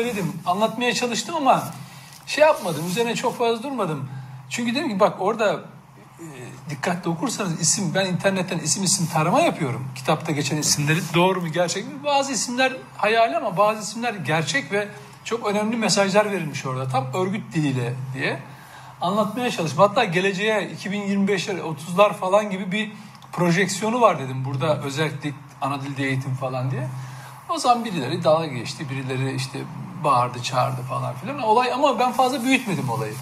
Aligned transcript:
söyledim, 0.00 0.32
anlatmaya 0.46 0.94
çalıştım 0.94 1.36
ama 1.36 1.64
şey 2.26 2.44
yapmadım, 2.44 2.86
üzerine 2.86 3.14
çok 3.14 3.38
fazla 3.38 3.62
durmadım. 3.62 4.08
Çünkü 4.50 4.74
dedim 4.74 4.88
ki 4.88 5.00
bak 5.00 5.16
orada 5.20 5.60
e, 6.18 6.26
dikkatli 6.70 7.10
okursanız 7.10 7.60
isim, 7.60 7.94
ben 7.94 8.06
internetten 8.06 8.58
isim 8.58 8.84
isim 8.84 9.06
tarama 9.06 9.40
yapıyorum. 9.40 9.88
Kitapta 9.94 10.32
geçen 10.32 10.56
isimleri 10.56 10.98
doğru 11.14 11.40
mu 11.40 11.48
gerçek 11.48 11.84
mi? 11.84 12.04
Bazı 12.04 12.32
isimler 12.32 12.72
hayal 12.96 13.36
ama 13.36 13.56
bazı 13.56 13.82
isimler 13.82 14.14
gerçek 14.14 14.72
ve 14.72 14.88
çok 15.24 15.46
önemli 15.46 15.76
mesajlar 15.76 16.32
verilmiş 16.32 16.66
orada. 16.66 16.88
Tam 16.88 17.06
örgüt 17.14 17.54
diliyle 17.54 17.94
diye 18.14 18.38
anlatmaya 19.00 19.50
çalıştım. 19.50 19.80
Hatta 19.80 20.04
geleceğe 20.04 20.70
2025'ler, 20.84 21.60
30'lar 21.60 22.12
falan 22.12 22.50
gibi 22.50 22.72
bir 22.72 22.92
projeksiyonu 23.32 24.00
var 24.00 24.18
dedim. 24.18 24.44
Burada 24.44 24.82
özellikle 24.82 25.32
ana 25.60 25.82
dilde 25.82 26.04
eğitim 26.04 26.34
falan 26.34 26.70
diye. 26.70 26.88
O 27.48 27.58
zaman 27.58 27.84
birileri 27.84 28.24
dalga 28.24 28.46
geçti, 28.46 28.86
birileri 28.90 29.34
işte 29.34 29.58
bağırdı, 30.06 30.42
çağırdı 30.42 30.82
falan 30.82 31.14
filan. 31.14 31.42
Olay 31.42 31.72
ama 31.72 31.98
ben 31.98 32.12
fazla 32.12 32.42
büyütmedim 32.42 32.90
olayı. 32.90 33.14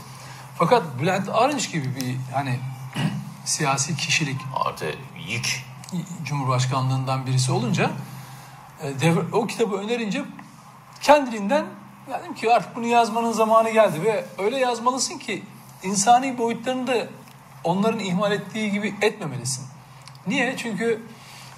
Fakat 0.58 0.82
Bülent 1.00 1.28
Arınç 1.28 1.72
gibi 1.72 1.96
bir 1.96 2.16
hani 2.34 2.58
siyasi 3.44 3.96
kişilik 3.96 4.40
Artı 4.64 4.94
yük. 5.28 5.64
Cumhurbaşkanlığından 6.24 7.26
birisi 7.26 7.52
olunca 7.52 7.90
e, 8.82 8.88
devre- 8.88 9.32
o 9.32 9.46
kitabı 9.46 9.76
önerince 9.76 10.24
kendiliğinden 11.00 11.64
dedim 12.08 12.34
ki 12.34 12.54
artık 12.54 12.76
bunu 12.76 12.86
yazmanın 12.86 13.32
zamanı 13.32 13.70
geldi 13.70 14.02
ve 14.04 14.24
öyle 14.38 14.58
yazmalısın 14.58 15.18
ki 15.18 15.42
insani 15.82 16.38
boyutlarını 16.38 16.86
da 16.86 17.06
onların 17.64 17.98
ihmal 17.98 18.32
ettiği 18.32 18.70
gibi 18.70 18.94
etmemelisin. 19.02 19.64
Niye? 20.26 20.56
Çünkü 20.56 21.02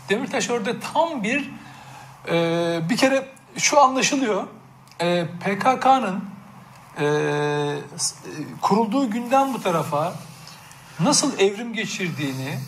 Demirtaş 0.09 0.51
orada 0.51 0.81
tam 0.81 1.23
bir 1.23 1.51
e, 2.29 2.81
bir 2.89 2.97
kere 2.97 3.29
şu 3.57 3.81
anlaşılıyor. 3.81 4.47
E, 5.01 5.27
PKK'nın 5.41 6.25
e, 7.01 7.07
kurulduğu 8.63 9.11
günden 9.11 9.55
bu 9.55 9.63
tarafa 9.63 10.15
nasıl 11.01 11.39
evrim 11.39 11.73
geçirdiğini 11.73 12.59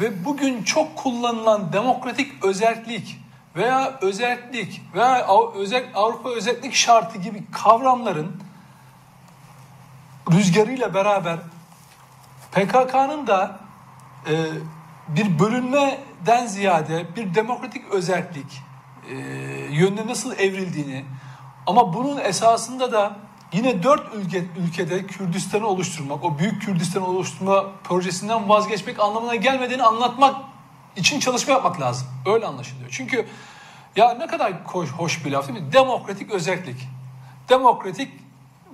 ve 0.00 0.24
bugün 0.24 0.62
çok 0.62 0.96
kullanılan 0.96 1.72
demokratik 1.72 2.44
özellik 2.44 3.20
veya 3.56 3.98
özellik 4.02 4.82
veya 4.94 5.26
özel 5.54 5.84
Avrupa 5.94 6.30
özellik 6.30 6.74
şartı 6.74 7.18
gibi 7.18 7.44
kavramların 7.52 8.42
rüzgarıyla 10.32 10.94
beraber 10.94 11.38
PKK'nın 12.52 13.26
da 13.26 13.58
e, 14.30 14.34
bir 15.08 15.38
bölünmeden 15.38 16.46
ziyade 16.46 17.06
bir 17.16 17.34
demokratik 17.34 17.90
özellik 17.90 18.62
e, 19.10 19.14
yönüne 19.70 20.06
nasıl 20.06 20.32
evrildiğini 20.32 21.04
ama 21.68 21.94
bunun 21.94 22.18
esasında 22.18 22.92
da 22.92 23.16
yine 23.52 23.82
dört 23.82 24.14
ülke, 24.14 24.44
ülkede 24.66 25.06
Kürdistan'ı 25.06 25.66
oluşturmak, 25.66 26.24
o 26.24 26.38
büyük 26.38 26.62
Kürdistan'ı 26.62 27.06
oluşturma 27.06 27.64
projesinden 27.84 28.48
vazgeçmek 28.48 29.00
anlamına 29.00 29.34
gelmediğini 29.34 29.82
anlatmak 29.82 30.36
için 30.96 31.20
çalışma 31.20 31.52
yapmak 31.52 31.80
lazım. 31.80 32.08
Öyle 32.26 32.46
anlaşılıyor. 32.46 32.88
Çünkü 32.90 33.26
ya 33.96 34.14
ne 34.14 34.26
kadar 34.26 34.52
hoş, 34.64 34.90
hoş 34.90 35.24
bir 35.24 35.30
laf 35.30 35.48
değil 35.48 35.60
mi? 35.60 35.72
Demokratik 35.72 36.30
özellik. 36.30 36.88
Demokratik 37.48 38.12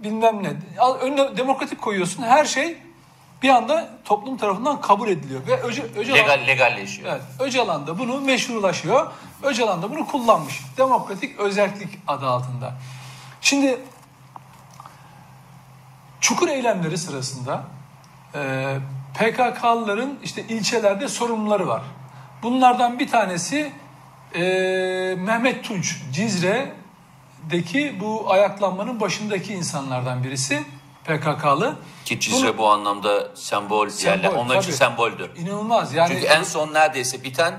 bilmem 0.05 0.43
ne. 0.43 0.53
Önüne 1.01 1.37
demokratik 1.37 1.81
koyuyorsun 1.81 2.23
her 2.23 2.45
şey 2.45 2.79
bir 3.43 3.49
anda 3.49 3.89
toplum 4.05 4.37
tarafından 4.37 4.81
kabul 4.81 5.09
ediliyor. 5.09 5.47
Ve 5.47 5.63
Öce, 5.63 5.83
Öcalan, 5.83 6.19
Legal, 6.19 6.47
legalleşiyor. 6.47 7.13
Evet, 7.13 7.23
Öcalan 7.41 7.87
da 7.87 7.99
bunu 7.99 8.21
meşrulaşıyor. 8.21 9.13
Öcalan 9.43 9.83
da 9.83 9.91
bunu 9.91 10.07
kullanmış. 10.07 10.61
Demokratik 10.77 11.41
özellik 11.41 11.99
adı 12.07 12.27
altında. 12.27 12.75
Şimdi 13.41 13.79
çukur 16.21 16.49
eylemleri 16.49 16.99
sırasında 16.99 17.65
e, 18.35 18.75
PKK'lıların 19.15 20.19
işte 20.23 20.43
ilçelerde 20.43 21.09
sorumluları 21.09 21.69
var. 21.69 21.83
Bunlardan 22.43 22.99
bir 22.99 23.09
tanesi 23.09 23.73
e, 24.35 24.41
Mehmet 25.19 25.65
Tunç, 25.65 26.03
Cizre'deki 26.13 28.01
bu 28.01 28.33
ayaklanmanın 28.33 29.01
başındaki 29.01 29.55
insanlardan 29.55 30.25
birisi 30.25 30.63
PKK'lı. 31.05 31.77
Ki 32.05 32.21
Cizre 32.21 32.59
bu 32.59 32.71
anlamda 32.71 33.29
sembol, 33.35 33.89
yerler. 34.05 34.33
Onlar 34.33 34.57
için 34.57 34.67
tabii. 34.67 34.77
semboldür. 34.77 35.31
İnanılmaz 35.37 35.95
yani. 35.95 36.09
Çünkü 36.13 36.27
en 36.27 36.43
son 36.43 36.75
neredeyse 36.75 37.25
biten 37.25 37.55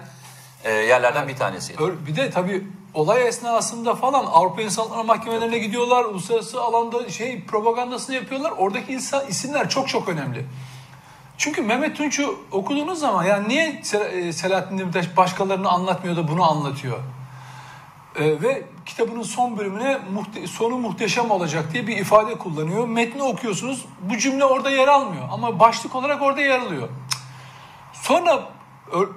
e, 0.64 0.72
yerlerden 0.72 1.28
bir 1.28 1.36
tanesiydi. 1.36 1.80
Bir 2.08 2.16
de 2.16 2.30
tabii 2.30 2.68
olay 2.94 3.28
esnasında 3.28 3.96
falan 3.96 4.26
Avrupa 4.26 4.62
İnsan 4.62 4.84
Hakları 4.84 5.04
Mahkemelerine 5.04 5.58
gidiyorlar. 5.58 6.06
Uluslararası 6.06 6.62
alanda 6.62 7.10
şey 7.10 7.46
propagandasını 7.46 8.16
yapıyorlar. 8.16 8.54
Oradaki 8.58 8.94
insan, 8.94 9.28
isimler 9.28 9.70
çok 9.70 9.90
çok 9.90 10.10
önemli. 10.10 10.46
Çünkü 11.38 11.62
Mehmet 11.62 11.98
Tunç'u 11.98 12.40
okuduğunuz 12.52 13.00
zaman 13.00 13.24
yani 13.24 13.50
niye 13.50 13.82
e, 14.12 14.34
Selahattin 14.34 14.78
Demirtaş 14.78 15.18
başkalarını 15.18 15.70
anlatmıyor 15.70 16.16
da 16.16 16.28
bunu 16.28 16.44
anlatıyor? 16.52 17.00
Ee, 18.20 18.42
ve 18.42 18.64
kitabının 18.85 19.23
son 19.23 19.57
bölümüne 19.57 19.97
muhte- 20.13 20.47
sonu 20.47 20.78
muhteşem 20.78 21.31
olacak 21.31 21.73
diye 21.73 21.88
bir 21.88 21.97
ifade 21.97 22.38
kullanıyor. 22.38 22.88
Metni 22.88 23.23
okuyorsunuz 23.23 23.85
bu 24.01 24.18
cümle 24.18 24.46
orada 24.46 24.69
yer 24.69 24.88
almıyor 24.88 25.23
ama 25.31 25.59
başlık 25.59 25.96
olarak 25.96 26.22
orada 26.22 26.41
yer 26.41 26.59
alıyor. 26.59 26.90
Sonra 27.94 28.50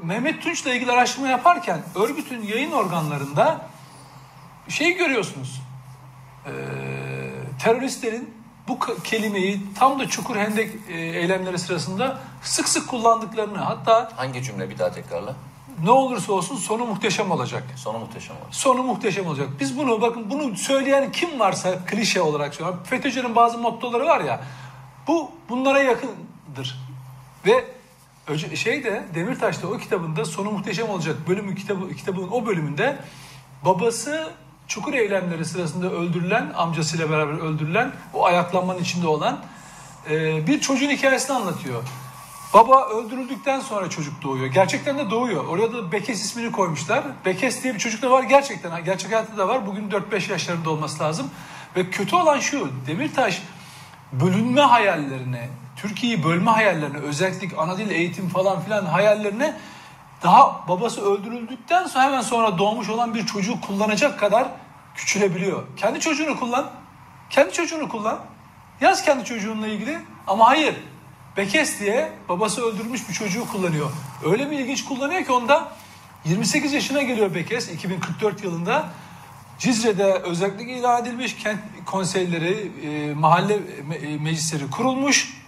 Mehmet 0.02 0.42
Tunç'la 0.42 0.74
ilgili 0.74 0.92
araştırma 0.92 1.28
yaparken 1.28 1.82
örgütün 1.94 2.42
yayın 2.42 2.72
organlarında 2.72 3.66
şey 4.68 4.92
görüyorsunuz. 4.96 5.62
Ee, 6.46 6.50
teröristlerin 7.62 8.34
bu 8.68 8.78
kelimeyi 9.04 9.60
tam 9.78 10.00
da 10.00 10.08
Çukur 10.08 10.36
Hendek 10.36 10.70
e, 10.88 10.92
eylemleri 10.94 11.58
sırasında 11.58 12.18
sık 12.42 12.68
sık 12.68 12.88
kullandıklarını 12.88 13.58
hatta 13.58 14.12
Hangi 14.16 14.42
cümle 14.42 14.70
bir 14.70 14.78
daha 14.78 14.92
tekrarla? 14.92 15.34
Ne 15.84 15.91
olursa 15.91 16.33
olsun 16.33 16.56
sonu 16.56 16.84
muhteşem 16.84 17.31
olacak. 17.31 17.65
Sonu 17.77 17.99
muhteşem 17.99 18.37
oldu. 18.37 18.47
Sonu 18.50 18.83
muhteşem 18.83 19.27
olacak. 19.27 19.49
Biz 19.61 19.78
bunu 19.78 20.00
bakın 20.00 20.31
bunu 20.31 20.56
söyleyen 20.56 21.12
kim 21.12 21.41
varsa 21.41 21.84
klişe 21.87 22.21
olarak 22.21 22.55
söylüyorum. 22.55 22.83
FETÖ'cünün 22.84 23.37
bazı 23.37 23.59
mottoları 23.59 24.06
var 24.06 24.21
ya. 24.21 24.41
Bu 25.06 25.31
bunlara 25.49 25.83
yakındır. 25.83 26.78
Ve 27.47 27.65
Öce- 28.28 28.56
şey 28.56 28.84
de 28.84 29.05
Demirtaş'ta 29.15 29.69
o 29.69 29.78
kitabında 29.78 30.25
sonu 30.25 30.50
muhteşem 30.50 30.91
olacak 30.91 31.16
bölümü 31.28 31.55
kitabı 31.55 31.95
kitabın 31.95 32.28
o 32.28 32.47
bölümünde 32.47 32.99
babası 33.65 34.33
Çukur 34.69 34.95
eylemleri 34.95 35.45
sırasında 35.45 35.91
öldürülen 35.91 36.53
amcasıyla 36.56 37.10
beraber 37.10 37.33
öldürülen 37.33 37.93
o 38.15 38.25
ayaklanmanın 38.25 38.78
içinde 38.78 39.09
olan 39.09 39.39
e, 40.10 40.47
bir 40.47 40.60
çocuğun 40.60 40.91
hikayesini 40.91 41.37
anlatıyor. 41.37 41.83
Baba 42.54 42.88
öldürüldükten 42.88 43.60
sonra 43.60 43.91
çocuk 43.91 44.22
doğuyor. 44.22 44.47
Gerçekten 44.47 44.98
de 44.98 45.10
doğuyor. 45.10 45.44
Oraya 45.44 45.72
da 45.72 45.92
Bekes 45.92 46.25
ismini 46.25 46.53
koymuşlar. 46.53 47.04
Bekes 47.25 47.62
diye 47.62 47.75
bir 47.75 47.78
çocuk 47.78 48.03
da 48.03 48.10
var 48.10 48.22
gerçekten. 48.22 48.84
Gerçek 48.84 49.12
hayatta 49.12 49.36
da 49.36 49.48
var. 49.48 49.66
Bugün 49.66 49.91
4-5 49.91 50.31
yaşlarında 50.32 50.70
olması 50.70 51.03
lazım. 51.03 51.31
Ve 51.76 51.91
kötü 51.91 52.16
olan 52.16 52.38
şu. 52.38 52.70
Demirtaş 52.86 53.42
bölünme 54.12 54.60
hayallerine, 54.60 55.48
Türkiye'yi 55.76 56.25
bölme 56.25 56.50
hayallerine, 56.50 56.98
özellikle 56.98 57.56
ana 57.56 57.78
dil 57.78 57.91
eğitim 57.91 58.28
falan 58.28 58.60
filan 58.60 58.84
hayallerine 58.84 59.56
daha 60.22 60.69
babası 60.69 61.12
öldürüldükten 61.12 61.86
sonra 61.86 62.04
hemen 62.04 62.20
sonra 62.20 62.59
doğmuş 62.59 62.88
olan 62.88 63.15
bir 63.15 63.26
çocuğu 63.26 63.60
kullanacak 63.60 64.20
kadar 64.20 64.48
küçülebiliyor. 64.94 65.62
Kendi 65.76 66.00
çocuğunu 66.00 66.41
kullan. 66.41 66.70
Kendi 67.30 67.53
çocuğunu 67.53 67.88
kullan. 67.88 68.19
Yaz 68.80 69.04
kendi 69.04 69.25
çocuğunla 69.25 69.66
ilgili. 69.66 69.98
Ama 70.26 70.48
hayır. 70.48 70.75
Bekes 71.38 71.81
diye 71.81 72.12
babası 72.28 72.62
öldürmüş 72.66 73.09
bir 73.09 73.15
çocuğu 73.15 73.49
kullanıyor. 73.53 73.91
Öyle 74.25 74.50
bir 74.50 74.59
ilginç 74.59 74.84
kullanıyor 74.84 75.25
ki 75.25 75.32
onda 75.32 75.72
28 76.25 76.72
yaşına 76.72 77.03
geliyor 77.03 77.34
Bekes 77.34 77.69
2044 77.69 78.44
yılında. 78.44 78.88
Cizre'de 79.59 80.12
özellikle 80.12 80.72
ilan 80.72 81.03
edilmiş 81.03 81.37
kent 81.37 81.60
konseyleri, 81.87 82.72
e, 82.83 83.15
mahalle 83.15 83.57
me- 83.91 84.15
e, 84.15 84.18
meclisleri 84.18 84.71
kurulmuş 84.71 85.42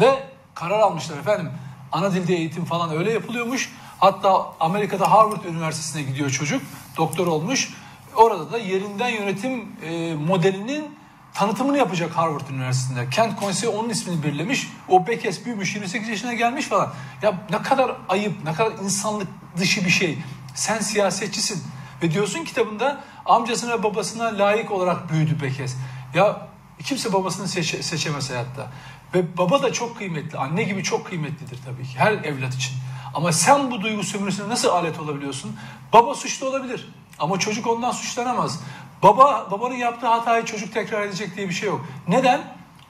ve 0.00 0.28
karar 0.54 0.80
almışlar 0.80 1.18
efendim. 1.18 1.50
Ana 1.92 2.12
dilde 2.12 2.34
eğitim 2.34 2.64
falan 2.64 2.96
öyle 2.96 3.12
yapılıyormuş. 3.12 3.72
Hatta 3.98 4.54
Amerika'da 4.60 5.10
Harvard 5.10 5.44
Üniversitesi'ne 5.44 6.02
gidiyor 6.02 6.30
çocuk. 6.30 6.62
Doktor 6.96 7.26
olmuş. 7.26 7.74
Orada 8.16 8.52
da 8.52 8.58
yerinden 8.58 9.08
yönetim 9.08 9.66
e, 9.82 10.14
modelinin 10.14 11.01
tanıtımını 11.34 11.78
yapacak 11.78 12.12
Harvard 12.16 12.48
Üniversitesi'nde. 12.50 13.10
Kent 13.10 13.40
Konseyi 13.40 13.72
onun 13.72 13.88
ismini 13.88 14.22
belirlemiş. 14.22 14.68
O 14.88 15.06
Bekes 15.06 15.44
büyümüş 15.44 15.74
28 15.74 16.08
yaşına 16.08 16.34
gelmiş 16.34 16.66
falan. 16.66 16.92
Ya 17.22 17.34
ne 17.50 17.62
kadar 17.62 17.96
ayıp, 18.08 18.44
ne 18.44 18.52
kadar 18.52 18.72
insanlık 18.84 19.28
dışı 19.56 19.84
bir 19.84 19.90
şey. 19.90 20.18
Sen 20.54 20.78
siyasetçisin. 20.78 21.62
Ve 22.02 22.10
diyorsun 22.10 22.44
kitabında 22.44 23.00
amcasına 23.24 23.72
ve 23.78 23.82
babasına 23.82 24.24
layık 24.38 24.70
olarak 24.70 25.12
büyüdü 25.12 25.40
Bekes. 25.42 25.76
Ya 26.14 26.46
kimse 26.84 27.12
babasını 27.12 27.48
seçe- 27.48 27.82
seçemez 27.82 28.30
hayatta. 28.30 28.70
Ve 29.14 29.36
baba 29.38 29.62
da 29.62 29.72
çok 29.72 29.98
kıymetli. 29.98 30.38
Anne 30.38 30.62
gibi 30.62 30.82
çok 30.82 31.06
kıymetlidir 31.06 31.58
tabii 31.64 31.82
ki. 31.82 31.98
Her 31.98 32.12
evlat 32.12 32.54
için. 32.54 32.74
Ama 33.14 33.32
sen 33.32 33.70
bu 33.70 33.80
duygu 33.82 34.02
sömürüsüne 34.02 34.48
nasıl 34.48 34.68
alet 34.68 35.00
olabiliyorsun? 35.00 35.56
Baba 35.92 36.14
suçlu 36.14 36.48
olabilir. 36.48 36.88
Ama 37.18 37.38
çocuk 37.38 37.66
ondan 37.66 37.90
suçlanamaz. 37.90 38.60
Baba 39.02 39.48
babanın 39.50 39.74
yaptığı 39.74 40.06
hatayı 40.06 40.44
çocuk 40.44 40.74
tekrar 40.74 41.02
edecek 41.02 41.36
diye 41.36 41.48
bir 41.48 41.54
şey 41.54 41.68
yok. 41.68 41.80
Neden? 42.08 42.40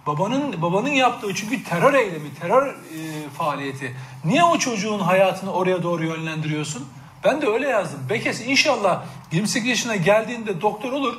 Babanın 0.06 0.62
babanın 0.62 0.88
yaptığı 0.88 1.34
çünkü 1.34 1.64
terör 1.64 1.94
eylemi, 1.94 2.34
terör 2.40 2.68
e, 2.68 3.28
faaliyeti. 3.38 3.96
Niye 4.24 4.44
o 4.44 4.58
çocuğun 4.58 4.98
hayatını 4.98 5.52
oraya 5.52 5.82
doğru 5.82 6.04
yönlendiriyorsun? 6.04 6.88
Ben 7.24 7.42
de 7.42 7.46
öyle 7.46 7.68
yazdım. 7.68 8.00
Bekes 8.10 8.46
inşallah 8.46 9.04
28 9.32 9.68
yaşına 9.68 9.96
geldiğinde 9.96 10.60
doktor 10.60 10.92
olur. 10.92 11.16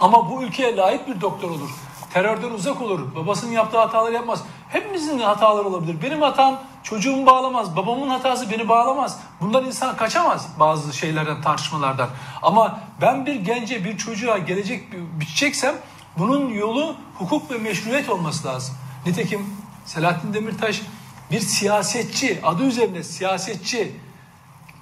Ama 0.00 0.30
bu 0.30 0.42
ülkeye 0.42 0.76
layık 0.76 1.08
bir 1.08 1.20
doktor 1.20 1.50
olur. 1.50 1.70
Terörden 2.12 2.50
uzak 2.50 2.82
olur. 2.82 3.14
Babasının 3.16 3.52
yaptığı 3.52 3.78
hataları 3.78 4.14
yapmaz. 4.14 4.42
Hepimizin 4.70 5.18
hataları 5.18 5.68
olabilir. 5.68 6.02
Benim 6.02 6.22
hatam 6.22 6.60
çocuğumu 6.82 7.26
bağlamaz. 7.26 7.76
Babamın 7.76 8.08
hatası 8.08 8.50
beni 8.50 8.68
bağlamaz. 8.68 9.20
Bundan 9.40 9.64
insan 9.64 9.96
kaçamaz 9.96 10.48
bazı 10.58 10.92
şeylerden, 10.92 11.42
tartışmalardan. 11.42 12.08
Ama 12.42 12.80
ben 13.00 13.26
bir 13.26 13.34
gence, 13.34 13.84
bir 13.84 13.98
çocuğa 13.98 14.38
gelecek 14.38 14.92
biçeceksem 14.92 15.74
bunun 16.18 16.48
yolu 16.48 16.96
hukuk 17.18 17.50
ve 17.50 17.58
meşruiyet 17.58 18.08
olması 18.08 18.48
lazım. 18.48 18.74
Nitekim 19.06 19.46
Selahattin 19.84 20.34
Demirtaş 20.34 20.82
bir 21.30 21.40
siyasetçi, 21.40 22.40
adı 22.42 22.62
üzerinde 22.62 23.02
siyasetçi, 23.02 23.92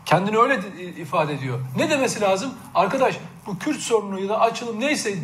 Kendini 0.08 0.38
öyle 0.38 0.60
ifade 1.00 1.34
ediyor. 1.34 1.60
Ne 1.76 1.90
demesi 1.90 2.20
lazım? 2.20 2.54
Arkadaş 2.74 3.16
bu 3.46 3.58
Kürt 3.58 3.80
sorunu 3.80 4.20
ya 4.20 4.28
da 4.28 4.40
açılım 4.40 4.80
neyse 4.80 5.14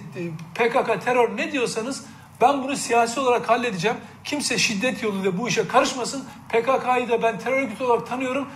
PKK 0.55 1.05
terör 1.05 1.37
ne 1.37 1.53
diyorsanız 1.53 2.05
ben 2.45 2.63
bunu 2.63 2.77
siyasi 2.77 3.21
olarak 3.21 3.49
halledeceğim. 3.49 3.97
Kimse 4.25 4.59
şiddet 4.59 5.03
yoluyla 5.03 5.39
bu 5.39 5.49
işe 5.49 5.69
karışmasın. 5.69 6.25
PKK'yı 6.49 7.09
da 7.09 7.23
ben 7.23 7.39
terör 7.39 7.63
örgütü 7.63 7.85
olarak 7.85 8.07
tanıyorum. 8.07 8.49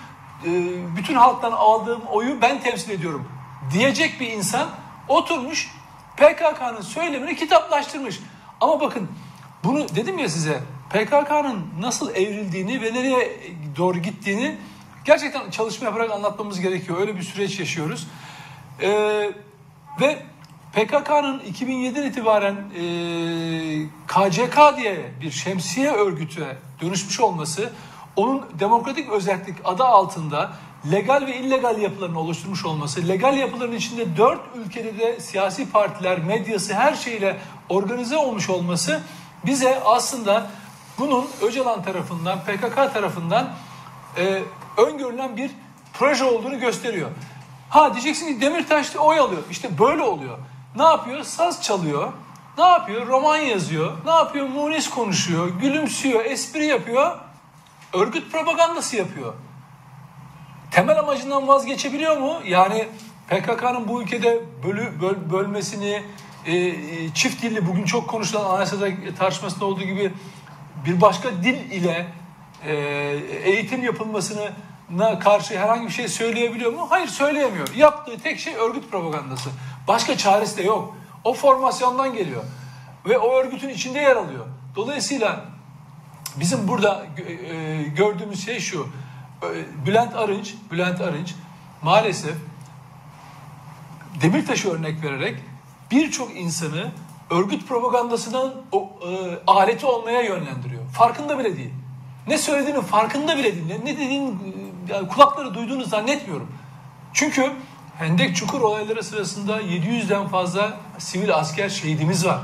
Bütün 0.96 1.14
halktan 1.14 1.52
aldığım 1.52 2.02
oyu 2.06 2.42
ben 2.42 2.60
temsil 2.60 2.90
ediyorum. 2.90 3.28
Diyecek 3.72 4.20
bir 4.20 4.30
insan 4.30 4.68
oturmuş 5.08 5.70
PKK'nın 6.16 6.80
söylemini 6.80 7.36
kitaplaştırmış. 7.36 8.20
Ama 8.60 8.80
bakın 8.80 9.08
bunu 9.64 9.88
dedim 9.88 10.18
ya 10.18 10.28
size 10.28 10.60
PKK'nın 10.90 11.66
nasıl 11.80 12.14
evrildiğini 12.14 12.82
ve 12.82 12.94
nereye 12.94 13.40
doğru 13.76 13.98
gittiğini 13.98 14.58
Gerçekten 15.08 15.50
çalışma 15.50 15.86
yaparak 15.86 16.10
anlatmamız 16.10 16.60
gerekiyor. 16.60 17.00
Öyle 17.00 17.16
bir 17.16 17.22
süreç 17.22 17.60
yaşıyoruz. 17.60 18.06
Ee, 18.82 19.32
ve 20.00 20.22
PKK'nın 20.72 21.38
2007'den 21.38 22.06
itibaren 22.06 22.54
e, 22.54 22.82
KCK 24.06 24.76
diye 24.76 25.12
bir 25.20 25.30
şemsiye 25.30 25.90
örgütü 25.92 26.56
dönüşmüş 26.80 27.20
olması, 27.20 27.72
onun 28.16 28.46
demokratik 28.60 29.10
özellik 29.10 29.56
adı 29.64 29.84
altında 29.84 30.52
legal 30.92 31.26
ve 31.26 31.36
illegal 31.36 31.78
yapılarını 31.78 32.20
oluşturmuş 32.20 32.64
olması, 32.64 33.08
legal 33.08 33.36
yapıların 33.36 33.72
içinde 33.72 34.16
dört 34.16 34.40
ülkede 34.54 34.98
de 34.98 35.20
siyasi 35.20 35.70
partiler, 35.70 36.18
medyası 36.18 36.74
her 36.74 36.94
şeyle 36.94 37.36
organize 37.68 38.16
olmuş 38.16 38.50
olması 38.50 39.00
bize 39.46 39.80
aslında 39.84 40.50
bunun 40.98 41.26
Öcalan 41.42 41.82
tarafından, 41.82 42.38
PKK 42.40 42.94
tarafından 42.94 43.50
e, 44.16 44.42
öngörülen 44.76 45.36
bir 45.36 45.50
proje 45.92 46.24
olduğunu 46.24 46.60
gösteriyor. 46.60 47.10
Ha 47.68 47.92
diyeceksin 47.94 48.26
ki 48.26 48.40
Demirtaş 48.40 48.96
oy 48.96 49.18
alıyor. 49.18 49.42
İşte 49.50 49.78
böyle 49.78 50.02
oluyor. 50.02 50.38
Ne 50.78 50.84
yapıyor? 50.84 51.24
Saz 51.24 51.62
çalıyor. 51.62 52.12
Ne 52.58 52.64
yapıyor? 52.64 53.06
Roman 53.06 53.36
yazıyor. 53.36 53.92
Ne 54.04 54.10
yapıyor? 54.10 54.46
Munis 54.46 54.90
konuşuyor. 54.90 55.48
Gülümsüyor. 55.48 56.24
Espri 56.24 56.66
yapıyor. 56.66 57.18
Örgüt 57.92 58.32
propagandası 58.32 58.96
yapıyor. 58.96 59.34
Temel 60.70 60.98
amacından 60.98 61.48
vazgeçebiliyor 61.48 62.16
mu? 62.16 62.40
Yani 62.46 62.88
PKK'nın 63.28 63.88
bu 63.88 64.02
ülkede 64.02 64.40
bölü, 64.64 65.00
böl, 65.00 65.14
bölmesini, 65.32 66.02
e, 66.46 66.56
e, 66.56 67.14
çift 67.14 67.42
dilli 67.42 67.66
bugün 67.66 67.84
çok 67.84 68.08
konuşulan 68.08 68.50
anayasada 68.50 68.88
tartışmasında 69.18 69.64
olduğu 69.64 69.84
gibi 69.84 70.12
bir 70.86 71.00
başka 71.00 71.30
dil 71.32 71.70
ile 71.70 72.06
e, 72.66 72.74
eğitim 73.44 73.84
yapılmasını 73.84 74.52
karşı 75.20 75.58
herhangi 75.58 75.86
bir 75.86 75.92
şey 75.92 76.08
söyleyebiliyor 76.08 76.72
mu? 76.72 76.86
Hayır 76.90 77.08
söyleyemiyor. 77.08 77.68
Yaptığı 77.74 78.18
tek 78.18 78.38
şey 78.38 78.54
örgüt 78.54 78.90
propagandası. 78.90 79.50
Başka 79.88 80.16
çaresi 80.16 80.56
de 80.56 80.62
yok. 80.62 80.94
O 81.24 81.34
formasyondan 81.34 82.12
geliyor. 82.12 82.42
Ve 83.08 83.18
o 83.18 83.34
örgütün 83.34 83.68
içinde 83.68 83.98
yer 83.98 84.16
alıyor. 84.16 84.46
Dolayısıyla 84.76 85.44
bizim 86.36 86.68
burada 86.68 87.06
e, 87.16 87.82
gördüğümüz 87.82 88.44
şey 88.44 88.60
şu. 88.60 88.88
E, 89.42 89.86
Bülent 89.86 90.16
Arınç, 90.16 90.54
Bülent 90.70 91.00
Arınç 91.00 91.34
maalesef 91.82 92.34
Demirtaş'ı 94.22 94.70
örnek 94.70 95.04
vererek 95.04 95.36
birçok 95.90 96.36
insanı 96.36 96.92
örgüt 97.30 97.68
propagandasının 97.68 98.54
o, 98.72 98.90
e, 99.08 99.38
aleti 99.46 99.86
olmaya 99.86 100.22
yönlendiriyor. 100.22 100.82
Farkında 100.92 101.38
bile 101.38 101.56
değil. 101.56 101.72
Ne 102.26 102.38
söylediğinin 102.38 102.80
farkında 102.80 103.36
bile 103.36 103.54
değil. 103.54 103.80
Ne 103.84 103.96
dediğin 103.96 104.38
yani 104.88 105.08
kulakları 105.08 105.54
duyduğunu 105.54 105.84
zannetmiyorum. 105.84 106.52
Çünkü 107.12 107.52
Hendek 107.98 108.36
Çukur 108.36 108.60
olayları 108.60 109.02
sırasında 109.02 109.62
700'den 109.62 110.28
fazla 110.28 110.76
sivil 110.98 111.34
asker 111.34 111.68
şehidimiz 111.68 112.26
var. 112.26 112.40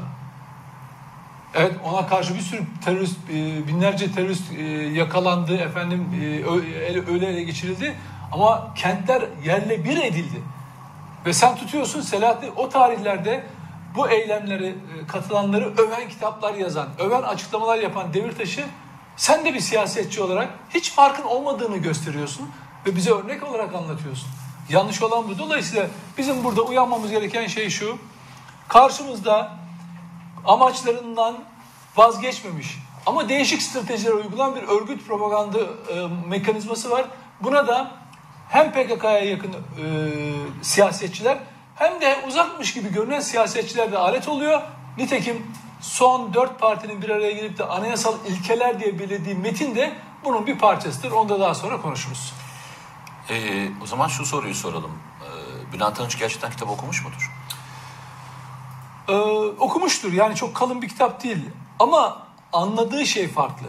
Evet 1.54 1.72
ona 1.84 2.06
karşı 2.06 2.34
bir 2.34 2.40
sürü 2.40 2.62
terörist, 2.84 3.16
e, 3.30 3.68
binlerce 3.68 4.12
terörist 4.12 4.52
e, 4.58 4.62
yakalandı, 4.72 5.56
efendim 5.56 6.06
e, 6.22 7.10
öyle 7.12 7.26
ele 7.26 7.42
geçirildi. 7.42 7.94
Ama 8.32 8.74
kentler 8.74 9.22
yerle 9.44 9.84
bir 9.84 9.96
edildi. 9.96 10.42
Ve 11.26 11.32
sen 11.32 11.56
tutuyorsun 11.56 12.00
Selahattin 12.00 12.52
o 12.56 12.68
tarihlerde 12.68 13.44
bu 13.96 14.08
eylemleri 14.08 14.74
katılanları 15.08 15.72
öven 15.78 16.08
kitaplar 16.08 16.54
yazan, 16.54 16.88
öven 16.98 17.22
açıklamalar 17.22 17.78
yapan 17.78 18.14
Demirtaş'ı 18.14 18.64
sen 19.16 19.44
de 19.44 19.54
bir 19.54 19.60
siyasetçi 19.60 20.22
olarak 20.22 20.48
hiç 20.70 20.92
farkın 20.92 21.24
olmadığını 21.24 21.76
gösteriyorsun 21.76 22.50
ve 22.86 22.96
bize 22.96 23.10
örnek 23.10 23.42
olarak 23.42 23.74
anlatıyorsun. 23.74 24.28
Yanlış 24.68 25.02
olan 25.02 25.28
bu. 25.28 25.38
Dolayısıyla 25.38 25.86
bizim 26.18 26.44
burada 26.44 26.62
uyanmamız 26.62 27.10
gereken 27.10 27.46
şey 27.46 27.70
şu. 27.70 27.98
Karşımızda 28.68 29.52
amaçlarından 30.44 31.44
vazgeçmemiş 31.96 32.78
ama 33.06 33.28
değişik 33.28 33.62
stratejiler 33.62 34.12
uygulanan 34.12 34.54
bir 34.54 34.62
örgüt 34.62 35.06
propaganda 35.06 35.58
e, 35.58 36.06
mekanizması 36.28 36.90
var. 36.90 37.04
Buna 37.40 37.68
da 37.68 37.90
hem 38.48 38.72
PKK'ya 38.72 39.24
yakın 39.24 39.52
e, 39.52 39.56
siyasetçiler 40.62 41.38
hem 41.74 42.00
de 42.00 42.16
uzakmış 42.28 42.74
gibi 42.74 42.92
görünen 42.92 43.20
siyasetçiler 43.20 43.92
de 43.92 43.98
alet 43.98 44.28
oluyor. 44.28 44.62
Nitekim 44.98 45.46
son 45.80 46.34
dört 46.34 46.60
partinin 46.60 47.02
bir 47.02 47.10
araya 47.10 47.32
gelip 47.32 47.58
de 47.58 47.64
anayasal 47.64 48.14
ilkeler 48.28 48.80
diye 48.80 48.98
belirlediği 48.98 49.34
metin 49.34 49.74
de 49.74 49.92
bunun 50.24 50.46
bir 50.46 50.58
parçasıdır. 50.58 51.10
Onu 51.10 51.28
da 51.28 51.40
daha 51.40 51.54
sonra 51.54 51.80
konuşuruz. 51.80 52.32
Ee, 53.30 53.68
o 53.82 53.86
zaman 53.86 54.08
şu 54.08 54.26
soruyu 54.26 54.54
soralım. 54.54 54.90
Ee, 55.22 55.72
Bülent 55.72 56.00
Arınç 56.00 56.18
gerçekten 56.18 56.50
kitap 56.50 56.70
okumuş 56.70 57.04
mudur? 57.04 57.32
Ee, 59.08 59.12
okumuştur. 59.58 60.12
Yani 60.12 60.34
çok 60.34 60.54
kalın 60.54 60.82
bir 60.82 60.88
kitap 60.88 61.22
değil. 61.22 61.50
Ama 61.78 62.22
anladığı 62.52 63.06
şey 63.06 63.28
farklı. 63.28 63.66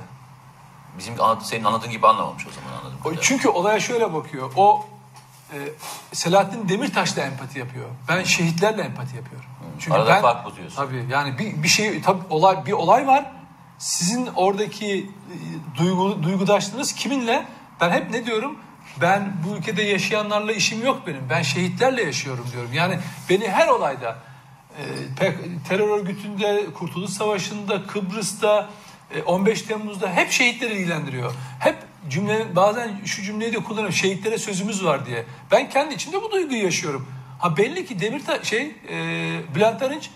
Bizim 0.97 1.15
senin 1.41 1.63
anladığın 1.63 1.91
gibi 1.91 2.07
anlamamış 2.07 2.47
o 2.47 2.51
zaman 2.51 2.79
anladım. 2.79 3.19
Çünkü 3.21 3.49
olaya 3.49 3.79
şöyle 3.79 4.13
bakıyor. 4.13 4.51
O 4.55 4.85
e, 5.53 5.57
Selahattin 6.11 6.69
Demirtaş 6.69 7.17
da 7.17 7.21
empati 7.21 7.59
yapıyor. 7.59 7.85
Ben 8.07 8.23
şehitlerle 8.23 8.81
empati 8.81 9.15
yapıyorum. 9.15 9.49
Çünkü 9.79 9.97
Arada 9.97 10.09
ben, 10.09 10.21
fark 10.21 10.45
bu 10.45 10.55
diyorsun. 10.55 10.75
Tabii 10.75 11.05
yani 11.09 11.39
bir, 11.39 11.63
bir 11.63 11.67
şey 11.67 12.01
tabii 12.01 12.21
olay 12.29 12.65
bir 12.65 12.71
olay 12.71 13.07
var. 13.07 13.31
Sizin 13.77 14.29
oradaki 14.35 15.09
e, 15.31 15.35
duygu, 15.77 16.23
duygudaşlığınız 16.23 16.93
kiminle? 16.93 17.45
Ben 17.81 17.89
hep 17.89 18.11
ne 18.11 18.25
diyorum? 18.25 18.59
Ben 19.01 19.33
bu 19.45 19.57
ülkede 19.57 19.83
yaşayanlarla 19.83 20.51
işim 20.51 20.85
yok 20.85 21.07
benim. 21.07 21.29
Ben 21.29 21.41
şehitlerle 21.41 22.03
yaşıyorum 22.03 22.45
diyorum. 22.51 22.73
Yani 22.73 22.99
beni 23.29 23.49
her 23.49 23.67
olayda 23.67 24.15
e, 24.79 24.83
terör 25.67 25.99
örgütünde, 25.99 26.65
Kurtuluş 26.73 27.11
Savaşı'nda, 27.11 27.87
Kıbrıs'ta, 27.87 28.69
15 29.25 29.61
e, 29.61 29.65
Temmuz'da 29.65 30.13
hep 30.13 30.31
şehitleri 30.31 30.73
ilgilendiriyor. 30.73 31.33
Hep 31.59 31.75
cümle 32.09 32.55
bazen 32.55 32.91
şu 33.05 33.21
cümleyi 33.21 33.53
de 33.53 33.57
kullanıyorum. 33.57 33.95
Şehitlere 33.95 34.37
sözümüz 34.37 34.85
var 34.85 35.05
diye. 35.05 35.25
Ben 35.51 35.69
kendi 35.69 35.93
içimde 35.93 36.21
bu 36.21 36.31
duyguyu 36.31 36.63
yaşıyorum. 36.63 37.07
Ha 37.39 37.57
belli 37.57 37.85
ki 37.85 37.99
Demirtaş 37.99 38.47
şey 38.47 38.75
e, 38.89 38.95
Bülent 39.55 39.81
Arınç 39.81 40.09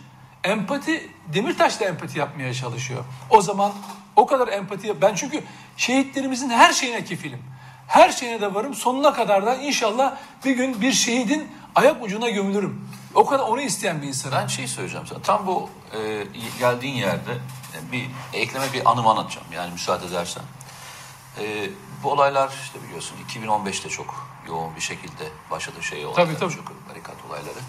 empati 0.44 1.10
Demirtaş 1.34 1.80
da 1.80 1.86
empati 1.86 2.20
yapmaya 2.20 2.54
çalışıyor. 2.54 3.04
O 3.30 3.42
zaman 3.42 3.72
o 4.16 4.26
kadar 4.26 4.48
empati 4.48 5.02
ben 5.02 5.16
çünkü 5.16 5.44
şehitlerimizin 5.78 6.50
her 6.50 6.74
şeyine 6.74 7.06
kefilim. 7.06 7.40
Her 7.90 8.12
şeyine 8.12 8.42
de 8.42 8.54
varım. 8.56 8.74
Sonuna 8.74 9.14
kadar 9.14 9.46
da 9.46 9.56
inşallah 9.56 10.16
bir 10.46 10.52
gün 10.52 10.82
bir 10.82 10.92
şehidin 10.94 11.52
ayak 11.76 12.04
ucuna 12.04 12.30
gömülürüm. 12.30 12.90
O 13.16 13.26
kadar 13.26 13.44
onu 13.44 13.62
isteyen 13.62 14.02
bir 14.02 14.08
insan. 14.08 14.32
Ben 14.32 14.48
şey 14.48 14.68
söyleyeceğim 14.68 15.08
sana. 15.08 15.22
Tam 15.22 15.48
bu 15.48 15.70
e, 15.94 16.24
geldiğin 16.60 16.96
yerde 16.96 17.38
bir 17.92 18.06
ekleme 18.34 18.74
bir 18.74 18.92
anımı 18.92 19.10
anlatacağım. 19.10 19.48
Yani 19.54 19.72
müsaade 19.72 20.06
edersen. 20.06 20.44
E, 21.40 21.70
bu 22.04 22.12
olaylar 22.12 22.50
işte 22.64 22.84
biliyorsun 22.84 23.16
2015'te 23.30 23.90
çok 23.90 24.28
yoğun 24.48 24.76
bir 24.76 24.82
şekilde 24.82 25.24
başladı 25.52 25.84
şey 25.84 26.06
olaylar. 26.06 26.26
Tabii 26.26 26.38
tabii. 26.40 26.54
Çok 26.54 26.90
barikat 26.90 27.16
olayları. 27.30 27.60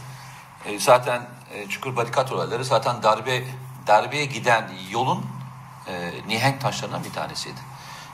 e, 0.67 0.79
zaten 0.79 1.29
e, 1.55 1.69
çukur 1.69 1.97
barikat 1.97 2.33
olayları 2.33 2.65
zaten 2.65 3.03
darbe 3.03 3.45
darbeye 3.87 4.25
giden 4.25 4.71
yolun 4.91 5.27
e, 5.89 6.13
nihenk 6.29 6.61
taşlarından 6.61 7.05
bir 7.05 7.13
tanesiydi. 7.13 7.61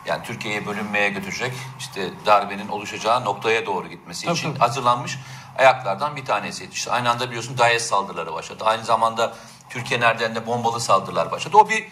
Yani 0.06 0.22
Türkiye'ye 0.22 0.66
bölünmeye 0.66 1.08
götürecek 1.08 1.52
işte 1.78 2.10
darbenin 2.26 2.68
oluşacağı 2.68 3.24
noktaya 3.24 3.66
doğru 3.66 3.88
gitmesi 3.88 4.26
Tabii, 4.26 4.36
için 4.38 4.50
tabii. 4.50 4.58
hazırlanmış 4.58 5.18
ayaklardan 5.58 6.16
bir 6.16 6.24
tanesiydi. 6.24 6.72
İşte 6.72 6.90
aynı 6.90 7.10
anda 7.10 7.26
biliyorsun 7.26 7.58
DAEŞ 7.58 7.82
saldırıları 7.82 8.32
başladı. 8.32 8.64
Aynı 8.64 8.84
zamanda 8.84 9.34
Türkiye 9.70 10.00
nereden 10.00 10.34
de 10.34 10.46
bombalı 10.46 10.80
saldırılar 10.80 11.30
başladı. 11.30 11.56
O 11.56 11.68
bir 11.68 11.88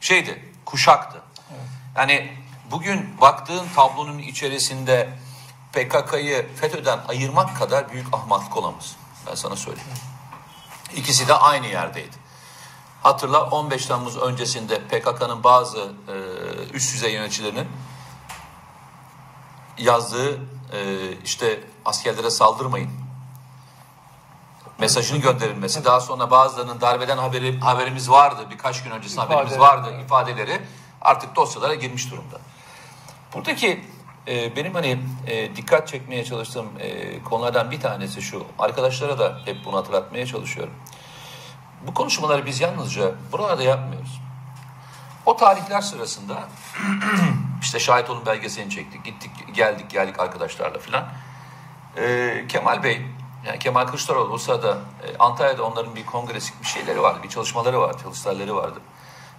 şeydi, 0.00 0.52
kuşaktı. 0.64 1.20
Yani 1.96 2.32
bugün 2.70 3.20
baktığın 3.20 3.68
tablonun 3.76 4.18
içerisinde 4.18 5.08
PKK'yı 5.72 6.46
FETÖ'den 6.56 6.98
ayırmak 7.08 7.56
kadar 7.56 7.92
büyük 7.92 8.14
ahmaklık 8.14 8.56
olamaz. 8.56 8.96
Ben 9.26 9.34
sana 9.34 9.56
söyleyeyim. 9.56 9.88
İkisi 10.96 11.28
de 11.28 11.34
aynı 11.34 11.66
yerdeydi. 11.66 12.16
Hatırla 13.02 13.42
15 13.42 13.86
Temmuz 13.86 14.16
öncesinde 14.16 14.80
PKK'nın 14.80 15.44
bazı 15.44 15.78
e, 15.78 16.14
üst 16.74 16.94
düzey 16.94 17.12
yöneticilerinin 17.12 17.68
yazdığı 19.78 20.36
e, 20.72 21.12
işte 21.24 21.60
askerlere 21.84 22.30
saldırmayın 22.30 22.90
mesajının 24.78 25.20
gönderilmesi. 25.20 25.84
Daha 25.84 26.00
sonra 26.00 26.30
bazılarının 26.30 26.80
darbeden 26.80 27.18
haberi 27.18 27.60
haberimiz 27.60 28.10
vardı. 28.10 28.46
Birkaç 28.50 28.82
gün 28.84 28.90
öncesinde 28.90 29.20
İfade- 29.20 29.32
haberimiz 29.34 29.58
vardı 29.58 30.00
ifadeleri 30.04 30.60
artık 31.00 31.36
dosyalara 31.36 31.74
girmiş 31.74 32.10
durumda. 32.10 32.40
Buradaki 33.34 33.84
e, 34.28 34.56
benim 34.56 34.74
hani 34.74 34.98
e, 35.26 35.56
dikkat 35.56 35.88
çekmeye 35.88 36.24
çalıştığım 36.24 36.66
e, 36.80 37.22
konulardan 37.22 37.70
bir 37.70 37.80
tanesi 37.80 38.22
şu. 38.22 38.44
Arkadaşlara 38.58 39.18
da 39.18 39.40
hep 39.44 39.64
bunu 39.64 39.76
hatırlatmaya 39.76 40.26
çalışıyorum. 40.26 40.74
Bu 41.86 41.94
konuşmaları 41.94 42.46
biz 42.46 42.60
yalnızca 42.60 43.12
buralarda 43.32 43.62
yapmıyoruz. 43.62 44.20
O 45.26 45.36
tarihler 45.36 45.80
sırasında 45.80 46.34
işte 47.62 47.78
şahit 47.78 48.10
olun 48.10 48.26
belgeselini 48.26 48.70
çektik. 48.70 49.04
Gittik 49.04 49.30
geldik 49.54 49.90
geldik 49.90 50.20
arkadaşlarla 50.20 50.78
filan. 50.78 51.04
Ee, 51.96 52.44
Kemal 52.48 52.82
Bey, 52.82 53.02
yani 53.46 53.58
Kemal 53.58 53.86
Kılıçdaroğlu 53.86 54.32
o 54.32 54.38
sırada 54.38 54.78
e, 55.02 55.18
Antalya'da 55.18 55.64
onların 55.64 55.96
bir 55.96 56.06
kongresi 56.06 56.52
bir 56.62 56.66
şeyleri 56.66 57.02
vardı, 57.02 57.20
bir 57.22 57.28
çalışmaları 57.28 57.80
vardı, 57.80 57.98
çalıştayları 58.02 58.56
vardı. 58.56 58.80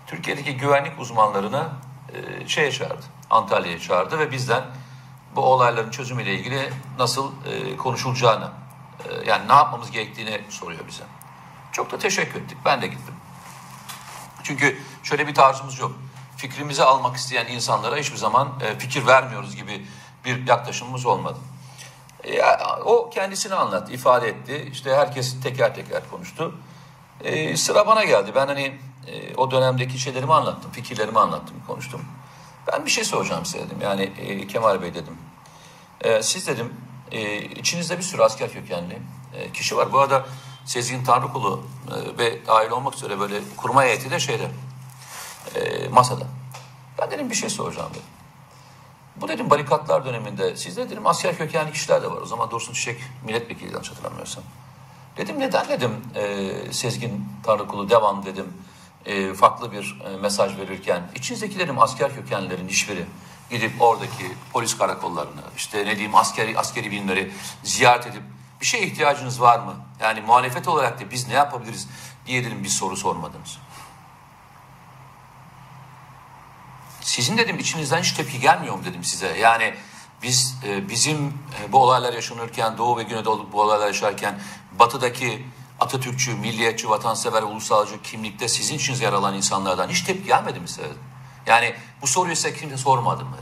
Türkiye'deki 0.07 0.57
güvenlik 0.57 0.99
uzmanlarını 0.99 1.69
e, 2.13 2.47
şeye 2.47 2.71
çağırdı, 2.71 3.05
Antalya'ya 3.29 3.79
çağırdı 3.79 4.19
ve 4.19 4.31
bizden 4.31 4.63
bu 5.35 5.41
olayların 5.41 5.91
çözümüyle 5.91 6.33
ilgili 6.33 6.69
nasıl 6.99 7.31
e, 7.45 7.77
konuşulacağını, 7.77 8.51
e, 9.05 9.29
yani 9.29 9.47
ne 9.47 9.53
yapmamız 9.53 9.91
gerektiğini 9.91 10.41
soruyor 10.49 10.87
bize. 10.87 11.03
Çok 11.71 11.91
da 11.91 11.97
teşekkür 11.97 12.41
ettik, 12.41 12.57
ben 12.65 12.81
de 12.81 12.87
gittim. 12.87 13.14
Çünkü 14.45 14.77
şöyle 15.03 15.27
bir 15.27 15.33
tarzımız 15.33 15.79
yok. 15.79 15.91
Fikrimizi 16.37 16.83
almak 16.83 17.15
isteyen 17.15 17.47
insanlara 17.47 17.97
hiçbir 17.97 18.17
zaman 18.17 18.53
e, 18.61 18.79
fikir 18.79 19.07
vermiyoruz 19.07 19.55
gibi 19.55 19.85
bir 20.25 20.47
yaklaşımımız 20.47 21.05
olmadı. 21.05 21.37
E, 22.23 22.41
o 22.85 23.09
kendisini 23.09 23.55
anlattı, 23.55 23.93
ifade 23.93 24.27
etti. 24.27 24.69
İşte 24.71 24.95
herkes 24.95 25.41
teker 25.41 25.75
teker 25.75 26.09
konuştu. 26.11 26.55
E, 27.23 27.57
sıra 27.57 27.87
bana 27.87 28.03
geldi. 28.03 28.31
Ben 28.35 28.47
hani 28.47 28.79
e, 29.07 29.35
o 29.35 29.51
dönemdeki 29.51 29.99
şeylerimi 29.99 30.33
anlattım, 30.33 30.71
fikirlerimi 30.71 31.19
anlattım, 31.19 31.55
konuştum. 31.67 32.01
Ben 32.71 32.85
bir 32.85 32.91
şey 32.91 33.03
soracağım 33.03 33.45
size 33.45 33.65
dedim. 33.65 33.77
Yani 33.81 34.03
e, 34.03 34.47
Kemal 34.47 34.81
Bey 34.81 34.93
dedim. 34.93 35.17
E, 36.01 36.23
siz 36.23 36.47
dedim 36.47 36.73
e, 37.11 37.41
içinizde 37.41 37.97
bir 37.97 38.03
sürü 38.03 38.21
asker 38.21 38.53
kökenli 38.53 38.99
e, 39.33 39.51
kişi 39.51 39.77
var. 39.77 39.93
Bu 39.93 39.99
arada 39.99 40.25
Sezgin 40.65 41.03
Tanrıkulu 41.03 41.63
e, 41.87 42.17
ve 42.17 42.45
dahil 42.47 42.69
olmak 42.69 42.95
üzere 42.95 43.19
böyle 43.19 43.41
kurma 43.57 43.83
heyeti 43.83 44.11
de 44.11 44.19
şeyde 44.19 44.51
e, 45.55 45.87
masada. 45.87 46.27
Ben 46.99 47.11
dedim 47.11 47.29
bir 47.29 47.35
şey 47.35 47.49
soracağım 47.49 47.89
dedim. 47.89 48.03
Bu 49.15 49.27
dedim 49.27 49.49
barikatlar 49.49 50.05
döneminde 50.05 50.55
sizde 50.55 50.89
dedim 50.89 51.07
asker 51.07 51.37
kökenli 51.37 51.73
kişiler 51.73 52.01
de 52.03 52.11
var. 52.11 52.21
O 52.21 52.25
zaman 52.25 52.51
Dursun 52.51 52.73
Çiçek 52.73 53.01
milletvekili 53.23 53.73
yanlış 53.73 53.91
hatırlamıyorsam. 53.91 54.43
Dedim 55.17 55.39
neden 55.39 55.69
dedim 55.69 56.01
e, 56.15 56.51
Sezgin 56.71 57.25
Tanrıkulu 57.43 57.89
devam 57.89 58.25
dedim 58.25 58.53
e, 59.05 59.33
farklı 59.33 59.71
bir 59.71 60.01
e, 60.05 60.17
mesaj 60.17 60.57
verirken 60.57 61.11
içinizdeki 61.15 61.59
dedim 61.59 61.79
asker 61.79 62.15
kökenlilerin 62.15 62.67
hiçbiri 62.67 63.05
gidip 63.49 63.81
oradaki 63.81 64.31
polis 64.53 64.77
karakollarını 64.77 65.41
işte 65.57 65.85
ne 65.85 65.95
diyeyim 65.95 66.15
askeri 66.15 66.59
askeri 66.59 66.91
birimleri 66.91 67.31
ziyaret 67.63 68.07
edip 68.07 68.23
bir 68.61 68.65
şeye 68.65 68.83
ihtiyacınız 68.83 69.41
var 69.41 69.59
mı? 69.59 69.75
Yani 70.01 70.21
muhalefet 70.21 70.67
olarak 70.67 70.99
da 70.99 71.11
biz 71.11 71.27
ne 71.27 71.33
yapabiliriz 71.33 71.87
diye 72.25 72.45
dedim 72.45 72.63
bir 72.63 72.69
soru 72.69 72.97
sormadınız. 72.97 73.57
Sizin 77.01 77.37
dedim 77.37 77.59
içinizden 77.59 78.01
hiç 78.01 78.11
tepki 78.11 78.39
gelmiyor 78.39 78.75
mu 78.75 78.85
dedim 78.85 79.03
size. 79.03 79.37
Yani 79.37 79.75
biz 80.23 80.55
e, 80.63 80.89
bizim 80.89 81.27
e, 81.27 81.71
bu 81.71 81.77
olaylar 81.77 82.13
yaşanırken 82.13 82.77
Doğu 82.77 82.97
ve 82.97 83.03
Güneydoğu 83.03 83.51
bu 83.51 83.61
olaylar 83.61 83.87
yaşarken 83.87 84.39
batıdaki 84.79 85.45
Atatürkçü, 85.79 86.35
milliyetçi, 86.35 86.89
vatansever, 86.89 87.43
ulusalcı 87.43 88.01
kimlikte 88.01 88.47
sizin 88.47 88.75
için 88.75 88.95
yer 88.95 89.13
alan 89.13 89.33
insanlardan 89.33 89.89
hiç 89.89 90.01
tepki 90.01 90.27
gelmedi 90.27 90.59
mi 90.59 90.67
size? 90.67 90.87
Yani 91.45 91.75
bu 92.01 92.07
soruyu 92.07 92.35
size 92.35 92.53
kimse 92.53 92.77
sormadı 92.77 93.25
mı? 93.25 93.37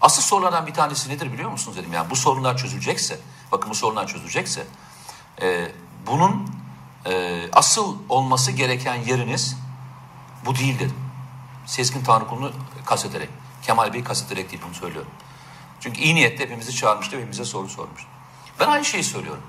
Asıl 0.00 0.22
sorulardan 0.22 0.66
bir 0.66 0.74
tanesi 0.74 1.10
nedir 1.10 1.32
biliyor 1.32 1.50
musunuz 1.50 1.76
dedim. 1.76 1.92
Yani 1.92 2.10
bu 2.10 2.16
sorunlar 2.16 2.56
çözülecekse, 2.56 3.18
bakın 3.52 3.70
bu 3.70 3.74
sorunlar 3.74 4.06
çözülecekse 4.06 4.66
e, 5.42 5.68
bunun 6.06 6.50
e, 7.06 7.42
asıl 7.52 7.96
olması 8.08 8.52
gereken 8.52 8.94
yeriniz 8.94 9.56
bu 10.46 10.56
değil 10.56 10.78
dedim. 10.78 10.96
Sezgin 11.66 12.04
Tanrıkulu'nu 12.04 12.52
kastederek, 12.84 13.28
Kemal 13.62 13.92
Bey'i 13.92 14.04
kastederek 14.04 14.50
değil 14.50 14.62
bunu 14.66 14.74
söylüyorum. 14.74 15.10
Çünkü 15.80 16.00
iyi 16.00 16.14
niyetle 16.14 16.44
hepimizi 16.44 16.76
çağırmıştı 16.76 17.16
ve 17.16 17.20
hepimize 17.20 17.44
soru 17.44 17.68
sormuştu. 17.68 18.08
Ben 18.60 18.68
aynı 18.68 18.84
şeyi 18.84 19.04
söylüyorum. 19.04 19.42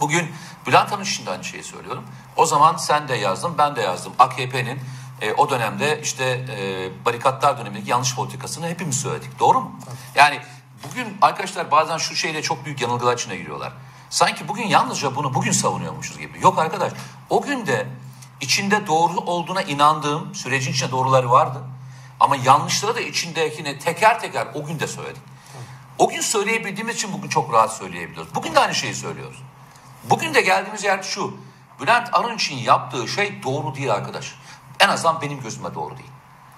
Bugün 0.00 0.32
Bülent 0.66 0.92
Arınç 0.92 1.10
için 1.12 1.26
de 1.26 1.30
aynı 1.30 1.44
şeyi 1.44 1.64
söylüyorum. 1.64 2.04
O 2.36 2.46
zaman 2.46 2.76
sen 2.76 3.08
de 3.08 3.14
yazdın, 3.14 3.58
ben 3.58 3.76
de 3.76 3.80
yazdım. 3.80 4.12
AKP'nin 4.18 4.80
e, 5.20 5.32
o 5.32 5.50
dönemde 5.50 6.00
işte 6.02 6.24
e, 6.24 7.04
barikatlar 7.04 7.58
dönemindeki 7.58 7.90
yanlış 7.90 8.14
politikasını 8.14 8.68
hepimiz 8.68 9.00
söyledik. 9.00 9.38
Doğru 9.38 9.60
mu? 9.60 9.78
Yani 10.14 10.40
bugün 10.84 11.18
arkadaşlar 11.22 11.70
bazen 11.70 11.96
şu 11.96 12.16
şeyle 12.16 12.42
çok 12.42 12.64
büyük 12.64 12.80
yanılgılar 12.80 13.14
içine 13.14 13.36
giriyorlar. 13.36 13.72
Sanki 14.10 14.48
bugün 14.48 14.66
yalnızca 14.66 15.16
bunu 15.16 15.34
bugün 15.34 15.52
savunuyormuşuz 15.52 16.18
gibi. 16.18 16.40
Yok 16.42 16.58
arkadaş 16.58 16.92
o 17.30 17.42
gün 17.42 17.66
de 17.66 17.86
içinde 18.40 18.86
doğru 18.86 19.18
olduğuna 19.18 19.62
inandığım 19.62 20.34
sürecin 20.34 20.72
içinde 20.72 20.90
doğruları 20.90 21.30
vardı. 21.30 21.58
Ama 22.20 22.36
yanlışları 22.36 22.94
da 22.94 23.00
içindekini 23.00 23.78
teker 23.78 24.20
teker 24.20 24.48
o 24.54 24.64
gün 24.64 24.80
de 24.80 24.86
söyledik. 24.86 25.22
O 25.98 26.08
gün 26.08 26.20
söyleyebildiğimiz 26.20 26.96
için 26.96 27.12
bugün 27.12 27.28
çok 27.28 27.52
rahat 27.52 27.76
söyleyebiliyoruz. 27.76 28.34
Bugün 28.34 28.54
de 28.54 28.60
aynı 28.60 28.74
şeyi 28.74 28.94
söylüyoruz. 28.94 29.42
Bugün 30.04 30.34
de 30.34 30.40
geldiğimiz 30.40 30.84
yer 30.84 31.02
şu. 31.02 31.36
Bülent 31.80 32.08
Arınç'ın 32.12 32.56
yaptığı 32.56 33.08
şey 33.08 33.42
doğru 33.42 33.74
değil 33.74 33.92
arkadaş. 33.92 34.34
En 34.80 34.88
azından 34.88 35.20
benim 35.20 35.40
gözüme 35.40 35.74
doğru 35.74 35.96
değil. 35.98 36.10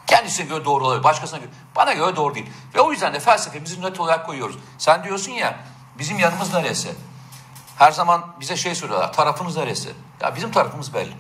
Kendisine 0.07 0.47
göre 0.47 0.65
doğru 0.65 0.87
olabilir. 0.87 1.05
Başkasına 1.05 1.39
göre. 1.39 1.51
Bana 1.77 1.93
göre 1.93 2.17
doğru 2.17 2.35
değil. 2.35 2.47
Ve 2.75 2.81
o 2.81 2.93
yüzden 2.93 3.15
de 3.15 3.21
felsefemizi 3.21 3.83
net 3.83 4.01
olarak 4.01 4.27
koyuyoruz. 4.27 4.57
Sen 4.79 5.05
diyorsun 5.05 5.33
ya 5.33 5.59
bizim 5.99 6.19
yanımız 6.19 6.55
neresi? 6.55 6.95
Her 7.77 7.93
zaman 7.93 8.27
bize 8.41 8.57
şey 8.57 8.75
soruyorlar. 8.75 9.13
Tarafınız 9.13 9.57
neresi? 9.57 9.93
Ya 10.21 10.35
bizim 10.37 10.53
tarafımız 10.53 10.95
belli. 10.95 11.13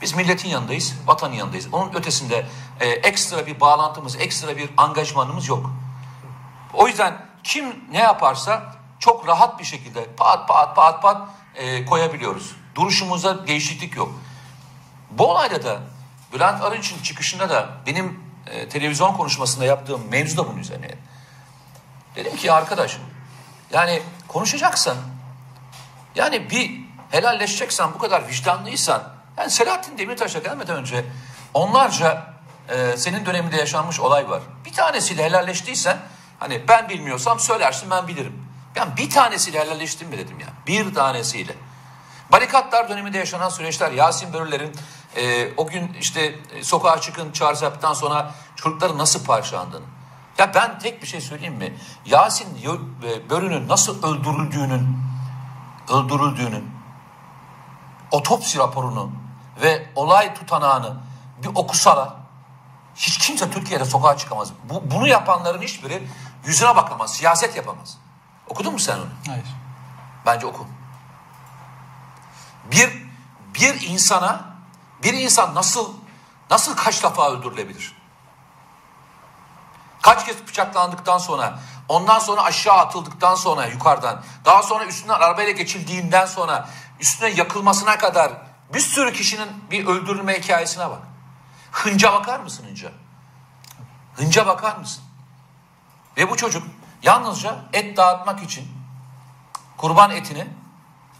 Biz 0.00 0.14
milletin 0.14 0.48
yanındayız, 0.48 0.94
vatanın 1.06 1.34
yanındayız. 1.34 1.68
Onun 1.72 1.94
ötesinde 1.94 2.46
e, 2.80 2.88
ekstra 2.88 3.46
bir 3.46 3.60
bağlantımız, 3.60 4.16
ekstra 4.16 4.56
bir 4.56 4.70
angajmanımız 4.76 5.48
yok. 5.48 5.70
O 6.74 6.88
yüzden 6.88 7.26
kim 7.44 7.84
ne 7.92 7.98
yaparsa 7.98 8.76
çok 8.98 9.28
rahat 9.28 9.58
bir 9.58 9.64
şekilde 9.64 10.06
pat 10.16 10.48
pat 10.48 10.76
pat 10.76 11.02
pat 11.02 11.28
e, 11.54 11.84
koyabiliyoruz. 11.84 12.56
Duruşumuzda 12.74 13.46
değişiklik 13.46 13.96
yok. 13.96 14.12
Bu 15.10 15.30
olayda 15.30 15.62
da 15.62 15.80
Bülent 16.36 16.62
Arınç'ın 16.62 17.02
çıkışında 17.02 17.50
da 17.50 17.68
benim 17.86 18.20
e, 18.46 18.68
televizyon 18.68 19.12
konuşmasında 19.12 19.64
yaptığım 19.64 20.08
mevzu 20.10 20.36
da 20.36 20.48
bunun 20.48 20.58
üzerine. 20.58 20.94
Dedim 22.16 22.36
ki 22.36 22.52
arkadaş 22.52 22.98
yani 23.72 24.02
konuşacaksan 24.28 24.96
yani 26.14 26.50
bir 26.50 26.80
helalleşeceksen 27.10 27.94
bu 27.94 27.98
kadar 27.98 28.28
vicdanlıysan 28.28 29.02
yani 29.38 29.50
Selahattin 29.50 29.98
Demirtaş'a 29.98 30.38
gelmeden 30.38 30.76
önce 30.76 31.04
onlarca 31.54 32.34
e, 32.68 32.96
senin 32.96 33.26
döneminde 33.26 33.56
yaşanmış 33.56 34.00
olay 34.00 34.30
var. 34.30 34.42
Bir 34.64 34.72
tanesiyle 34.72 35.24
helalleştiysen 35.24 35.98
hani 36.38 36.68
ben 36.68 36.88
bilmiyorsam 36.88 37.40
söylersin 37.40 37.90
ben 37.90 38.08
bilirim. 38.08 38.46
Ben 38.74 38.96
bir 38.96 39.10
tanesiyle 39.10 39.60
helalleştim 39.60 40.08
mi 40.08 40.18
dedim 40.18 40.40
ya. 40.40 40.48
Bir 40.66 40.94
tanesiyle. 40.94 41.52
Barikatlar 42.32 42.88
döneminde 42.88 43.18
yaşanan 43.18 43.48
süreçler 43.48 43.92
Yasin 43.92 44.32
Börüler'in 44.32 44.72
e, 45.16 45.54
o 45.56 45.66
gün 45.66 45.96
işte 46.00 46.34
e, 46.54 46.64
sokağa 46.64 47.00
çıkın 47.00 47.32
çağrısı 47.32 47.64
yaptıktan 47.64 47.94
sonra 47.94 48.34
çocukları 48.56 48.98
nasıl 48.98 49.24
parçalandığını. 49.24 49.84
Ya 50.38 50.54
ben 50.54 50.78
tek 50.78 51.02
bir 51.02 51.06
şey 51.06 51.20
söyleyeyim 51.20 51.54
mi? 51.54 51.76
Yasin 52.06 52.46
e, 53.02 53.30
Börü'nün 53.30 53.68
nasıl 53.68 54.02
öldürüldüğünün 54.02 54.98
öldürüldüğünün 55.90 56.70
otopsi 58.10 58.58
raporunu 58.58 59.10
ve 59.62 59.90
olay 59.94 60.34
tutanağını 60.34 60.96
bir 61.42 61.48
okusalar 61.54 62.08
hiç 62.96 63.18
kimse 63.18 63.50
Türkiye'de 63.50 63.84
sokağa 63.84 64.16
çıkamaz. 64.16 64.52
Bu, 64.64 64.90
bunu 64.90 65.06
yapanların 65.06 65.62
hiçbiri 65.62 66.08
yüzüne 66.44 66.76
bakamaz, 66.76 67.14
siyaset 67.14 67.56
yapamaz. 67.56 67.98
Okudun 68.48 68.72
mu 68.72 68.78
sen 68.78 68.96
onu? 68.96 69.08
Hayır. 69.28 69.46
Bence 70.26 70.46
oku. 70.46 70.66
Bir 72.70 73.06
bir 73.54 73.88
insana 73.88 74.55
bir 75.02 75.14
insan 75.14 75.54
nasıl 75.54 75.92
nasıl 76.50 76.76
kaç 76.76 77.02
defa 77.02 77.30
öldürülebilir? 77.30 77.96
Kaç 80.02 80.26
kez 80.26 80.48
bıçaklandıktan 80.48 81.18
sonra, 81.18 81.58
ondan 81.88 82.18
sonra 82.18 82.42
aşağı 82.42 82.76
atıldıktan 82.76 83.34
sonra 83.34 83.66
yukarıdan, 83.66 84.22
daha 84.44 84.62
sonra 84.62 84.84
üstünden 84.84 85.14
arabayla 85.14 85.52
geçildiğinden 85.52 86.26
sonra 86.26 86.68
üstüne 87.00 87.28
yakılmasına 87.28 87.98
kadar 87.98 88.32
bir 88.74 88.80
sürü 88.80 89.12
kişinin 89.12 89.48
bir 89.70 89.86
öldürülme 89.86 90.38
hikayesine 90.40 90.90
bak. 90.90 91.02
Hınca 91.72 92.12
bakar 92.12 92.40
mısın 92.40 92.66
hınca? 92.68 92.92
Hınca 94.16 94.46
bakar 94.46 94.76
mısın? 94.76 95.04
Ve 96.16 96.30
bu 96.30 96.36
çocuk 96.36 96.62
yalnızca 97.02 97.56
et 97.72 97.96
dağıtmak 97.96 98.42
için 98.42 98.68
kurban 99.76 100.10
etini 100.10 100.46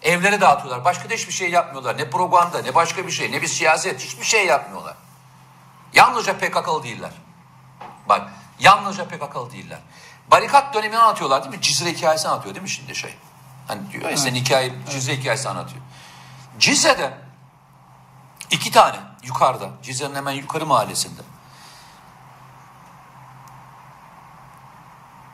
evlere 0.07 0.41
dağıtıyorlar. 0.41 0.85
Başka 0.85 1.11
da 1.11 1.15
hiçbir 1.15 1.33
şey 1.33 1.51
yapmıyorlar. 1.51 1.99
Ne 1.99 2.11
propaganda, 2.11 2.63
ne 2.63 2.75
başka 2.75 3.07
bir 3.07 3.13
şey, 3.13 3.33
ne 3.33 3.43
bir 3.43 3.47
siyaset, 3.47 4.01
hiçbir 4.01 4.25
şey 4.25 4.47
yapmıyorlar. 4.47 4.95
Yalnızca 5.95 6.39
PKK'lı 6.39 6.83
değiller. 6.83 7.13
Bak, 8.09 8.33
yalnızca 8.59 9.05
PKK'lı 9.05 9.53
değiller. 9.53 9.79
Barikat 10.31 10.75
dönemini 10.75 10.99
anlatıyorlar 10.99 11.45
değil 11.45 11.55
mi? 11.55 11.63
Cizre 11.63 11.91
hikayesini 11.91 12.31
anlatıyor 12.31 12.55
değil 12.55 12.63
mi 12.63 12.69
şimdi 12.71 12.95
şey? 12.95 13.15
Hani 13.69 13.93
diyor 13.93 14.11
ya 14.11 14.17
senin 14.17 14.41
hikaye, 14.41 14.73
Cizre 14.91 15.17
hikayesi 15.17 15.49
anlatıyor. 15.49 15.83
Cizre'de 16.59 17.19
iki 18.51 18.71
tane 18.71 18.97
yukarıda, 19.23 19.71
Cizre'nin 19.83 20.15
hemen 20.15 20.33
yukarı 20.33 20.67
mahallesinde. 20.67 21.23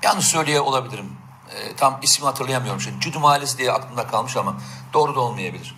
Yanlış 0.02 0.26
söyleye 0.26 0.61
olabilirim. 0.61 1.22
E, 1.56 1.76
tam 1.76 1.99
ismi 2.02 2.26
hatırlayamıyorum 2.26 2.80
şimdi. 2.80 3.00
Cüdü 3.00 3.18
Mahallesi 3.18 3.59
diye 3.59 3.73
aklımda 3.73 4.06
kalmış 4.06 4.37
ama 4.37 4.56
doğru 4.92 5.14
da 5.14 5.21
olmayabilir. 5.21 5.76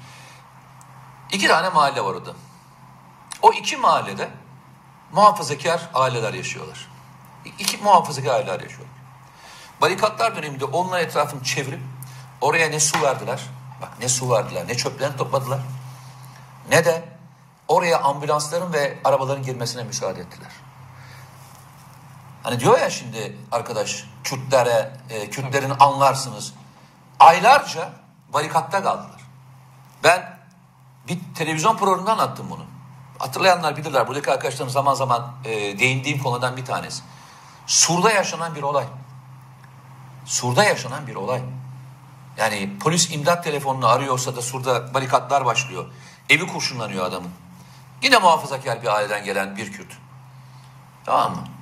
İki 1.32 1.48
tane 1.48 1.68
mahalle 1.68 2.04
var 2.04 2.14
orada. 2.14 2.32
O 3.42 3.52
iki 3.52 3.76
mahallede 3.76 4.30
muhafazakar 5.12 5.90
aileler 5.94 6.34
yaşıyorlar. 6.34 6.88
İki 7.58 7.76
muhafazakar 7.76 8.34
aileler 8.34 8.60
yaşıyorlar. 8.60 8.94
Barikatlar 9.80 10.36
döneminde 10.36 10.64
onların 10.64 11.04
etrafını 11.04 11.42
çevirip 11.42 11.80
oraya 12.40 12.68
ne 12.68 12.80
su 12.80 13.02
verdiler, 13.02 13.40
bak 13.82 13.90
ne 14.00 14.08
su 14.08 14.30
verdiler, 14.30 14.68
ne 14.68 14.74
çöplerini 14.76 15.16
topladılar, 15.16 15.60
ne 16.70 16.84
de 16.84 17.08
oraya 17.68 18.00
ambulansların 18.00 18.72
ve 18.72 18.98
arabaların 19.04 19.42
girmesine 19.42 19.82
müsaade 19.82 20.20
ettiler. 20.20 20.50
Hani 22.44 22.60
diyor 22.60 22.78
ya 22.78 22.90
şimdi 22.90 23.36
arkadaş 23.52 24.04
Kürtlere, 24.24 24.92
e, 25.10 25.30
Kürtlerin 25.30 25.72
anlarsınız. 25.80 26.54
Aylarca 27.20 27.92
barikatta 28.32 28.82
kaldılar. 28.82 29.20
Ben 30.04 30.38
bir 31.08 31.18
televizyon 31.34 31.76
programında 31.76 32.12
anlattım 32.12 32.46
bunu. 32.50 32.64
Hatırlayanlar 33.18 33.76
bilirler. 33.76 34.08
Buradaki 34.08 34.32
arkadaşlarım 34.32 34.70
zaman 34.70 34.94
zaman 34.94 35.32
e, 35.44 35.78
değindiğim 35.78 36.22
konudan 36.22 36.56
bir 36.56 36.64
tanesi. 36.64 37.02
Sur'da 37.66 38.12
yaşanan 38.12 38.54
bir 38.54 38.62
olay. 38.62 38.86
Sur'da 40.24 40.64
yaşanan 40.64 41.06
bir 41.06 41.14
olay. 41.14 41.42
Yani 42.36 42.78
polis 42.78 43.10
imdat 43.14 43.44
telefonunu 43.44 43.86
arıyorsa 43.88 44.36
da 44.36 44.42
Sur'da 44.42 44.94
barikatlar 44.94 45.44
başlıyor. 45.44 45.84
Evi 46.30 46.46
kurşunlanıyor 46.46 47.04
adamın. 47.04 47.30
Yine 48.02 48.18
muhafazakar 48.18 48.82
bir 48.82 48.88
aileden 48.88 49.24
gelen 49.24 49.56
bir 49.56 49.72
Kürt. 49.72 49.92
Tamam 51.04 51.32
mı? 51.32 51.53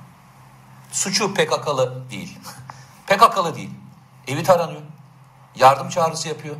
Suçu 0.93 1.33
PKK'lı 1.33 2.09
değil. 2.09 2.39
PKK'lı 3.07 3.55
değil. 3.55 3.69
Evi 4.27 4.43
taranıyor. 4.43 4.81
Yardım 5.55 5.89
çağrısı 5.89 6.27
yapıyor. 6.27 6.55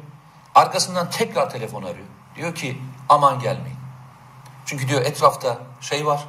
Arkasından 0.55 1.09
tekrar 1.09 1.49
telefon 1.49 1.83
arıyor. 1.83 2.07
Diyor 2.35 2.55
ki 2.55 2.81
aman 3.09 3.39
gelmeyin. 3.39 3.77
Çünkü 4.65 4.87
diyor 4.87 5.01
etrafta 5.01 5.57
şey 5.81 6.05
var. 6.05 6.25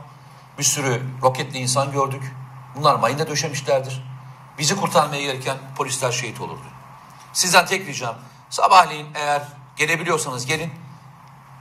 Bir 0.59 0.63
sürü 0.63 1.03
roketli 1.23 1.59
insan 1.59 1.93
gördük. 1.93 2.23
Bunlar 2.77 2.95
mayına 2.95 3.27
döşemişlerdir. 3.27 4.03
Bizi 4.59 4.77
kurtarmaya 4.77 5.23
gelirken 5.23 5.57
polisler 5.77 6.13
şehit 6.13 6.41
olurdu. 6.41 6.67
Sizden 7.33 7.67
tek 7.67 7.87
ricam 7.87 8.15
sabahleyin 8.51 9.07
eğer 9.15 9.43
gelebiliyorsanız 9.77 10.47
gelin. 10.47 10.73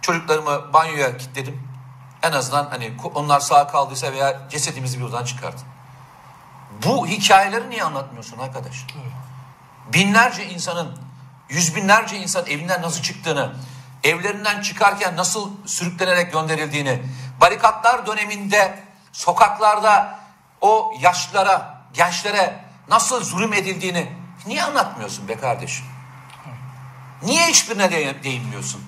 Çocuklarımı 0.02 0.74
banyoya 0.74 1.18
kilitledim. 1.18 1.68
En 2.24 2.32
azından 2.32 2.66
hani 2.70 2.94
onlar 3.14 3.40
sağ 3.40 3.68
kaldıysa 3.68 4.12
veya 4.12 4.50
cesedimizi 4.50 5.00
bir 5.00 5.06
oradan 5.06 5.24
çıkartın. 5.24 5.73
Bu 6.86 7.08
hikayeleri 7.08 7.70
niye 7.70 7.84
anlatmıyorsun 7.84 8.38
arkadaş? 8.38 8.86
Binlerce 9.94 10.46
insanın, 10.46 10.98
yüz 11.50 11.76
binlerce 11.76 12.18
insan 12.18 12.46
evinden 12.46 12.82
nasıl 12.82 13.02
çıktığını, 13.02 13.56
evlerinden 14.04 14.62
çıkarken 14.62 15.18
nasıl 15.18 15.52
sürüklenerek 15.66 16.34
gönderildiğini, 16.34 17.04
barikatlar 17.42 18.08
döneminde 18.08 18.84
sokaklarda 19.12 20.20
o 20.62 20.94
yaşlılara, 21.00 21.82
gençlere 21.94 22.66
nasıl 22.90 23.24
zulüm 23.24 23.54
edildiğini 23.54 24.12
niye 24.46 24.64
anlatmıyorsun 24.64 25.28
be 25.28 25.38
kardeşim? 25.38 25.86
Niye 27.24 27.48
hiçbirine 27.48 27.92
de 27.92 28.24
değinmiyorsun? 28.24 28.84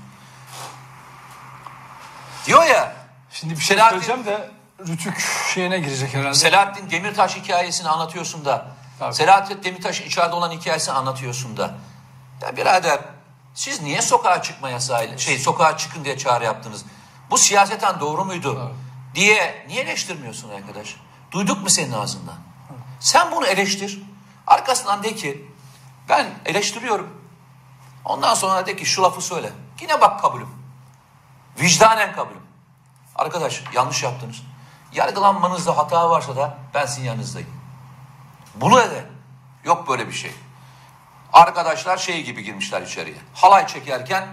Diyor 2.46 2.66
ya, 2.66 3.06
Şimdi 3.36 3.54
bir 3.54 3.60
şey 3.60 3.78
söyleyeceğim 3.78 4.26
de 4.26 4.52
Rütük 4.80 5.20
şeyine 5.54 5.80
girecek 5.80 6.14
herhalde. 6.14 6.34
Selahattin 6.34 6.90
Demirtaş 6.90 7.36
hikayesini 7.36 7.90
anlatıyorsun 7.90 8.46
da. 8.46 8.68
Tabii. 9.00 9.14
Selahattin 9.14 9.64
Demirtaş 9.64 10.02
içeride 10.02 10.36
olan 10.36 10.52
hikayesini 10.52 10.94
anlatıyorsun 10.96 11.58
da. 11.58 11.74
Ya 12.42 12.58
birader 12.58 13.00
siz 13.54 13.82
niye 13.82 14.02
sokağa 14.02 14.42
çıkma 14.42 14.70
yasağı 14.70 15.20
şey 15.20 15.40
sokağa 15.40 15.78
çıkın 15.78 16.06
diye 16.06 16.18
çağrı 16.18 16.44
yaptınız? 16.44 16.86
Bu 17.30 17.38
siyaseten 17.38 18.00
doğru 18.00 18.26
muydu? 18.26 18.62
Evet. 18.66 18.76
Diye 19.16 19.66
niye 19.68 19.82
eleştirmiyorsun 19.82 20.50
arkadaş? 20.50 20.96
Duyduk 21.32 21.64
mu 21.64 21.70
senin 21.70 21.92
ağzından? 21.92 22.36
Sen 23.00 23.32
bunu 23.32 23.48
eleştir. 23.48 24.02
Arkasından 24.48 25.04
de 25.04 25.16
ki 25.16 25.52
ben 26.10 26.28
eleştiriyorum. 26.46 27.26
Ondan 28.06 28.34
sonra 28.34 28.66
de 28.66 28.76
ki 28.76 28.86
şu 28.86 29.04
lafı 29.04 29.22
söyle. 29.22 29.52
Yine 29.82 30.02
bak 30.02 30.22
kabulüm. 30.22 30.50
Vicdanen 31.60 32.16
kabulüm. 32.16 32.42
Arkadaş 33.16 33.64
yanlış 33.74 34.04
yaptınız. 34.04 34.42
Yargılanmanızda 34.96 35.78
hata 35.78 36.10
varsa 36.10 36.36
da 36.36 36.58
ben 36.74 36.86
sizin 36.86 37.04
yanınızdayım. 37.04 37.50
Bunu 38.56 38.82
ede. 38.82 39.06
Yok 39.64 39.90
böyle 39.90 40.08
bir 40.08 40.14
şey. 40.14 40.32
Arkadaşlar 41.34 41.98
şey 41.98 42.24
gibi 42.24 42.44
girmişler 42.44 42.82
içeriye. 42.82 43.18
Halay 43.34 43.68
çekerken 43.68 44.28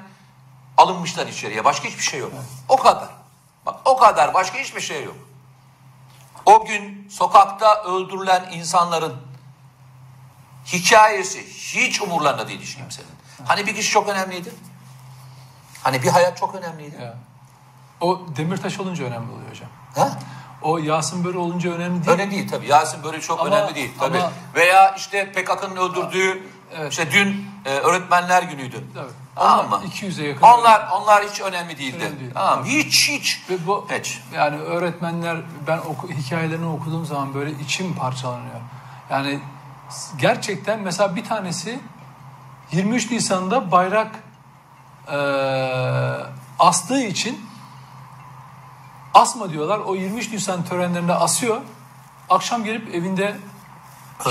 alınmışlar 0.77 1.27
içeriye. 1.27 1.65
Başka 1.65 1.89
hiçbir 1.89 2.03
şey 2.03 2.21
yok. 2.21 2.33
O 2.69 2.77
kadar. 2.77 3.09
Bak 3.67 3.81
o 3.85 3.97
kadar. 3.97 4.35
Başka 4.35 4.59
hiçbir 4.59 4.81
şey 4.81 5.05
yok. 5.05 5.17
O 6.47 6.65
gün 6.65 7.09
sokakta 7.09 7.83
öldürülen 7.83 8.49
insanların 8.53 9.17
hikayesi 10.67 11.47
hiç 11.47 12.03
umurlarında 12.03 12.49
değil 12.49 12.61
hiç 12.61 12.77
kimsenin. 12.77 13.09
Hani 13.45 13.67
bir 13.67 13.75
kişi 13.75 13.91
çok 13.91 14.09
önemliydi. 14.09 14.53
Hani 15.83 16.03
bir 16.03 16.09
hayat 16.09 16.39
çok 16.39 16.55
önemliydi. 16.55 17.03
Ya. 17.03 17.15
O 18.01 18.21
Demirtaş 18.37 18.81
olunca 18.81 19.05
önemli 19.05 19.33
oluyor 19.33 19.51
hocam. 19.51 19.69
Ha? 19.95 20.19
O 20.63 20.79
Yasin 20.79 21.25
Börü 21.25 21.39
olunca 21.39 21.71
önemli 21.71 22.05
değil. 22.05 22.17
Önemli 22.17 22.31
değil 22.31 22.49
tabii. 22.51 22.67
Yasin 22.67 23.05
böyle 23.05 23.21
çok 23.21 23.41
Ama- 23.41 23.49
önemli 23.57 23.75
değil 23.75 23.91
tabii. 23.99 24.19
ama- 24.19 24.33
Veya 24.55 24.95
işte 24.95 25.33
PKK'nın 25.33 25.77
öldürdüğü 25.77 26.43
Evet. 26.77 26.91
işte 26.93 27.13
dün 27.13 27.47
e, 27.65 27.71
öğretmenler 27.71 28.43
günüydü. 28.43 28.85
Tabii. 28.95 29.07
Tamam 29.35 29.67
Onlar 29.69 29.79
mı? 29.79 29.85
200'e 29.87 30.27
yakın. 30.29 30.43
Onlar 30.47 30.89
onlar 30.93 31.25
hiç 31.25 31.41
önemli 31.41 31.79
değildi. 31.79 31.97
Önemli 32.05 32.21
değil. 32.21 32.31
Tamam. 32.35 32.59
Tabii. 32.59 32.69
Hiç 32.71 33.09
hiç. 33.11 33.41
Ve 33.51 33.67
bu 33.67 33.87
Hiç. 33.99 34.21
yani 34.35 34.57
öğretmenler 34.57 35.37
ben 35.67 35.79
oku, 35.79 36.09
hikayelerini 36.11 36.67
okuduğum 36.67 37.07
zaman 37.07 37.35
böyle 37.35 37.51
içim 37.51 37.95
parçalanıyor. 37.95 38.61
Yani 39.11 39.39
gerçekten 40.19 40.81
mesela 40.81 41.17
bir 41.17 41.25
tanesi 41.25 41.81
23 42.73 43.11
Nisan'da 43.11 43.71
bayrak 43.73 44.11
eee 45.13 46.17
astığı 46.59 47.03
için 47.03 47.41
asma 49.15 49.51
diyorlar. 49.53 49.79
O 49.79 49.95
23 49.95 50.33
Nisan 50.33 50.65
törenlerinde 50.65 51.15
asıyor. 51.15 51.61
Akşam 52.31 52.65
gelip 52.65 52.95
evinde 52.95 53.37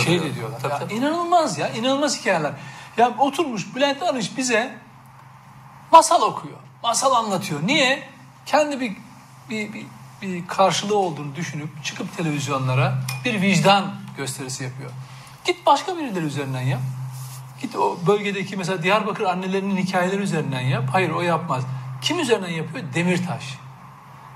şey 0.04 0.22
de 0.22 0.36
diyorlar. 0.36 0.60
Tabii, 0.60 0.74
Ya 0.74 0.80
tabii. 0.80 0.94
inanılmaz 0.94 1.58
ya. 1.58 1.70
inanılmaz 1.70 2.20
hikayeler. 2.20 2.52
Ya 2.98 3.12
oturmuş 3.20 3.76
Bülent 3.76 4.04
Arınç 4.04 4.32
bize 4.38 4.76
masal 5.91 6.22
okuyor. 6.22 6.58
Masal 6.84 7.12
anlatıyor. 7.12 7.60
Niye? 7.67 8.10
Kendi 8.46 8.80
bir 8.80 8.98
bir, 9.50 9.74
bir, 9.74 9.86
bir 10.22 10.48
karşılığı 10.48 10.98
olduğunu 10.98 11.36
düşünüp 11.36 11.84
çıkıp 11.84 12.17
televizyonlara 12.17 12.94
bir 13.26 13.41
vicdan 13.41 13.94
gösterisi 14.17 14.63
yapıyor. 14.63 14.91
Git 15.46 15.65
başka 15.65 15.98
birileri 15.98 16.26
üzerinden 16.26 16.62
yap. 16.62 16.82
Git 17.62 17.76
o 17.76 17.98
bölgedeki 18.08 18.58
mesela 18.58 18.84
Diyarbakır 18.84 19.24
annelerinin 19.24 19.78
hikayeleri 19.78 20.22
üzerinden 20.22 20.62
yap. 20.62 20.84
Hayır 20.91 21.10
o 21.10 21.22
yapmaz. 21.22 21.63
Kim 22.02 22.20
üzerinden 22.20 22.50
yapıyor? 22.50 22.86
Demirtaş. 22.94 23.44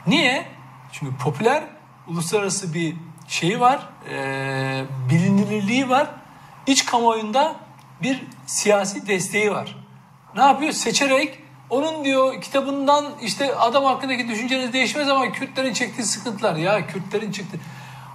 Niye? 0.07 0.45
Çünkü 0.91 1.17
popüler 1.17 1.63
uluslararası 2.07 2.73
bir 2.73 2.95
şeyi 3.27 3.59
var, 3.59 3.89
e, 4.11 4.83
bilinirliği 5.09 5.89
var. 5.89 6.07
İç 6.67 6.85
kamuoyunda 6.85 7.55
bir 8.01 8.23
siyasi 8.45 9.07
desteği 9.07 9.51
var. 9.51 9.75
Ne 10.35 10.41
yapıyor? 10.43 10.71
Seçerek 10.71 11.39
onun 11.69 12.05
diyor 12.05 12.41
kitabından 12.41 13.05
işte 13.21 13.55
adam 13.55 13.83
hakkındaki 13.83 14.27
düşünceniz 14.27 14.73
değişmez 14.73 15.09
ama 15.09 15.31
Kürtlerin 15.31 15.73
çektiği 15.73 16.03
sıkıntılar 16.03 16.55
ya 16.55 16.87
Kürtlerin 16.87 17.31
çıktı. 17.31 17.57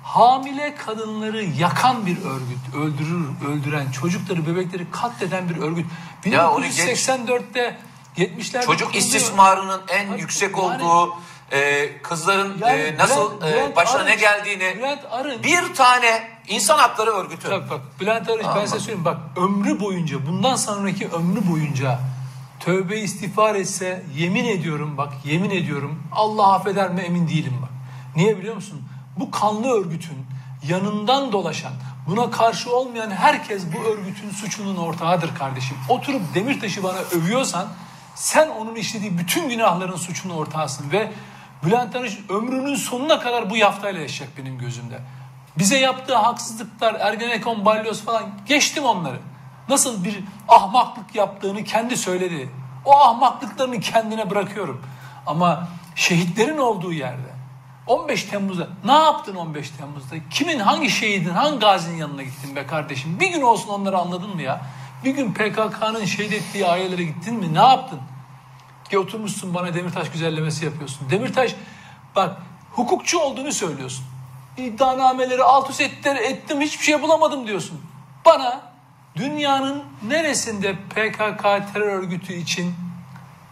Hamile 0.05 0.75
kadınları 0.75 1.45
yakan 1.45 2.07
bir 2.07 2.17
örgüt, 2.17 2.75
öldürür, 2.75 3.27
öldüren, 3.49 3.91
çocukları, 3.91 4.47
bebekleri 4.47 4.91
katleden 4.91 5.49
bir 5.49 5.57
örgüt. 5.57 5.87
Ya 6.25 6.51
onu 6.51 6.65
geç. 6.65 6.79
1984'te 6.79 7.79
70'lerde 8.17 8.67
Çocuk 8.67 8.97
istismarının 8.97 9.81
en 9.89 10.07
Hayır, 10.09 10.21
yüksek 10.21 10.57
yani- 10.57 10.83
olduğu 10.85 11.15
e, 11.53 11.89
kızların 12.03 12.59
Yani 12.61 12.81
e, 12.81 12.99
nasıl 12.99 13.41
Bülent- 13.41 13.51
e, 13.51 13.53
Bülent 13.55 13.77
başına 13.77 14.03
ne 14.03 14.11
Arınç- 14.11 14.21
geldiğini 14.21 14.75
Bülent 14.79 15.05
Arınç- 15.11 15.43
bir 15.45 15.75
tane 15.75 16.29
insan 16.49 16.79
hakları 16.79 17.11
örgütü. 17.11 17.51
Bak 17.51 17.71
bak 17.71 17.81
Bülent 18.01 18.29
Arınç 18.31 18.45
ben 18.45 18.49
Aman. 18.51 18.65
size 18.65 18.79
söyleyeyim 18.79 19.05
bak 19.05 19.17
ömrü 19.37 19.81
boyunca 19.81 20.27
bundan 20.27 20.57
sonraki 20.57 21.09
ömrü 21.09 21.51
boyunca 21.51 21.99
tövbe 22.61 22.99
istiğfar 23.01 23.55
etse 23.55 24.03
yemin 24.17 24.45
ediyorum 24.45 24.97
bak 24.99 25.13
yemin 25.25 25.51
ediyorum 25.51 26.03
Allah 26.13 26.53
affeder 26.55 26.91
mi 26.91 27.01
emin 27.01 27.29
değilim 27.29 27.55
bak. 27.63 27.71
Niye 28.17 28.39
biliyor 28.39 28.55
musun? 28.55 28.83
Bu 29.17 29.31
kanlı 29.31 29.81
örgütün 29.81 30.27
yanından 30.69 31.33
dolaşan 31.33 31.73
buna 32.07 32.31
karşı 32.31 32.77
olmayan 32.77 33.11
herkes 33.11 33.63
bu 33.77 33.89
örgütün 33.91 34.31
suçunun 34.31 34.77
ortağıdır 34.77 35.35
kardeşim. 35.35 35.77
Oturup 35.89 36.23
Demirtaş'ı 36.35 36.83
bana 36.83 36.99
övüyorsan 36.99 37.69
sen 38.15 38.49
onun 38.49 38.75
işlediği 38.75 39.19
bütün 39.19 39.49
günahların 39.49 39.97
suçunun 39.97 40.35
ortağısın 40.35 40.91
ve 40.93 41.13
Bülent 41.65 41.97
Arınç 41.97 42.19
ömrünün 42.29 42.75
sonuna 42.75 43.21
kadar 43.21 43.51
bu 43.51 43.57
yaftayla 43.57 44.01
yaşayacak 44.01 44.39
benim 44.39 44.59
gözümde. 44.59 45.01
Bize 45.59 45.79
yaptığı 45.79 46.17
haksızlıklar, 46.17 46.95
Ergenekon, 46.95 47.65
Balyoz 47.65 48.05
falan 48.05 48.23
geçtim 48.47 48.85
onları. 48.85 49.19
Nasıl 49.69 50.05
bir 50.05 50.21
ahmaklık 50.49 51.15
yaptığını 51.15 51.65
kendi 51.65 51.97
söyledi. 51.97 52.51
O 52.85 52.99
ahmaklıklarını 52.99 53.81
kendine 53.81 54.31
bırakıyorum. 54.31 54.83
Ama 55.27 55.69
şehitlerin 55.95 56.59
olduğu 56.59 56.93
yerde 56.93 57.31
15 57.87 58.25
Temmuz'da 58.25 58.69
ne 58.85 58.93
yaptın 58.93 59.37
15 59.37 59.71
Temmuz'da? 59.71 60.17
Kimin 60.31 60.59
hangi 60.59 60.91
şehidin, 60.91 61.31
hangi 61.31 61.59
gazinin 61.59 61.97
yanına 61.97 62.23
gittin 62.23 62.57
be 62.57 62.67
kardeşim? 62.67 63.21
Bir 63.21 63.29
gün 63.33 63.43
olsun 63.43 63.69
onları 63.69 63.99
anladın 63.99 64.35
mı 64.35 64.43
ya? 64.43 64.61
Bir 65.05 65.11
gün 65.11 65.33
PKK'nın 65.33 66.05
şehit 66.05 66.33
ettiği 66.33 66.67
ailelere 66.67 67.05
gittin 67.05 67.35
mi? 67.35 67.55
Ne 67.55 67.59
yaptın? 67.59 68.01
Ki 68.91 68.99
oturmuşsun 68.99 69.55
bana 69.55 69.75
Demirtaş 69.75 70.11
güzellemesi 70.11 70.65
yapıyorsun. 70.65 71.11
Demirtaş 71.11 71.55
bak 72.17 72.37
hukukçu 72.73 73.19
olduğunu 73.19 73.53
söylüyorsun. 73.53 74.05
İddianameleri 74.57 75.43
alt 75.43 75.71
üst 75.71 75.81
ettim, 75.81 76.17
ettim 76.17 76.61
hiçbir 76.61 76.85
şey 76.85 77.03
bulamadım 77.03 77.47
diyorsun. 77.47 77.81
Bana 78.25 78.61
dünyanın 79.17 79.85
neresinde 80.09 80.75
PKK 80.75 81.73
terör 81.73 81.99
örgütü 81.99 82.33
için 82.33 82.75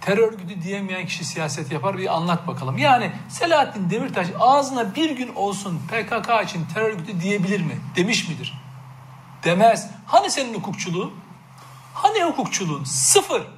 terör 0.01 0.33
örgütü 0.33 0.63
diyemeyen 0.63 1.07
kişi 1.07 1.25
siyaset 1.25 1.73
yapar 1.73 1.99
bir 1.99 2.17
anlat 2.17 2.47
bakalım. 2.47 2.79
Yani 2.79 3.13
Selahattin 3.29 3.91
Demirtaş 3.91 4.27
ağzına 4.41 4.95
bir 4.95 5.11
gün 5.11 5.35
olsun 5.35 5.81
PKK 5.89 6.45
için 6.45 6.67
terör 6.75 6.91
örgütü 6.91 7.21
diyebilir 7.21 7.61
mi? 7.61 7.79
Demiş 7.97 8.29
midir? 8.29 8.55
Demez. 9.45 9.91
Hani 10.07 10.31
senin 10.31 10.55
hukukçuluğun? 10.55 11.15
Hani 11.95 12.25
hukukçuluğun? 12.25 12.85
Sıfır. 12.85 13.58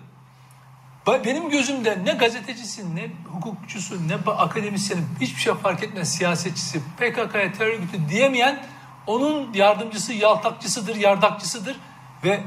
Benim 1.07 1.51
gözümde 1.51 2.05
ne 2.05 2.13
gazetecisin, 2.13 2.97
ne 2.97 3.11
hukukçusu, 3.33 4.09
ne 4.09 4.15
akademisyenin 4.33 5.07
hiçbir 5.21 5.41
şey 5.41 5.55
fark 5.55 5.83
etmez 5.83 6.15
siyasetçisi. 6.15 6.81
PKK'ya 6.97 7.53
terör 7.53 7.75
örgütü 7.75 8.09
diyemeyen 8.09 8.67
onun 9.07 9.55
yardımcısı, 9.55 10.13
yaltakçısıdır, 10.13 10.97
yardakçısıdır 10.97 11.77
ve 12.25 12.45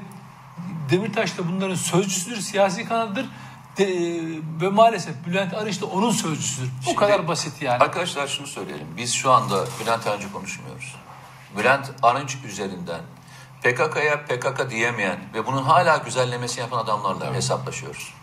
Demirtaş 0.89 1.37
da 1.37 1.47
bunların 1.47 1.75
sözcüsüdür, 1.75 2.41
siyasi 2.41 2.85
kanadıdır. 2.85 3.25
De, 3.77 3.87
ve 4.61 4.69
maalesef 4.69 5.15
Bülent 5.25 5.53
Arınç 5.53 5.81
da 5.81 5.85
onun 5.85 6.11
sözcüsüdür. 6.11 6.69
Bu 6.81 6.83
Şimdi- 6.83 6.95
kadar 6.95 7.27
basit 7.27 7.61
yani. 7.61 7.83
Arkadaşlar 7.83 8.27
şunu 8.27 8.47
söyleyelim. 8.47 8.87
Biz 8.97 9.13
şu 9.13 9.31
anda 9.31 9.65
Bülent 9.81 10.07
Arınç'ı 10.07 10.31
konuşmuyoruz. 10.31 10.95
Bülent 11.57 11.91
Arınç 12.03 12.37
üzerinden 12.45 13.01
PKK'ya 13.61 14.25
PKK 14.25 14.69
diyemeyen 14.69 15.19
ve 15.33 15.45
bunun 15.45 15.63
hala 15.63 15.97
güzellemesi 15.97 16.59
yapan 16.59 16.77
adamlarla 16.77 17.33
hesaplaşıyoruz. 17.33 18.13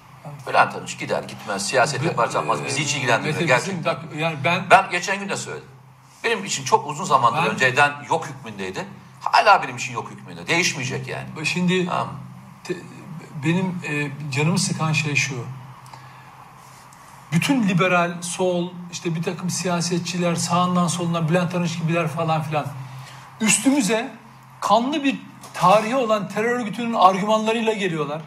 Bülent 0.48 0.74
Arınç 0.74 0.98
gider 0.98 1.22
gitmez, 1.22 1.66
siyaset 1.66 2.04
yapar 2.04 2.30
yapmaz 2.34 2.64
bizi 2.64 2.82
hiç 2.82 2.94
ilgilendirmiyor. 2.94 3.40
Gerçekten. 3.48 3.84
bak, 3.84 4.00
yani 4.16 4.36
ben 4.44 4.62
Ben 4.70 4.90
geçen 4.90 5.20
gün 5.20 5.28
de 5.28 5.36
söyledim. 5.36 5.68
Benim 6.24 6.44
için 6.44 6.64
çok 6.64 6.86
uzun 6.88 7.04
zamandır 7.04 7.42
Ben- 7.42 7.50
önceden 7.50 7.92
yok 8.08 8.26
hükmündeydi. 8.26 8.86
Hala 9.20 9.62
benim 9.62 9.76
için 9.76 9.94
yok 9.94 10.10
hükmünde. 10.10 10.46
Değişmeyecek 10.46 11.08
yani. 11.08 11.46
Şimdi 11.46 11.86
Tamam. 11.86 12.08
te- 12.64 12.76
benim 13.44 13.66
e, 13.88 14.10
canımı 14.32 14.58
sıkan 14.58 14.92
şey 14.92 15.14
şu. 15.14 15.44
Bütün 17.32 17.68
liberal, 17.68 18.22
sol, 18.22 18.70
işte 18.92 19.14
bir 19.14 19.22
takım 19.22 19.50
siyasetçiler, 19.50 20.34
sağından 20.34 20.86
solundan 20.86 21.28
Bülent 21.28 21.54
Arınç 21.54 21.78
gibiler 21.82 22.08
falan 22.08 22.42
filan. 22.42 22.66
Üstümüze 23.40 24.10
kanlı 24.60 25.04
bir 25.04 25.20
tarihi 25.54 25.96
olan 25.96 26.28
terör 26.28 26.60
örgütünün 26.60 26.94
argümanlarıyla 26.94 27.72
geliyorlar. 27.72 28.22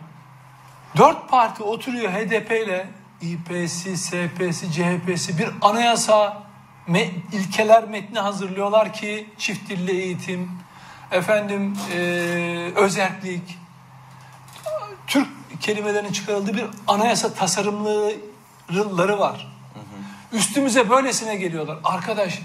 Dört 0.97 1.29
parti 1.29 1.63
oturuyor 1.63 2.11
HDP 2.11 2.51
ile 2.51 2.87
İP'si, 3.21 3.97
SP'si, 3.97 4.71
CHP'si 4.71 5.37
bir 5.37 5.49
anayasa 5.61 6.43
me- 6.87 7.09
ilkeler 7.31 7.87
metni 7.89 8.19
hazırlıyorlar 8.19 8.93
ki 8.93 9.29
çift 9.37 9.69
dilli 9.69 9.91
eğitim, 9.91 10.51
efendim 11.11 11.77
eee 11.93 12.73
özerklik, 12.75 13.57
Türk 15.07 15.27
kelimelerinin 15.61 16.11
çıkarıldığı 16.11 16.53
bir 16.57 16.65
anayasa 16.87 17.33
tasarımları 17.33 19.19
var. 19.19 19.53
Üstümüze 20.31 20.89
böylesine 20.89 21.35
geliyorlar. 21.35 21.77
Arkadaş 21.83 22.39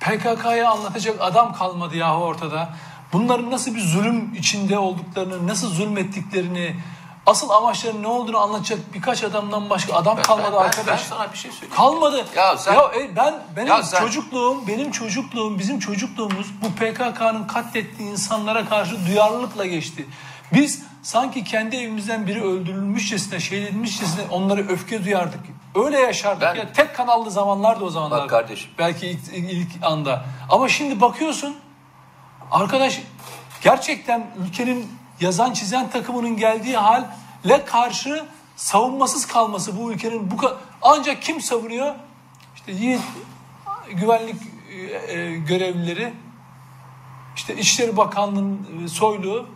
PKK'ya 0.00 0.70
anlatacak 0.70 1.16
adam 1.20 1.54
kalmadı 1.54 1.96
yahu 1.96 2.24
ortada. 2.24 2.74
Bunların 3.12 3.50
nasıl 3.50 3.74
bir 3.74 3.80
zulüm 3.80 4.34
içinde 4.34 4.78
olduklarını, 4.78 5.46
nasıl 5.46 5.68
zulmettiklerini, 5.70 6.76
asıl 7.26 7.50
amaçlarının 7.50 8.02
ne 8.02 8.06
olduğunu 8.06 8.38
anlatacak 8.38 8.78
birkaç 8.94 9.24
adamdan 9.24 9.70
başka 9.70 9.94
adam 9.94 10.22
kalmadı 10.22 10.46
ben, 10.52 10.60
ben- 10.60 10.64
arkadaş. 10.64 11.00
Ben 11.02 11.16
sana 11.16 11.32
bir 11.32 11.38
şey 11.38 11.50
söyleyeyim. 11.50 11.74
Kalmadı. 11.76 12.24
Ya 12.36 12.56
sen- 12.58 12.74
e, 12.74 13.16
ben 13.16 13.34
benim 13.56 13.68
Ya 13.68 13.82
sen- 13.82 13.98
çocukluğum, 13.98 14.66
benim 14.66 14.90
çocukluğum, 14.90 15.58
bizim 15.58 15.78
çocukluğumuz 15.78 16.46
bu 16.62 16.72
PKK'nın 16.74 17.46
katlettiği 17.46 18.10
insanlara 18.10 18.68
karşı 18.68 19.06
duyarlılıkla 19.06 19.66
geçti. 19.66 20.06
Biz 20.52 20.82
sanki 21.02 21.44
kendi 21.44 21.76
evimizden 21.76 22.26
biri 22.26 22.42
öldürülmüşçesine, 22.44 23.58
edilmişçesine 23.58 24.22
onlara 24.30 24.60
öfke 24.60 25.04
duyardık. 25.04 25.40
Öyle 25.74 25.98
yaşardık. 25.98 26.42
Ben- 26.42 26.54
ya 26.54 26.72
tek 26.72 26.96
kanallı 26.96 27.30
zamanlardı 27.30 27.84
o 27.84 27.90
zamanlar. 27.90 28.22
Bak 28.22 28.30
kardeşim. 28.30 28.70
Belki 28.78 29.06
ilk, 29.06 29.20
ilk 29.32 29.68
anda. 29.82 30.24
Ama 30.50 30.68
şimdi 30.68 31.00
bakıyorsun 31.00 31.56
arkadaş 32.50 33.00
gerçekten 33.62 34.26
ülkenin 34.46 34.92
yazan 35.20 35.52
çizen 35.52 35.90
takımının 35.90 36.36
geldiği 36.36 36.76
hale 36.76 37.64
karşı 37.66 38.24
savunmasız 38.56 39.26
kalması 39.26 39.80
bu 39.80 39.92
ülkenin 39.92 40.30
bu 40.30 40.36
ancak 40.82 41.22
kim 41.22 41.40
savunuyor? 41.40 41.94
İşte 42.54 42.72
Yiğit 42.72 43.00
güvenlik 43.92 44.36
e, 44.70 45.12
e, 45.14 45.36
görevlileri 45.36 46.12
işte 47.36 47.56
İçişleri 47.56 47.96
Bakanlığı'nın 47.96 48.84
e, 48.84 48.88
soyluğu 48.88 49.46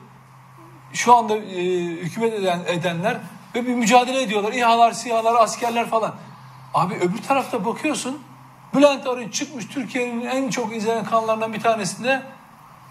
şu 0.92 1.14
anda 1.14 1.36
e, 1.36 1.62
hükümet 1.84 2.34
eden, 2.34 2.60
edenler 2.66 3.16
ve 3.54 3.66
bir 3.66 3.74
mücadele 3.74 4.22
ediyorlar. 4.22 4.52
İHA'lar, 4.52 4.92
SİHA'lar, 4.92 5.34
askerler 5.34 5.86
falan. 5.86 6.14
Abi 6.74 6.94
öbür 6.94 7.22
tarafta 7.22 7.64
bakıyorsun 7.64 8.22
Bülent 8.74 9.06
Arınç 9.06 9.34
çıkmış 9.34 9.66
Türkiye'nin 9.66 10.26
en 10.26 10.50
çok 10.50 10.76
izlenen 10.76 11.04
kanallarından 11.04 11.52
bir 11.52 11.60
tanesinde 11.60 12.22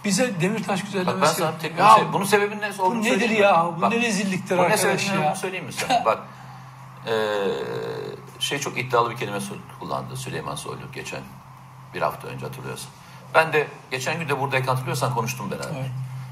bize 0.06 0.42
Demirtaş 0.42 0.80
Bak 0.80 0.86
güzellemesi. 0.86 1.22
ben 1.22 1.28
sana 1.28 1.58
tek 1.58 1.80
Ya 1.80 1.96
şey, 1.96 2.04
bunun 2.14 2.26
sebebinin 2.26 2.62
ne 2.62 2.82
olduğunu 2.82 3.00
bu 3.00 3.04
nedir 3.04 3.30
ya? 3.30 3.74
Bu 3.78 3.82
Bak, 3.82 3.92
ne 3.92 4.02
rezilliktir 4.02 4.58
bunun 4.58 4.70
ne 4.70 4.74
arkadaş 4.74 5.02
sebebinin 5.02 5.24
ya? 5.24 5.36
söyleyeyim 5.36 5.66
mi 5.66 5.74
sana? 5.74 6.06
Bak 6.06 6.20
eee, 7.08 7.14
şey 8.40 8.60
çok 8.60 8.78
iddialı 8.78 9.10
bir 9.12 9.18
kelime 9.18 9.40
kullandı 9.80 10.18
Süleyman 10.18 10.56
Soylu 10.56 10.92
geçen 10.94 11.22
bir 11.94 12.02
hafta 12.02 12.28
önce 12.28 12.46
hatırlıyorsan. 12.46 12.90
Ben 13.36 13.54
de 13.54 13.68
geçen 13.92 14.20
gün 14.20 14.30
de 14.30 14.40
buradayken 14.40 14.68
hatırlıyorsan 14.68 15.14
konuştum 15.14 15.52
beraber. 15.52 15.76
Evet. 15.80 15.90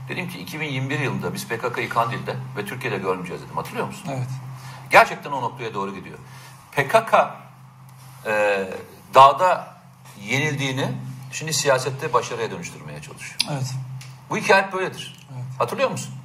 Dedim 0.10 0.30
ki 0.30 0.40
2021 0.40 1.00
yılında 1.00 1.34
biz 1.34 1.48
PKK'yı 1.48 1.90
Kandil'de 1.90 2.36
ve 2.58 2.66
Türkiye'de 2.66 2.98
görmeyeceğiz 2.98 3.42
dedim. 3.42 3.56
Hatırlıyor 3.56 3.88
musun? 3.88 4.10
Evet. 4.10 4.28
Gerçekten 4.90 5.32
o 5.32 5.42
noktaya 5.42 5.74
doğru 5.74 5.96
gidiyor. 5.96 6.18
PKK 6.72 7.14
e, 8.26 8.64
dağda 9.14 9.68
yenildiğini 10.22 10.92
şimdi 11.36 11.54
siyasette 11.54 12.14
başarıya 12.14 12.52
dönüştürmeye 12.52 13.02
çalışıyor. 13.02 13.40
Evet. 13.52 13.72
Bu 14.30 14.38
hikaye 14.38 14.64
hep 14.64 14.74
böyledir. 14.74 15.16
Hatırlıyor 15.60 15.92
musun? 15.92 16.16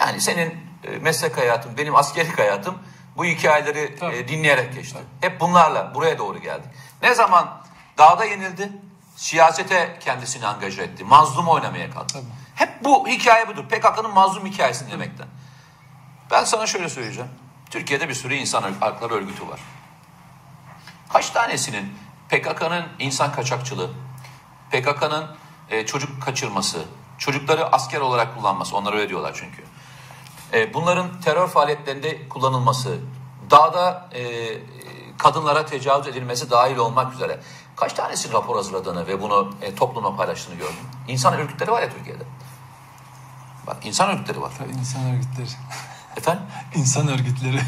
Yani 0.00 0.20
senin 0.20 0.54
e, 0.84 0.98
meslek 0.98 1.38
hayatın, 1.38 1.76
benim 1.78 1.96
askerlik 1.96 2.38
hayatım 2.38 2.78
bu 3.16 3.24
hikayeleri 3.24 3.96
Tabii. 4.00 4.28
dinleyerek 4.28 4.74
geçti. 4.74 4.98
Hep 5.20 5.40
bunlarla 5.40 5.94
buraya 5.94 6.18
doğru 6.18 6.38
geldik. 6.38 6.66
Ne 7.02 7.14
zaman 7.14 7.62
dağda 7.98 8.24
yenildi, 8.24 8.72
siyasete 9.16 9.98
kendisini 10.00 10.46
angaje 10.46 10.82
etti. 10.82 11.04
Mazlum 11.04 11.48
oynamaya 11.48 11.90
kalktı. 11.90 12.14
Tabii. 12.14 12.26
Hep 12.54 12.84
bu 12.84 13.08
hikaye 13.08 13.48
budur. 13.48 13.64
PKK'nın 13.64 14.10
mazlum 14.10 14.46
hikayesini 14.46 14.90
demekten. 14.90 15.26
Ben 16.30 16.44
sana 16.44 16.66
şöyle 16.66 16.88
söyleyeceğim. 16.88 17.30
Türkiye'de 17.70 18.08
bir 18.08 18.14
sürü 18.14 18.34
insan 18.34 18.72
hakları 18.80 19.14
örgütü 19.14 19.48
var. 19.48 19.60
Kaç 21.12 21.30
tanesinin 21.30 21.94
PKK'nın 22.28 22.86
insan 22.98 23.32
kaçakçılığı, 23.32 23.90
PKK'nın 24.74 25.26
e, 25.70 25.86
çocuk 25.86 26.22
kaçırması, 26.22 26.84
çocukları 27.18 27.66
asker 27.72 28.00
olarak 28.00 28.36
kullanması, 28.36 28.76
onlar 28.76 28.92
öyle 28.92 29.08
diyorlar 29.08 29.32
çünkü. 29.34 29.62
E, 30.52 30.74
bunların 30.74 31.20
terör 31.20 31.48
faaliyetlerinde 31.48 32.28
kullanılması, 32.28 32.98
dağda 33.50 34.08
e, 34.14 34.22
kadınlara 35.18 35.66
tecavüz 35.66 36.06
edilmesi 36.06 36.50
dahil 36.50 36.76
olmak 36.76 37.14
üzere 37.14 37.40
kaç 37.76 37.92
tanesi 37.92 38.32
rapor 38.32 38.56
hazırladığını 38.56 39.06
ve 39.06 39.22
bunu 39.22 39.54
e, 39.62 39.74
toplumla 39.74 40.16
paylaştığını 40.16 40.54
gördüm. 40.54 40.74
İnsan 41.08 41.34
örgütleri 41.34 41.70
var 41.70 41.82
ya 41.82 41.90
Türkiye'de. 41.90 42.24
Bak 43.66 43.76
insan 43.86 44.10
örgütleri 44.10 44.40
var. 44.40 44.52
Tabii 44.58 44.72
insan 44.72 45.02
örgütleri. 45.04 45.46
Efendim? 46.16 46.42
İnsan 46.74 47.08
örgütleri. 47.08 47.60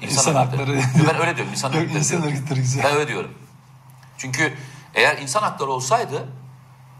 İnsan 0.00 0.36
örgütleri. 0.36 0.80
hakları. 0.80 1.06
Ben 1.08 1.20
öyle 1.20 1.36
diyorum. 1.36 1.52
İnsan 1.52 1.68
Yok, 1.68 1.76
örgütleri. 1.76 1.98
insan 1.98 2.22
diyorum. 2.22 2.36
örgütleri 2.38 2.60
güzel. 2.60 2.84
Ben 2.84 2.94
öyle 2.94 3.08
diyorum. 3.08 3.30
Çünkü 4.18 4.54
eğer 4.94 5.18
insan 5.18 5.42
hakları 5.42 5.70
olsaydı 5.70 6.28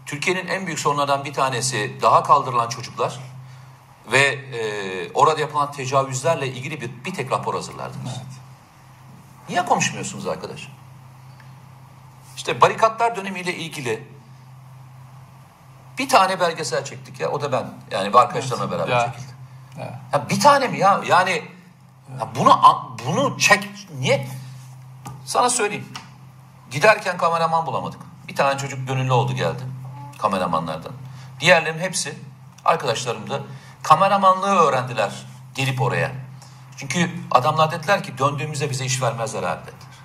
Türkiye'nin 0.05 0.47
en 0.47 0.65
büyük 0.65 0.79
sorunlardan 0.79 1.25
bir 1.25 1.33
tanesi 1.33 1.97
daha 2.01 2.23
kaldırılan 2.23 2.69
çocuklar 2.69 3.19
ve 4.11 4.19
e, 4.19 5.11
orada 5.13 5.39
yapılan 5.41 5.71
tecavüzlerle 5.71 6.47
ilgili 6.47 6.81
bir, 6.81 7.05
bir 7.05 7.13
tek 7.13 7.31
rapor 7.31 7.53
hazırlardınız. 7.53 8.11
Evet. 8.17 8.25
Niye 9.49 9.65
konuşmuyorsunuz 9.65 10.27
arkadaş? 10.27 10.67
İşte 12.35 12.61
barikatlar 12.61 13.15
dönemiyle 13.15 13.55
ilgili 13.55 14.07
bir 15.97 16.09
tane 16.09 16.39
belgesel 16.39 16.85
çektik 16.85 17.19
ya 17.19 17.29
o 17.31 17.41
da 17.41 17.51
ben. 17.51 17.65
Yani 17.91 18.09
bir 18.13 18.17
arkadaşlarımla 18.17 18.71
beraber 18.71 18.91
Ya. 18.91 19.05
çekildi. 19.05 19.33
Evet. 19.77 19.93
Ya 20.13 20.29
bir 20.29 20.39
tane 20.39 20.67
mi 20.67 20.79
ya? 20.79 21.01
Yani 21.07 21.31
ya 22.19 22.27
bunu 22.35 22.59
bunu 23.05 23.39
çek 23.39 23.69
niye? 23.99 24.27
Sana 25.25 25.49
söyleyeyim. 25.49 25.87
Giderken 26.71 27.17
kameraman 27.17 27.65
bulamadık. 27.65 28.01
Bir 28.27 28.35
tane 28.35 28.57
çocuk 28.57 28.87
gönüllü 28.87 29.11
oldu 29.11 29.33
geldi 29.33 29.63
kameramanlardan. 30.17 30.91
Diğerlerinin 31.39 31.81
hepsi 31.81 32.19
arkadaşlarım 32.65 33.29
da 33.29 33.39
kameramanlığı 33.83 34.55
öğrendiler 34.55 35.25
gelip 35.55 35.81
oraya. 35.81 36.11
Çünkü 36.77 37.11
adamlar 37.31 37.71
dediler 37.71 38.03
ki 38.03 38.17
döndüğümüzde 38.17 38.69
bize 38.69 38.85
iş 38.85 39.01
vermezler 39.01 39.43
abi 39.43 39.61
dediler. 39.61 39.95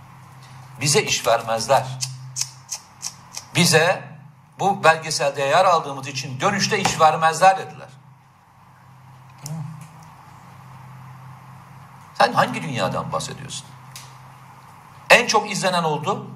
Bize 0.81 1.03
iş 1.03 1.27
vermezler. 1.27 1.87
Bize 3.55 4.05
bu 4.59 4.85
belgeselde 4.85 5.43
yer 5.43 5.65
aldığımız 5.65 6.09
için 6.09 6.41
dönüşte 6.41 6.79
iş 6.79 7.01
vermezler 7.01 7.59
dediler. 7.59 7.89
Sen 12.19 12.33
hangi 12.33 12.63
dünyadan 12.63 13.13
bahsediyorsun? 13.13 13.67
En 15.11 15.27
çok 15.27 15.51
izlenen 15.51 15.85
oldu. 15.85 16.27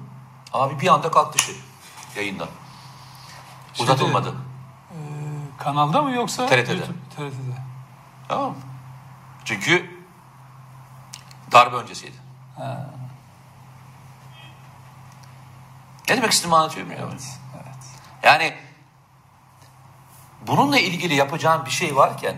Abi 0.53 0.79
bir 0.79 0.87
anda 0.87 1.11
kalktı 1.11 1.39
şey 1.39 1.55
yayından. 2.15 2.47
Şeyde, 3.73 3.91
Uzatılmadı. 3.91 4.29
e, 4.29 4.97
kanalda 5.57 6.01
mı 6.01 6.11
yoksa? 6.11 6.45
TRT'de. 6.45 6.71
YouTube, 6.73 6.97
TRT'de. 7.15 7.55
Tamam 8.27 8.49
mı? 8.51 8.57
Çünkü 9.45 9.99
darbe 11.51 11.75
öncesiydi. 11.75 12.17
Ha, 12.57 12.85
Ne 16.09 16.17
demek 16.17 16.31
istediğimi 16.31 16.55
anlatıyorum 16.55 16.91
ya. 16.91 16.97
evet, 17.01 17.23
evet. 17.55 17.75
Yani 18.23 18.55
bununla 20.47 20.79
ilgili 20.79 21.13
yapacağım 21.13 21.65
bir 21.65 21.71
şey 21.71 21.95
varken 21.95 22.35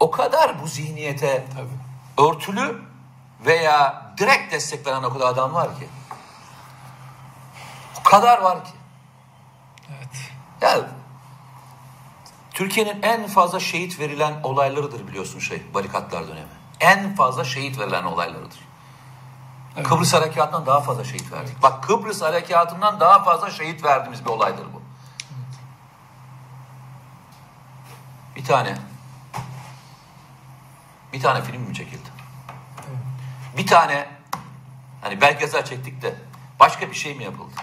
o 0.00 0.10
kadar 0.10 0.62
bu 0.62 0.66
zihniyete 0.66 1.46
Tabii. 1.54 2.28
örtülü 2.28 2.82
veya 3.46 4.02
direkt 4.18 4.52
destek 4.52 4.86
veren 4.86 5.02
o 5.02 5.12
kadar 5.12 5.26
adam 5.26 5.54
var 5.54 5.78
ki. 5.78 5.88
Kadar 8.06 8.42
var 8.42 8.64
ki. 8.64 8.70
Evet. 9.96 10.30
Ya 10.60 10.88
Türkiye'nin 12.50 13.02
en 13.02 13.26
fazla 13.26 13.60
şehit 13.60 14.00
verilen 14.00 14.42
olaylarıdır 14.42 15.08
biliyorsun 15.08 15.38
şey 15.38 15.62
barikatlar 15.74 16.28
dönemi. 16.28 16.48
En 16.80 17.14
fazla 17.14 17.44
şehit 17.44 17.78
verilen 17.78 18.04
olaylarıdır. 18.04 18.58
Evet. 19.76 19.88
Kıbrıs 19.88 20.14
Harekatı'ndan 20.14 20.66
daha 20.66 20.80
fazla 20.80 21.04
şehit 21.04 21.32
verdik. 21.32 21.62
Bak 21.62 21.84
Kıbrıs 21.84 22.22
Harekatı'ndan 22.22 23.00
daha 23.00 23.24
fazla 23.24 23.50
şehit 23.50 23.84
verdiğimiz 23.84 24.24
bir 24.24 24.30
olaydır 24.30 24.66
bu. 24.74 24.82
Bir 28.36 28.44
tane 28.44 28.76
bir 31.12 31.20
tane 31.20 31.42
film 31.42 31.62
mi 31.62 31.74
çekildi? 31.74 32.08
Bir 33.56 33.66
tane 33.66 34.08
hani 35.02 35.20
belgesel 35.20 35.64
çektik 35.64 36.02
de 36.02 36.14
başka 36.60 36.90
bir 36.90 36.94
şey 36.94 37.14
mi 37.14 37.24
yapıldı? 37.24 37.54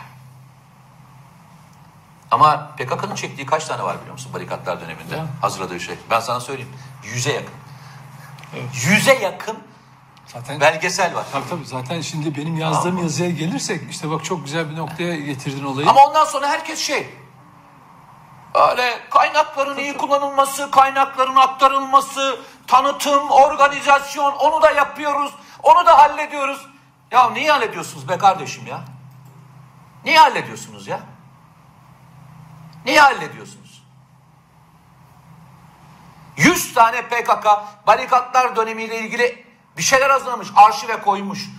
Ama 2.34 2.68
PKK'nın 2.78 3.16
çektiği 3.16 3.46
kaç 3.46 3.66
tane 3.66 3.84
var 3.84 3.98
biliyor 4.00 4.14
musun 4.14 4.34
barikatlar 4.34 4.82
döneminde? 4.82 5.16
Ya. 5.16 5.26
Hazırladığı 5.42 5.80
şey. 5.80 5.96
Ben 6.10 6.20
sana 6.20 6.40
söyleyeyim. 6.40 6.72
Yüze 7.04 7.34
yakın. 7.34 7.54
Evet. 8.56 8.86
Yüze 8.86 9.14
yakın 9.14 9.58
Zaten 10.26 10.60
belgesel 10.60 11.16
var. 11.16 11.26
Tabii 11.32 11.50
tabii 11.50 11.66
zaten 11.66 12.02
şimdi 12.02 12.38
benim 12.38 12.58
yazdığım 12.58 12.98
yazıya 12.98 13.30
gelirsek 13.30 13.92
işte 13.92 14.12
bak 14.12 14.24
çok 14.24 14.46
güzel 14.46 14.70
bir 14.70 14.78
noktaya 14.78 15.16
getirdin 15.16 15.64
olayı. 15.64 15.90
Ama 15.90 16.06
ondan 16.06 16.26
sonra 16.26 16.48
herkes 16.48 16.80
şey. 16.80 17.10
Öyle 18.72 19.00
kaynakların 19.10 19.78
iyi 19.78 19.98
kullanılması, 19.98 20.72
kaynakların 20.72 21.36
aktarılması, 21.36 22.40
tanıtım, 22.68 23.30
organizasyon 23.30 24.34
onu 24.34 24.62
da 24.62 24.72
yapıyoruz. 24.72 25.34
Onu 25.64 25.86
da 25.86 25.98
hallediyoruz. 25.98 26.68
Ya 27.12 27.30
niye 27.30 27.52
hallediyorsunuz 27.52 28.10
be 28.10 28.18
kardeşim 28.18 28.68
ya? 28.68 28.82
Niye 30.06 30.20
hallediyorsunuz 30.20 30.88
ya? 30.88 31.00
Niye 32.86 33.00
hallediyorsunuz? 33.02 33.84
100 36.38 36.74
tane 36.74 37.02
PKK 37.02 37.48
barikatlar 37.88 38.56
dönemiyle 38.56 39.00
ilgili 39.00 39.46
bir 39.78 39.84
şeyler 39.84 40.10
hazırlamış, 40.10 40.48
arşive 40.56 41.02
koymuş. 41.02 41.50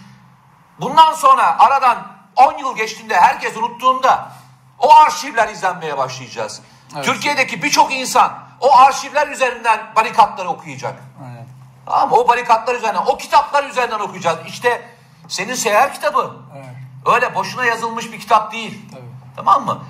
Bundan 0.81 1.13
sonra 1.13 1.59
aradan 1.59 2.07
10 2.37 2.59
yıl 2.59 2.77
geçtiğinde 2.77 3.17
herkes 3.21 3.57
unuttuğunda 3.57 4.33
o 4.79 4.95
arşivler 4.95 5.49
izlenmeye 5.49 5.99
başlayacağız. 5.99 6.63
Evet. 6.95 7.05
Türkiye'deki 7.05 7.63
birçok 7.63 7.95
insan 7.95 8.39
o 8.61 8.77
arşivler 8.77 9.29
üzerinden 9.29 9.81
barikatları 9.97 10.49
okuyacak. 10.49 11.03
Aynen. 11.25 11.47
Tamam? 11.87 12.13
O 12.13 12.29
barikatlar 12.29 12.75
üzerinden, 12.75 13.03
o 13.07 13.17
kitaplar 13.17 13.65
üzerinden 13.65 14.01
okuyacağız. 14.01 14.39
İşte 14.47 14.89
senin 15.29 15.55
seher 15.55 15.95
kitabı. 15.95 16.37
Evet. 16.57 16.67
Öyle 17.15 17.35
boşuna 17.35 17.65
yazılmış 17.65 18.13
bir 18.13 18.21
kitap 18.21 18.53
değil. 18.53 18.91
Tabii. 18.91 19.03
Tamam 19.37 19.65
mı? 19.65 19.85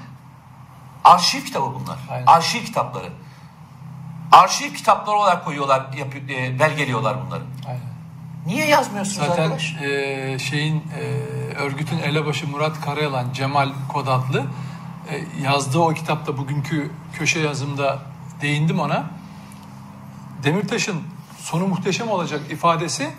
Arşiv 1.04 1.44
kitabı 1.44 1.74
bunlar. 1.74 1.98
Aynen. 2.10 2.26
Arşiv 2.26 2.64
kitapları. 2.64 3.08
Arşiv 4.32 4.74
kitapları 4.74 5.16
olarak 5.16 5.44
koyuyorlar, 5.44 5.92
yapıyor, 5.98 6.28
e, 6.28 6.58
belgeliyorlar 6.58 7.26
bunları. 7.26 7.42
Aynen. 7.66 7.80
Niye 8.46 8.66
yazmıyorsunuz 8.66 9.28
Zaten 9.28 9.42
arkadaş? 9.42 9.76
e, 9.82 10.38
şeyin 10.38 10.82
e, 10.98 11.00
örgütün 11.56 11.98
elebaşı 11.98 12.48
Murat 12.48 12.80
Karayalan, 12.80 13.32
Cemal 13.32 13.72
Kodatlı 13.92 14.44
e, 15.10 15.24
yazdığı 15.42 15.78
o 15.78 15.94
kitapta 15.94 16.38
bugünkü 16.38 16.90
köşe 17.12 17.40
yazımda 17.40 17.98
değindim 18.40 18.80
ona. 18.80 19.04
Demirtaş'ın 20.42 21.02
sonu 21.38 21.66
muhteşem 21.66 22.08
olacak 22.08 22.40
ifadesi 22.50 23.10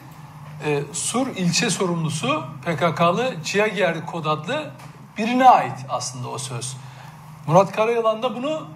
e, 0.65 0.83
Sur 0.93 1.27
ilçe 1.27 1.69
sorumlusu 1.69 2.43
PKK'lı 2.65 3.35
Ciğerger 3.43 4.05
Kodatlı 4.05 4.71
birine 5.17 5.49
ait 5.49 5.85
aslında 5.89 6.27
o 6.29 6.37
söz. 6.37 6.77
Murat 7.47 7.71
Karayalan 7.71 8.23
da 8.23 8.35
bunu 8.35 8.67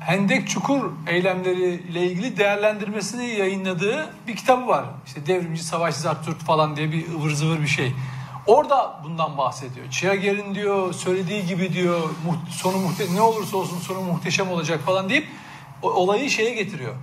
Hendek 0.00 0.48
Çukur 0.48 0.90
eylemleriyle 1.06 2.06
ilgili 2.06 2.36
değerlendirmesini 2.36 3.26
yayınladığı 3.26 4.14
bir 4.28 4.36
kitabı 4.36 4.66
var. 4.66 4.84
İşte 5.06 5.26
Devrimci 5.26 5.64
Savaşçı 5.64 6.00
Zartürk 6.00 6.40
falan 6.40 6.76
diye 6.76 6.92
bir 6.92 7.08
ıvır 7.08 7.30
zıvır 7.30 7.60
bir 7.60 7.66
şey. 7.66 7.92
Orada 8.46 9.00
bundan 9.04 9.38
bahsediyor. 9.38 9.90
Çiğager'in 9.90 10.54
diyor 10.54 10.92
söylediği 10.92 11.46
gibi 11.46 11.72
diyor 11.72 12.00
sonu 12.50 12.76
muhte 12.76 13.14
ne 13.14 13.20
olursa 13.20 13.56
olsun 13.56 13.78
sonu 13.78 14.00
muhteşem 14.00 14.50
olacak 14.50 14.80
falan 14.80 15.08
deyip 15.08 15.28
olayı 15.82 16.30
şeye 16.30 16.54
getiriyor. 16.54 16.94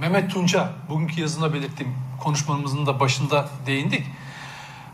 Mehmet 0.00 0.30
Tunca 0.30 0.72
bugünkü 0.88 1.20
yazında 1.20 1.54
belirttiğim 1.54 1.94
konuşmamızın 2.22 2.86
da 2.86 3.00
başında 3.00 3.48
değindik. 3.66 4.06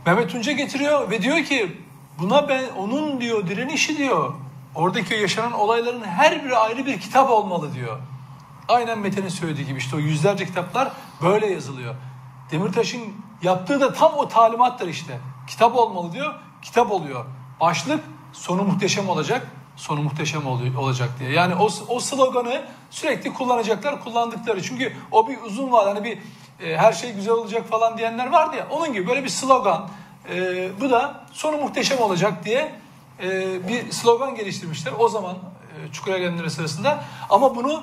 Mehmet 0.07 0.31
Tunca 0.31 0.53
getiriyor 0.53 1.11
ve 1.11 1.23
diyor 1.23 1.45
ki 1.45 1.77
buna 2.19 2.49
ben 2.49 2.65
onun 2.79 3.21
diyor 3.21 3.49
direnişi 3.49 3.99
diyor 3.99 4.35
oradaki 4.75 5.15
yaşanan 5.15 5.53
olayların 5.53 6.05
her 6.05 6.45
biri 6.45 6.57
ayrı 6.57 6.87
bir 6.87 7.01
kitap 7.01 7.31
olmalı 7.31 7.75
diyor. 7.75 7.99
Aynen 8.69 8.99
Mete'nin 8.99 9.29
söylediği 9.29 9.67
gibi 9.67 9.79
işte 9.79 9.97
o 9.97 9.99
yüzlerce 9.99 10.47
kitaplar 10.47 10.93
böyle 11.23 11.47
yazılıyor. 11.47 11.95
Demirtaş'ın 12.51 13.01
yaptığı 13.43 13.81
da 13.81 13.93
tam 13.93 14.15
o 14.15 14.29
talimattır 14.29 14.89
işte. 14.89 15.19
Kitap 15.47 15.77
olmalı 15.77 16.13
diyor, 16.13 16.35
kitap 16.63 16.91
oluyor. 16.91 17.25
Başlık 17.61 18.05
sonu 18.33 18.63
muhteşem 18.63 19.09
olacak, 19.09 19.47
sonu 19.77 20.03
muhteşem 20.03 20.47
oluyor, 20.47 20.75
olacak 20.75 21.09
diye. 21.19 21.33
Yani 21.33 21.55
o, 21.55 21.69
o 21.89 22.01
sloganı 22.01 22.63
sürekli 22.91 23.33
kullanacaklar, 23.33 24.05
kullandıkları. 24.05 24.63
Çünkü 24.63 24.97
o 25.11 25.29
bir 25.29 25.43
uzun 25.43 25.73
var, 25.73 25.87
hani 25.87 26.05
bir 26.05 26.19
e, 26.67 26.77
her 26.77 26.93
şey 26.93 27.13
güzel 27.13 27.33
olacak 27.33 27.69
falan 27.69 27.99
diyenler 27.99 28.27
vardı 28.27 28.57
ya. 28.57 28.67
Onun 28.71 28.93
gibi 28.93 29.07
böyle 29.09 29.25
bir 29.25 29.29
slogan. 29.29 29.89
E, 30.35 30.69
bu 30.81 30.91
da 30.91 31.25
sonu 31.33 31.57
muhteşem 31.57 31.99
olacak 31.99 32.45
diye 32.45 32.75
e, 33.23 33.69
bir 33.69 33.91
slogan 33.91 34.35
geliştirmişler. 34.35 34.93
O 34.99 35.09
zaman 35.09 35.37
e, 35.37 36.11
gelenleri 36.19 36.51
sırasında. 36.51 37.05
Ama 37.31 37.57
bunu 37.57 37.83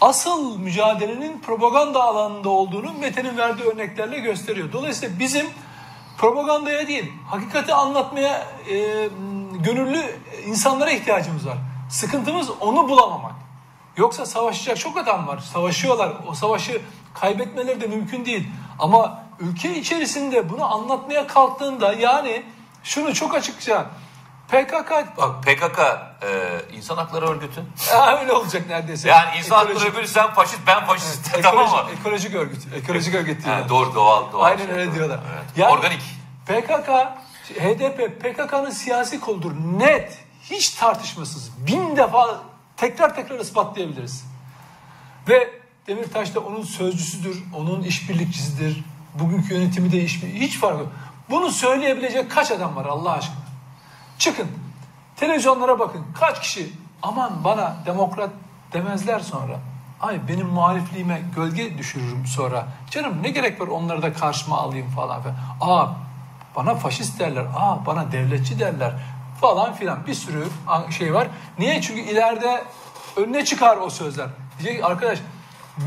asıl 0.00 0.58
mücadelenin 0.58 1.40
propaganda 1.40 2.02
alanında 2.02 2.48
olduğunu 2.48 2.92
Mete'nin 3.00 3.36
verdiği 3.36 3.62
örneklerle 3.62 4.18
gösteriyor. 4.18 4.72
Dolayısıyla 4.72 5.18
bizim 5.18 5.46
propagandaya 6.18 6.88
değil, 6.88 7.12
hakikati 7.30 7.74
anlatmaya 7.74 8.46
e, 8.70 9.08
gönüllü 9.64 10.02
insanlara 10.46 10.90
ihtiyacımız 10.90 11.46
var. 11.46 11.56
Sıkıntımız 11.90 12.50
onu 12.60 12.88
bulamamak. 12.88 13.34
Yoksa 13.96 14.26
savaşacak 14.26 14.78
çok 14.78 14.98
adam 14.98 15.26
var. 15.26 15.38
Savaşıyorlar. 15.38 16.12
O 16.28 16.34
savaşı 16.34 16.80
kaybetmeleri 17.14 17.80
de 17.80 17.86
mümkün 17.86 18.24
değil. 18.24 18.48
Ama 18.78 19.24
ülke 19.40 19.78
içerisinde 19.78 20.50
bunu 20.50 20.74
anlatmaya 20.74 21.26
kalktığında 21.26 21.92
yani 21.92 22.42
şunu 22.84 23.14
çok 23.14 23.34
açıkça 23.34 23.86
PKK 24.48 25.16
Bak 25.16 25.42
PKK 25.44 25.78
e, 26.22 26.60
insan 26.76 26.96
hakları 26.96 27.28
örgütü. 27.28 27.62
Ha, 27.90 28.18
öyle 28.20 28.32
olacak 28.32 28.62
neredeyse. 28.68 29.08
Yani 29.08 29.38
insan 29.38 29.56
hakları 29.56 29.74
Ekolojik- 29.78 29.88
örgütü 29.88 30.08
sen 30.08 30.34
faşist 30.34 30.58
ben 30.66 30.86
faşist 30.86 31.30
Evet, 31.34 31.44
tamam 31.44 31.70
mı? 31.70 31.76
ekolojik, 32.00 32.34
örgüt. 32.34 32.62
Ekolojik 32.74 33.14
örgüt 33.14 33.44
diyorlar. 33.44 33.62
Ha, 33.62 33.68
doğru 33.68 33.94
doğal 33.94 34.32
doğal. 34.32 34.42
Aynen 34.44 34.70
öyle 34.70 34.94
diyorlar. 34.94 35.20
Evet. 35.58 35.70
Organik. 35.70 36.00
PKK, 36.46 36.88
HDP 37.60 38.20
PKK'nın 38.20 38.70
siyasi 38.70 39.20
koludur. 39.20 39.52
Net, 39.78 40.18
hiç 40.42 40.70
tartışmasız. 40.70 41.66
Bin 41.66 41.96
defa 41.96 42.40
tekrar 42.76 43.14
tekrar 43.16 43.38
ispatlayabiliriz. 43.40 44.24
Ve 45.28 45.50
Demirtaş 45.86 46.34
da 46.34 46.40
onun 46.40 46.62
sözcüsüdür, 46.62 47.42
onun 47.56 47.82
işbirlikçisidir. 47.82 48.84
Bugünkü 49.14 49.54
yönetimi 49.54 49.92
de 49.92 50.04
hiç 50.40 50.58
farkı 50.58 50.78
yok. 50.80 50.92
Bunu 51.30 51.50
söyleyebilecek 51.50 52.30
kaç 52.30 52.50
adam 52.50 52.76
var 52.76 52.84
Allah 52.84 53.12
aşkına? 53.12 53.43
Çıkın, 54.18 54.48
televizyonlara 55.16 55.78
bakın. 55.78 56.06
Kaç 56.20 56.40
kişi 56.40 56.72
aman 57.02 57.44
bana 57.44 57.76
demokrat 57.86 58.30
demezler 58.72 59.20
sonra. 59.20 59.58
Ay 60.00 60.28
benim 60.28 60.46
muhalifliğime 60.46 61.22
gölge 61.36 61.78
düşürürüm 61.78 62.26
sonra. 62.26 62.66
Canım 62.90 63.22
ne 63.22 63.30
gerek 63.30 63.60
var 63.60 63.66
onları 63.66 64.02
da 64.02 64.12
karşıma 64.12 64.58
alayım 64.58 64.90
falan 64.90 65.22
filan. 65.22 65.36
Aa 65.60 65.88
bana 66.56 66.74
faşist 66.74 67.20
derler. 67.20 67.44
Aa 67.56 67.86
bana 67.86 68.12
devletçi 68.12 68.58
derler 68.58 68.92
falan 69.40 69.74
filan. 69.74 70.06
Bir 70.06 70.14
sürü 70.14 70.46
şey 70.98 71.14
var. 71.14 71.28
Niye? 71.58 71.80
Çünkü 71.80 72.00
ileride 72.00 72.64
önüne 73.16 73.44
çıkar 73.44 73.76
o 73.76 73.90
sözler. 73.90 74.28
Diyecek 74.58 74.84
arkadaş 74.84 75.18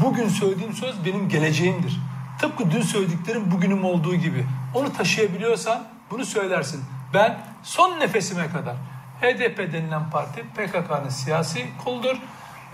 bugün 0.03 0.29
söylediğim 0.29 0.73
söz 0.73 1.05
benim 1.05 1.29
geleceğimdir. 1.29 1.99
Tıpkı 2.39 2.71
dün 2.71 2.81
söylediklerim 2.81 3.51
bugünüm 3.51 3.85
olduğu 3.85 4.15
gibi. 4.15 4.45
Onu 4.75 4.93
taşıyabiliyorsan 4.93 5.83
bunu 6.11 6.25
söylersin. 6.25 6.83
Ben 7.13 7.37
son 7.67 7.99
nefesime 7.99 8.49
kadar 8.49 8.75
HDP 9.21 9.73
denilen 9.73 10.09
parti 10.09 10.43
PKK'nın 10.43 11.09
siyasi 11.09 11.65
koludur. 11.83 12.15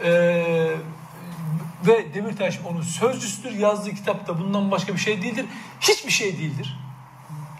Ee, 0.03 0.75
ve 1.87 2.13
Demirtaş 2.13 2.59
onun 2.69 2.81
sözcüsüdür. 2.81 3.51
Yazdığı 3.51 3.95
kitapta 3.95 4.39
bundan 4.39 4.71
başka 4.71 4.93
bir 4.93 4.99
şey 4.99 5.21
değildir. 5.21 5.45
Hiçbir 5.79 6.11
şey 6.11 6.37
değildir. 6.37 6.79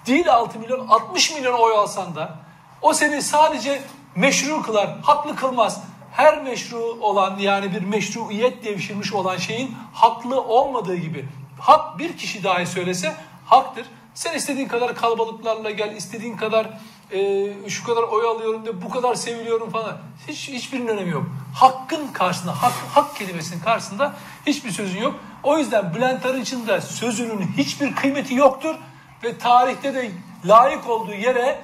Değil 0.06 0.34
6 0.34 0.60
milyon 0.60 0.88
60 0.88 1.36
milyon 1.36 1.60
oy 1.60 1.74
alsan 1.74 2.16
da 2.16 2.40
o 2.82 2.94
seni 2.94 3.22
sadece 3.22 3.82
meşru 4.16 4.62
kılar, 4.62 5.00
haklı 5.02 5.36
kılmaz. 5.36 5.84
Her 6.12 6.44
meşru 6.44 6.98
olan 7.02 7.40
yani 7.40 7.74
bir 7.74 7.82
meşruiyet 7.82 8.64
devşirmiş 8.64 9.14
olan 9.14 9.38
şeyin 9.38 9.76
haklı 9.94 10.42
olmadığı 10.42 10.96
gibi 10.96 11.26
hak 11.60 12.00
bir 12.00 12.18
kişi 12.18 12.44
dahi 12.44 12.66
söylese 12.66 13.16
haktır. 13.46 13.86
Sen 14.14 14.36
istediğin 14.36 14.68
kadar 14.68 14.96
kalabalıklarla 14.96 15.72
gel, 15.72 15.96
istediğin 15.96 16.38
kadar 16.38 16.68
e, 17.14 17.70
şu 17.70 17.84
kadar 17.84 18.04
oy 18.04 18.28
alıyorum 18.28 18.66
de 18.66 18.82
bu 18.82 18.90
kadar 18.90 19.16
seviliyorum 19.16 19.70
falan. 19.70 19.98
Hiç 20.28 20.50
hiçbirinin 20.50 20.88
önemi 20.88 21.10
yok. 21.10 21.24
Hakkın 21.56 22.08
karşısında, 22.08 22.64
hak, 22.64 22.74
hak 22.94 23.16
kelimesinin 23.16 23.60
karşısında 23.60 24.14
hiçbir 24.48 24.72
sözün 24.72 25.02
yok. 25.02 25.16
O 25.44 25.58
yüzden 25.58 25.94
Bülent 25.94 26.26
Arınç'ın 26.26 26.68
da 26.68 26.82
sözünün 26.82 27.42
hiçbir 27.58 27.96
kıymeti 27.96 28.34
yoktur 28.34 28.76
ve 29.24 29.38
tarihte 29.38 29.94
de 29.94 30.12
layık 30.46 30.90
olduğu 30.90 31.14
yere 31.14 31.62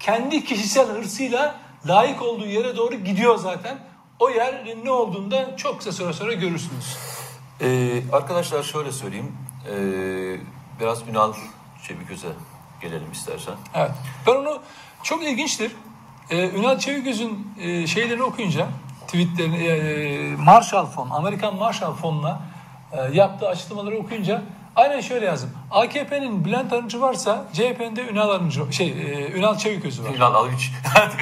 kendi 0.00 0.44
kişisel 0.44 0.88
hırsıyla 0.88 1.54
layık 1.86 2.22
olduğu 2.22 2.46
yere 2.46 2.76
doğru 2.76 2.94
gidiyor 2.94 3.38
zaten. 3.38 3.78
O 4.18 4.30
yer 4.30 4.76
ne 4.84 4.90
olduğunda 4.90 5.56
çok 5.56 5.78
kısa 5.78 5.92
süre 5.92 6.12
sonra 6.12 6.32
görürsünüz. 6.32 6.96
Ee, 7.60 8.02
arkadaşlar 8.12 8.62
şöyle 8.62 8.92
söyleyeyim. 8.92 9.32
Ee, 9.68 10.36
biraz 10.80 11.08
Ünal 11.08 11.32
Çeviköz'e 11.88 12.28
gelelim 12.82 13.12
istersen. 13.12 13.54
Evet. 13.74 13.90
Ben 14.26 14.32
onu 14.32 14.62
çok 15.02 15.22
ilginçtir. 15.22 15.72
Ee, 16.30 16.50
Ünal 16.50 16.78
Çeviköz'ün 16.78 17.48
e, 17.60 17.86
şeylerini 17.86 18.22
okuyunca 18.22 18.66
tweetlerini 19.06 19.56
e, 19.56 20.36
Marshall 20.36 20.86
Fon, 20.86 21.10
Amerikan 21.10 21.56
Marshall 21.56 21.94
Fonu'na 21.94 22.40
e, 22.92 23.16
yaptığı 23.16 23.48
açıklamaları 23.48 23.98
okuyunca 23.98 24.42
aynen 24.76 25.00
şöyle 25.00 25.26
yazdım. 25.26 25.50
AKP'nin 25.70 26.44
Bülent 26.44 26.72
Arınç'ı 26.72 27.00
varsa 27.00 27.44
CHP'nin 27.52 27.96
de 27.96 28.08
Ünal 28.08 28.30
Arınç'ı 28.30 28.72
şey 28.72 28.88
e, 28.88 29.32
Ünal 29.32 29.58
Çeviköz'ü 29.58 30.04
var. 30.04 30.14
Ünal 30.14 30.34
Arınç. 30.34 30.70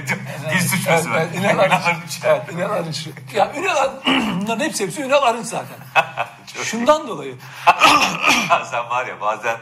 Dil 0.53 0.69
suçlusu 0.69 1.11
var. 1.11 1.27
Ünal 1.39 1.59
Arınç. 1.59 2.21
Evet, 2.25 2.43
Ünal 2.53 2.71
Arınç. 2.71 3.09
Ya 3.35 3.53
Ünal 3.57 3.77
Arınç, 3.77 4.07
bunların 4.43 4.65
hepsi 4.65 4.85
hepsi 4.85 5.03
Ünal 5.03 5.23
Arınç 5.23 5.47
zaten. 5.47 5.77
Şundan 6.65 7.09
dolayı. 7.09 7.37
Sen 8.71 8.91
var 8.91 9.07
ya 9.07 9.21
bazen 9.21 9.57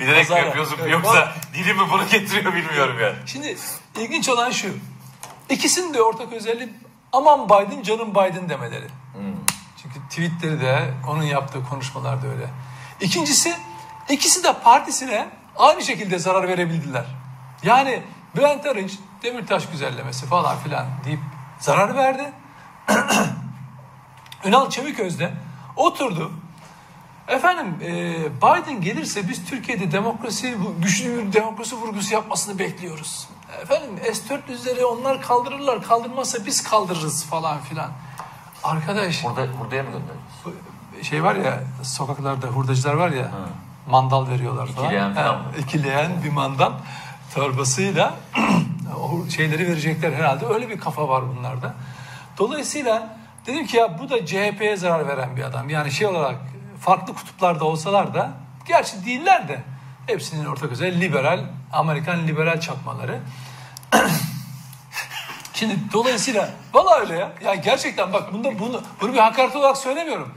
bilerek 0.00 0.30
mi 0.30 0.38
yapıyorsun 0.38 0.76
Evet, 0.80 0.92
yoksa 0.92 1.32
dili 1.54 1.74
mi 1.74 1.82
bunu 1.92 2.08
getiriyor 2.08 2.54
bilmiyorum 2.54 2.96
yani. 3.00 3.16
Şimdi 3.26 3.56
ilginç 3.96 4.28
olan 4.28 4.50
şu. 4.50 4.68
İkisinin 5.48 5.94
de 5.94 6.02
ortak 6.02 6.32
özelliği 6.32 6.68
aman 7.12 7.48
Biden 7.48 7.82
canım 7.82 8.10
Biden 8.10 8.48
demeleri. 8.48 8.86
Çünkü 9.82 10.08
tweetleri 10.08 10.60
de 10.60 10.94
onun 11.08 11.22
yaptığı 11.22 11.64
konuşmalar 11.64 12.22
da 12.22 12.26
öyle. 12.26 12.50
İkincisi 13.00 13.54
ikisi 14.08 14.44
de 14.44 14.52
partisine 14.64 15.28
aynı 15.58 15.82
şekilde 15.82 16.18
zarar 16.18 16.48
verebildiler. 16.48 17.04
Yani 17.62 18.02
Bülent 18.36 18.66
Arınç 18.66 18.92
Demirtaş 19.22 19.70
güzellemesi 19.70 20.26
falan 20.26 20.58
filan 20.58 20.86
deyip 21.04 21.20
zarar 21.58 21.94
verdi. 21.94 22.32
Ünal 24.44 24.70
Çeviköz 24.70 25.20
de 25.20 25.32
oturdu. 25.76 26.30
Efendim 27.28 27.74
e, 27.82 27.90
Biden 28.36 28.80
gelirse 28.80 29.28
biz 29.28 29.44
Türkiye'de 29.44 29.92
demokrasi 29.92 30.56
güçlü 30.78 31.26
bir 31.26 31.32
demokrasi 31.32 31.76
vurgusu 31.76 32.14
yapmasını 32.14 32.58
bekliyoruz. 32.58 33.28
Efendim 33.62 33.90
S-400'leri 34.12 34.84
onlar 34.84 35.22
kaldırırlar 35.22 35.82
kaldırmazsa 35.82 36.46
biz 36.46 36.62
kaldırırız 36.62 37.24
falan 37.24 37.60
filan. 37.60 37.90
Arkadaş 38.64 39.24
Burada, 39.24 39.40
hurdaya 39.40 39.82
mı 39.82 39.90
gönderdiniz? 39.90 40.32
bu 40.44 41.04
şey 41.04 41.24
var 41.24 41.34
ya 41.34 41.60
sokaklarda 41.82 42.46
hurdacılar 42.46 42.94
var 42.94 43.10
ya 43.10 43.30
mandal 43.90 44.28
veriyorlar 44.28 44.66
falan. 44.66 44.86
İkileyen 44.86 45.14
falan 45.14 45.38
mı? 45.38 45.44
ikileyen 45.58 46.12
bir 46.24 46.30
mandal 46.30 46.72
torbasıyla 47.34 48.14
o 49.00 49.30
şeyleri 49.30 49.68
verecekler 49.68 50.12
herhalde. 50.12 50.46
Öyle 50.46 50.68
bir 50.68 50.78
kafa 50.80 51.08
var 51.08 51.24
bunlarda. 51.28 51.74
Dolayısıyla 52.38 53.16
dedim 53.46 53.66
ki 53.66 53.76
ya 53.76 53.98
bu 53.98 54.10
da 54.10 54.26
CHP'ye 54.26 54.76
zarar 54.76 55.08
veren 55.08 55.36
bir 55.36 55.42
adam. 55.42 55.70
Yani 55.70 55.92
şey 55.92 56.06
olarak 56.06 56.36
farklı 56.80 57.14
kutuplarda 57.14 57.64
olsalar 57.64 58.14
da 58.14 58.30
gerçi 58.66 59.06
değiller 59.06 59.48
de 59.48 59.62
hepsinin 60.06 60.44
ortak 60.44 60.72
özelliği 60.72 61.00
liberal, 61.00 61.40
Amerikan 61.72 62.26
liberal 62.26 62.60
çakmaları. 62.60 63.20
Şimdi 65.54 65.76
dolayısıyla 65.92 66.50
valla 66.74 67.00
öyle 67.00 67.14
ya. 67.14 67.32
Ya 67.44 67.54
gerçekten 67.54 68.12
bak 68.12 68.32
bunda 68.32 68.58
bunu 68.58 68.82
bunu 69.00 69.12
bir 69.12 69.18
hakaret 69.18 69.56
olarak 69.56 69.76
söylemiyorum. 69.76 70.34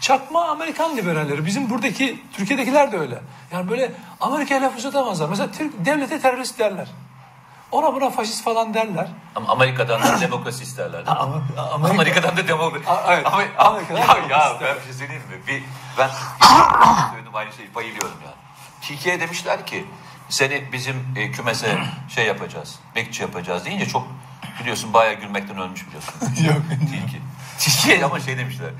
Çakma 0.00 0.44
Amerikan 0.44 0.96
liberalleri. 0.96 1.46
Bizim 1.46 1.70
buradaki 1.70 2.22
Türkiye'dekiler 2.32 2.92
de 2.92 2.98
öyle. 2.98 3.18
Yani 3.52 3.70
böyle 3.70 3.92
Amerika'ya 4.20 4.62
laf 4.62 4.76
uzatamazlar. 4.76 5.28
Mesela 5.28 5.50
Türk 5.52 5.84
devlete 5.86 6.20
terörist 6.20 6.58
derler. 6.58 6.88
Ona 7.72 7.94
buna 7.94 8.10
faşist 8.10 8.44
falan 8.44 8.74
derler. 8.74 9.08
Ama 9.36 9.48
Amerika'dan 9.48 10.02
da 10.02 10.20
demokrasi 10.20 10.62
isterler. 10.62 11.02
mi? 11.02 11.08
Ama 11.10 11.42
Amerika, 11.72 11.94
Amerika'dan 11.94 12.36
da 12.36 12.48
demokrasi. 12.48 12.84
Evet, 13.08 13.26
Ama, 13.26 13.42
Amerika'dan 13.58 14.00
ya, 14.00 14.08
demokrasi 14.08 14.32
ya 14.32 14.56
ben 14.60 14.76
bir 14.76 14.82
şey 14.82 14.92
söyleyeyim 14.92 15.22
mi? 15.22 15.46
Bir, 15.46 15.62
ben 15.98 16.10
söyledim 17.12 17.34
aynı 17.34 17.52
şeyi 17.52 17.74
bayılıyorum 17.74 18.22
ya. 18.24 18.32
Tilki'ye 18.80 19.20
demişler 19.20 19.66
ki 19.66 19.86
seni 20.28 20.72
bizim 20.72 20.96
e, 21.16 21.30
kümese 21.30 21.78
şey 22.08 22.26
yapacağız, 22.26 22.78
bekçi 22.96 23.22
yapacağız 23.22 23.64
deyince 23.64 23.86
çok 23.88 24.06
biliyorsun 24.60 24.92
bayağı 24.92 25.14
gülmekten 25.14 25.58
ölmüş 25.58 25.86
biliyorsun. 25.86 26.14
Yok. 26.54 26.62
Tilki. 26.90 27.20
Tilki'ye 27.58 28.04
ama 28.04 28.20
şey 28.20 28.38
demişler. 28.38 28.70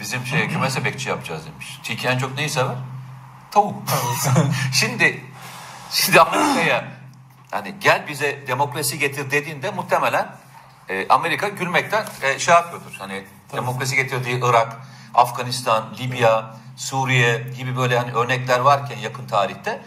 Bizim 0.00 0.26
şey 0.26 0.48
kümese 0.48 0.84
bekçi 0.84 1.08
yapacağız 1.08 1.46
demiş. 1.46 1.80
Tilki 1.82 2.08
en 2.08 2.18
çok 2.18 2.34
neyi 2.36 2.50
sever? 2.50 2.74
tavuk. 3.50 3.82
şimdi 4.72 5.24
şimdi 5.90 6.20
Amerika'ya 6.20 6.99
hani 7.50 7.74
gel 7.80 8.08
bize 8.08 8.46
demokrasi 8.46 8.98
getir 8.98 9.30
dediğinde 9.30 9.70
muhtemelen 9.70 10.26
e, 10.88 11.08
Amerika 11.08 11.48
gülmekten 11.48 12.04
e, 12.22 12.38
şey 12.38 12.54
yapıyordur. 12.54 12.94
Hani 12.98 13.24
demokrasi 13.52 13.96
getirdiği 13.96 14.38
Irak, 14.44 14.76
Afganistan, 15.14 15.84
Libya, 15.98 16.54
Suriye 16.76 17.46
gibi 17.56 17.76
böyle 17.76 17.98
hani 17.98 18.12
örnekler 18.12 18.60
varken 18.60 18.98
yakın 18.98 19.26
tarihte 19.26 19.82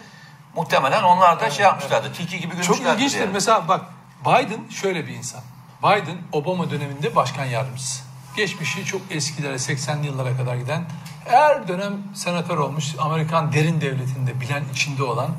muhtemelen 0.56 1.04
onlar 1.04 1.40
da 1.40 1.50
şey 1.50 1.64
yapmışlardı. 1.66 2.14
Tilki 2.14 2.40
gibi 2.40 2.56
Çok 2.56 2.62
gülmüşlerdir. 2.62 2.98
ilginçtir. 2.98 3.20
yani. 3.20 3.34
Mesela 3.34 3.68
bak 3.68 3.82
Biden 4.26 4.70
şöyle 4.70 5.08
bir 5.08 5.14
insan. 5.14 5.42
Biden 5.84 6.18
Obama 6.32 6.70
döneminde 6.70 7.16
başkan 7.16 7.46
yardımcısı. 7.46 8.04
Geçmişi 8.38 8.86
çok 8.86 9.02
eskilere 9.10 9.56
80'li 9.56 10.06
yıllara 10.06 10.38
kadar 10.38 10.56
giden 10.56 10.86
her 11.26 11.68
dönem 11.68 11.94
senatör 12.16 12.58
olmuş 12.58 12.96
Amerikan 13.00 13.54
derin 13.54 13.82
devletinde 13.82 14.42
bilen 14.42 14.64
içinde 14.74 15.04
olan 15.04 15.30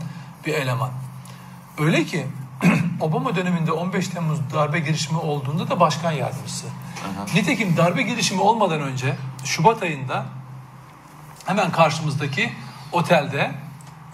bir 0.46 0.54
eleman. 0.54 0.90
Öyle 1.78 2.04
ki 2.04 2.26
Obama 3.00 3.36
döneminde 3.36 3.72
15 3.72 4.08
Temmuz 4.08 4.38
darbe 4.54 4.78
girişimi 4.78 5.18
olduğunda 5.18 5.70
da 5.70 5.80
başkan 5.80 6.12
yardımcısı. 6.12 6.66
Nitekim 7.34 7.76
darbe 7.76 8.02
girişimi 8.02 8.40
olmadan 8.40 8.80
önce 8.80 9.16
Şubat 9.44 9.82
ayında 9.82 10.24
hemen 11.46 11.72
karşımızdaki 11.72 12.52
otelde 12.92 13.50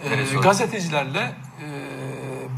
e, 0.03 0.09
Neresi 0.11 0.37
o? 0.37 0.41
gazetecilerle 0.41 1.35
e, 1.61 1.67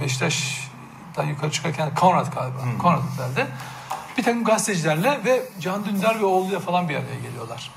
Beşiktaş'tan 0.02 1.26
yukarı 1.26 1.52
çıkarken 1.52 1.96
Konrad 1.96 2.34
galiba. 2.34 2.58
Konrad 2.80 3.02
otelde. 3.14 3.48
Bir 4.18 4.24
takım 4.24 4.44
gazetecilerle 4.44 5.20
ve 5.26 5.42
Can 5.60 5.86
Dündar 5.86 6.20
ve 6.20 6.26
oğluyla 6.26 6.60
falan 6.60 6.90
bir 6.90 6.96
araya 6.96 7.20
geliyorlar. 7.20 7.72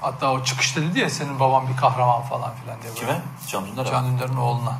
Hatta 0.00 0.32
o 0.32 0.44
çıkışta 0.44 0.80
dedi 0.82 0.98
ya 1.00 1.10
senin 1.10 1.40
baban 1.40 1.68
bir 1.68 1.76
kahraman 1.76 2.22
falan 2.22 2.52
filan 2.54 2.82
diye. 2.82 2.92
böyle. 2.92 3.00
Kime? 3.06 3.20
Can 3.48 3.66
Dündar 3.66 3.82
abi. 3.82 3.90
Can 3.90 4.06
Dündar'ın 4.06 4.36
oğluna. 4.36 4.78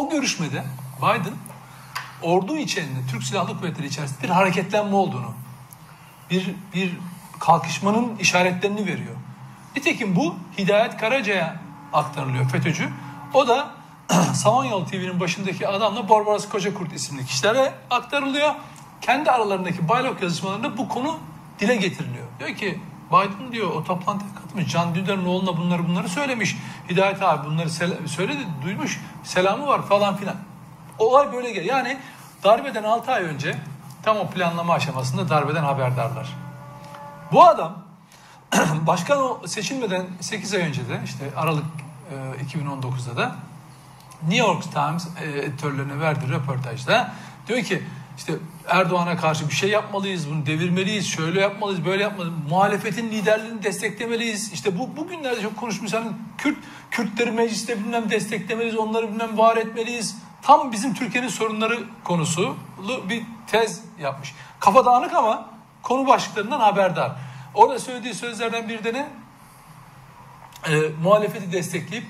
O 0.00 0.10
görüşmede 0.10 0.64
Biden 0.98 1.34
ordu 2.22 2.56
içerisinde, 2.56 2.98
Türk 3.10 3.22
Silahlı 3.22 3.58
Kuvvetleri 3.58 3.86
içerisinde 3.86 4.22
bir 4.22 4.28
hareketlenme 4.28 4.94
olduğunu, 4.94 5.32
bir, 6.30 6.54
bir 6.74 6.98
kalkışmanın 7.40 8.16
işaretlerini 8.16 8.86
veriyor. 8.86 9.16
Nitekim 9.76 10.16
bu 10.16 10.34
Hidayet 10.58 10.96
Karaca'ya 10.96 11.56
aktarılıyor 11.92 12.48
FETÖ'cü. 12.48 12.88
O 13.34 13.48
da 13.48 13.70
Samanyolu 14.34 14.86
TV'nin 14.86 15.20
başındaki 15.20 15.68
adamla 15.68 16.08
Barbaros 16.08 16.48
Kocakurt 16.48 16.92
isimli 16.92 17.26
kişilere 17.26 17.74
aktarılıyor. 17.90 18.54
Kendi 19.00 19.30
aralarındaki 19.30 19.88
baylok 19.88 20.22
yazışmalarında 20.22 20.78
bu 20.78 20.88
konu 20.88 21.18
dile 21.58 21.76
getiriliyor. 21.76 22.26
Diyor 22.38 22.56
ki 22.56 22.80
Biden 23.10 23.52
diyor 23.52 23.70
o 23.70 23.84
toplantıya 23.84 24.34
katılmış. 24.50 24.72
Can 24.72 24.94
Dündar'ın 24.94 25.26
oğluna 25.26 25.56
bunları 25.56 25.88
bunları 25.88 26.08
söylemiş. 26.08 26.56
Hidayet 26.88 27.22
abi 27.22 27.46
bunları 27.46 27.70
söyledi, 28.08 28.46
duymuş. 28.62 29.00
Selamı 29.24 29.66
var 29.66 29.82
falan 29.82 30.16
filan. 30.16 30.36
Olay 30.98 31.32
böyle 31.32 31.50
geliyor. 31.50 31.76
Yani 31.76 31.98
darbeden 32.44 32.82
6 32.82 33.12
ay 33.12 33.22
önce 33.22 33.56
tam 34.02 34.16
o 34.16 34.30
planlama 34.30 34.74
aşamasında 34.74 35.28
darbeden 35.28 35.62
haberdarlar. 35.62 36.28
Bu 37.32 37.44
adam 37.44 37.78
başkan 38.86 39.46
seçilmeden 39.46 40.06
8 40.20 40.54
ay 40.54 40.60
önce 40.60 40.88
de 40.88 41.00
işte 41.04 41.24
Aralık 41.36 41.64
e, 42.40 42.58
2019'da 42.58 43.16
da 43.16 43.36
New 44.22 44.46
York 44.46 44.62
Times 44.62 45.08
e, 45.22 45.38
editörlerine 45.38 46.00
verdiği 46.00 46.30
röportajda 46.30 47.12
diyor 47.48 47.62
ki 47.62 47.82
işte 48.20 48.32
Erdoğan'a 48.68 49.16
karşı 49.16 49.48
bir 49.48 49.54
şey 49.54 49.70
yapmalıyız, 49.70 50.30
bunu 50.30 50.46
devirmeliyiz, 50.46 51.08
şöyle 51.08 51.40
yapmalıyız, 51.40 51.84
böyle 51.84 52.02
yapmalıyız. 52.02 52.36
Muhalefetin 52.50 53.10
liderliğini 53.10 53.62
desteklemeliyiz. 53.62 54.52
İşte 54.52 54.78
bu 54.78 54.96
bugünlerde 54.96 55.42
çok 55.42 55.56
konuşmuş 55.56 55.92
hani 55.92 56.06
Kürt 56.38 56.58
Kürtleri 56.90 57.30
mecliste 57.30 57.78
bilmem 57.78 58.10
desteklemeliyiz, 58.10 58.76
onları 58.76 59.08
bilmem 59.08 59.38
var 59.38 59.56
etmeliyiz. 59.56 60.16
Tam 60.42 60.72
bizim 60.72 60.94
Türkiye'nin 60.94 61.28
sorunları 61.28 61.78
konusulu 62.04 62.56
bir 63.08 63.22
tez 63.46 63.82
yapmış. 64.00 64.34
Kafa 64.60 64.84
dağınık 64.84 65.14
ama 65.14 65.50
konu 65.82 66.06
başlıklarından 66.06 66.60
haberdar. 66.60 67.12
Orada 67.54 67.78
söylediği 67.78 68.14
sözlerden 68.14 68.68
bir 68.68 68.84
de 68.84 68.94
ne? 68.94 69.08
e, 70.68 70.82
muhalefeti 71.02 71.52
destekleyip 71.52 72.04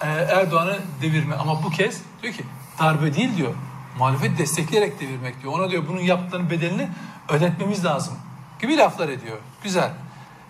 e, 0.00 0.06
Erdoğan'ı 0.08 0.78
devirme. 1.02 1.34
Ama 1.34 1.62
bu 1.62 1.70
kez 1.70 2.02
diyor 2.22 2.34
ki 2.34 2.44
darbe 2.78 3.14
değil 3.14 3.36
diyor. 3.36 3.54
Muhalefeti 4.00 4.38
destekleyerek 4.38 5.00
devirmek 5.00 5.42
diyor. 5.42 5.52
Ona 5.52 5.70
diyor 5.70 5.84
bunun 5.88 6.00
yaptığının 6.00 6.50
bedelini 6.50 6.88
ödetmemiz 7.28 7.84
lazım 7.84 8.14
gibi 8.60 8.76
laflar 8.76 9.08
ediyor. 9.08 9.36
Güzel. 9.62 9.90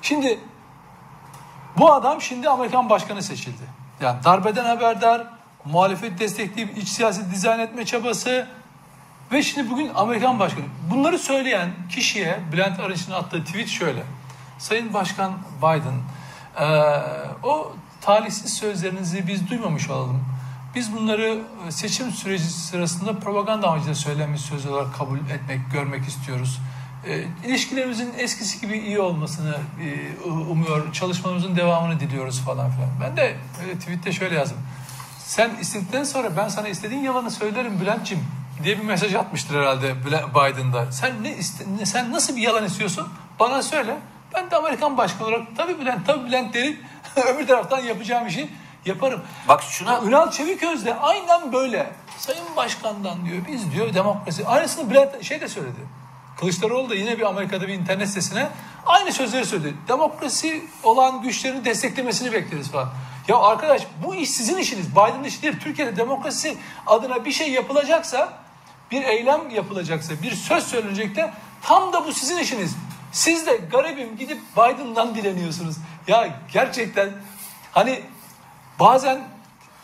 Şimdi 0.03 0.39
bu 1.79 1.93
adam 1.93 2.23
şimdi 2.23 2.49
Amerikan 2.49 2.91
başkanı 2.91 3.23
seçildi. 3.23 3.63
Yani 4.01 4.25
darbeden 4.25 4.65
haberdar, 4.65 5.27
muhalefeti 5.65 6.19
destekleyip 6.19 6.79
iç 6.79 6.89
siyasi 6.89 7.31
dizayn 7.31 7.59
etme 7.59 7.85
çabası 7.85 8.49
ve 9.33 9.43
şimdi 9.43 9.71
bugün 9.71 9.91
Amerikan 9.95 10.39
başkanı. 10.39 10.65
Bunları 10.91 11.19
söyleyen 11.19 11.71
kişiye 11.89 12.41
Bülent 12.53 12.81
Arınç'ın 12.81 13.13
attığı 13.13 13.45
tweet 13.45 13.69
şöyle. 13.69 14.03
Sayın 14.59 14.95
Başkan 14.95 15.33
Biden, 15.59 16.01
eee, 16.61 17.03
o 17.43 17.73
talihsiz 18.01 18.55
sözlerinizi 18.55 19.27
biz 19.29 19.51
duymamış 19.51 19.91
olalım. 19.91 20.25
Biz 20.75 20.93
bunları 20.97 21.39
e, 21.69 21.71
seçim 21.71 22.11
süreci 22.11 22.45
sırasında 22.45 23.19
propaganda 23.19 23.69
amacıyla 23.69 23.95
söylenmiş 23.95 24.41
söz 24.41 24.67
olarak 24.67 24.95
kabul 24.95 25.19
etmek, 25.19 25.61
görmek 25.73 26.09
istiyoruz. 26.09 26.61
E, 27.07 27.25
ilişkilerimizin 27.49 28.13
eskisi 28.19 28.61
gibi 28.61 28.79
iyi 28.79 29.01
olmasını 29.01 29.57
e, 29.83 30.21
umuyor, 30.31 30.93
çalışmamızın 30.93 31.57
devamını 31.57 32.01
diliyoruz 32.01 32.41
falan 32.41 32.71
filan. 32.71 32.91
Ben 33.01 33.17
de 33.17 33.37
e, 33.71 33.79
tweette 33.79 34.13
şöyle 34.13 34.35
yazdım. 34.35 34.59
Sen 35.19 35.51
istedikten 35.61 36.05
sonra 36.05 36.37
ben 36.37 36.49
sana 36.49 36.69
istediğin 36.69 37.03
yalanı 37.03 37.31
söylerim 37.31 37.81
Bülent'ciğim 37.81 38.25
diye 38.65 38.79
bir 38.79 38.85
mesaj 38.85 39.15
atmıştır 39.15 39.55
herhalde 39.55 39.95
Biden'da. 40.35 40.93
Sen 40.93 41.23
ne, 41.23 41.37
iste, 41.37 41.65
sen 41.85 42.13
nasıl 42.13 42.37
bir 42.37 42.43
yalan 42.43 42.65
istiyorsun? 42.65 43.09
Bana 43.41 43.63
söyle. 43.63 43.97
Ben 44.35 44.51
de 44.51 44.57
Amerikan 44.57 44.97
başkanı 44.97 45.29
olarak 45.29 45.57
tabii 45.57 45.81
Bülent, 45.81 46.07
tabii 46.07 46.27
Bülent 46.27 46.55
derim. 46.55 46.77
Öbür 47.35 47.47
taraftan 47.47 47.79
yapacağım 47.79 48.27
işi 48.27 48.49
yaparım. 48.85 49.23
Bak 49.49 49.63
şuna 49.63 50.03
Ünal 50.03 50.31
Çeviköz 50.31 50.87
de 50.87 50.95
aynen 50.95 51.53
böyle. 51.53 51.93
Sayın 52.19 52.57
Başkan'dan 52.57 53.27
diyor 53.27 53.39
biz 53.49 53.73
diyor 53.73 53.95
demokrasi. 53.95 54.47
Aynısını 54.47 54.91
Bülent 54.91 55.25
şey 55.25 55.41
de 55.41 55.49
söyledi. 55.49 55.81
Kılıçdaroğlu 56.41 56.91
da 56.91 56.95
yine 56.95 57.19
bir 57.19 57.23
Amerika'da 57.23 57.69
bir 57.69 57.75
internet 57.75 58.09
sitesine 58.09 58.49
aynı 58.87 59.13
sözleri 59.13 59.47
söyledi. 59.47 59.75
Demokrasi 59.89 60.65
olan 60.83 61.23
güçlerin 61.23 61.65
desteklemesini 61.65 62.33
bekleriz 62.33 62.71
falan. 62.71 62.89
Ya 63.29 63.39
arkadaş 63.39 63.83
bu 64.05 64.15
iş 64.15 64.31
sizin 64.31 64.57
işiniz. 64.57 64.91
Biden'ın 64.91 65.25
işi 65.25 65.43
değil. 65.43 65.61
Türkiye'de 65.61 65.97
demokrasi 65.97 66.57
adına 66.87 67.25
bir 67.25 67.33
şey 67.33 67.51
yapılacaksa, 67.51 68.33
bir 68.91 69.03
eylem 69.03 69.51
yapılacaksa, 69.51 70.23
bir 70.23 70.33
söz 70.33 70.65
söylenecek 70.65 71.17
de 71.17 71.33
tam 71.63 71.93
da 71.93 72.07
bu 72.07 72.13
sizin 72.13 72.39
işiniz. 72.39 72.77
Siz 73.13 73.47
de 73.47 73.57
garibim 73.57 74.17
gidip 74.17 74.41
Biden'dan 74.57 75.15
dileniyorsunuz. 75.15 75.77
Ya 76.07 76.29
gerçekten 76.53 77.11
hani 77.73 78.03
bazen 78.81 79.29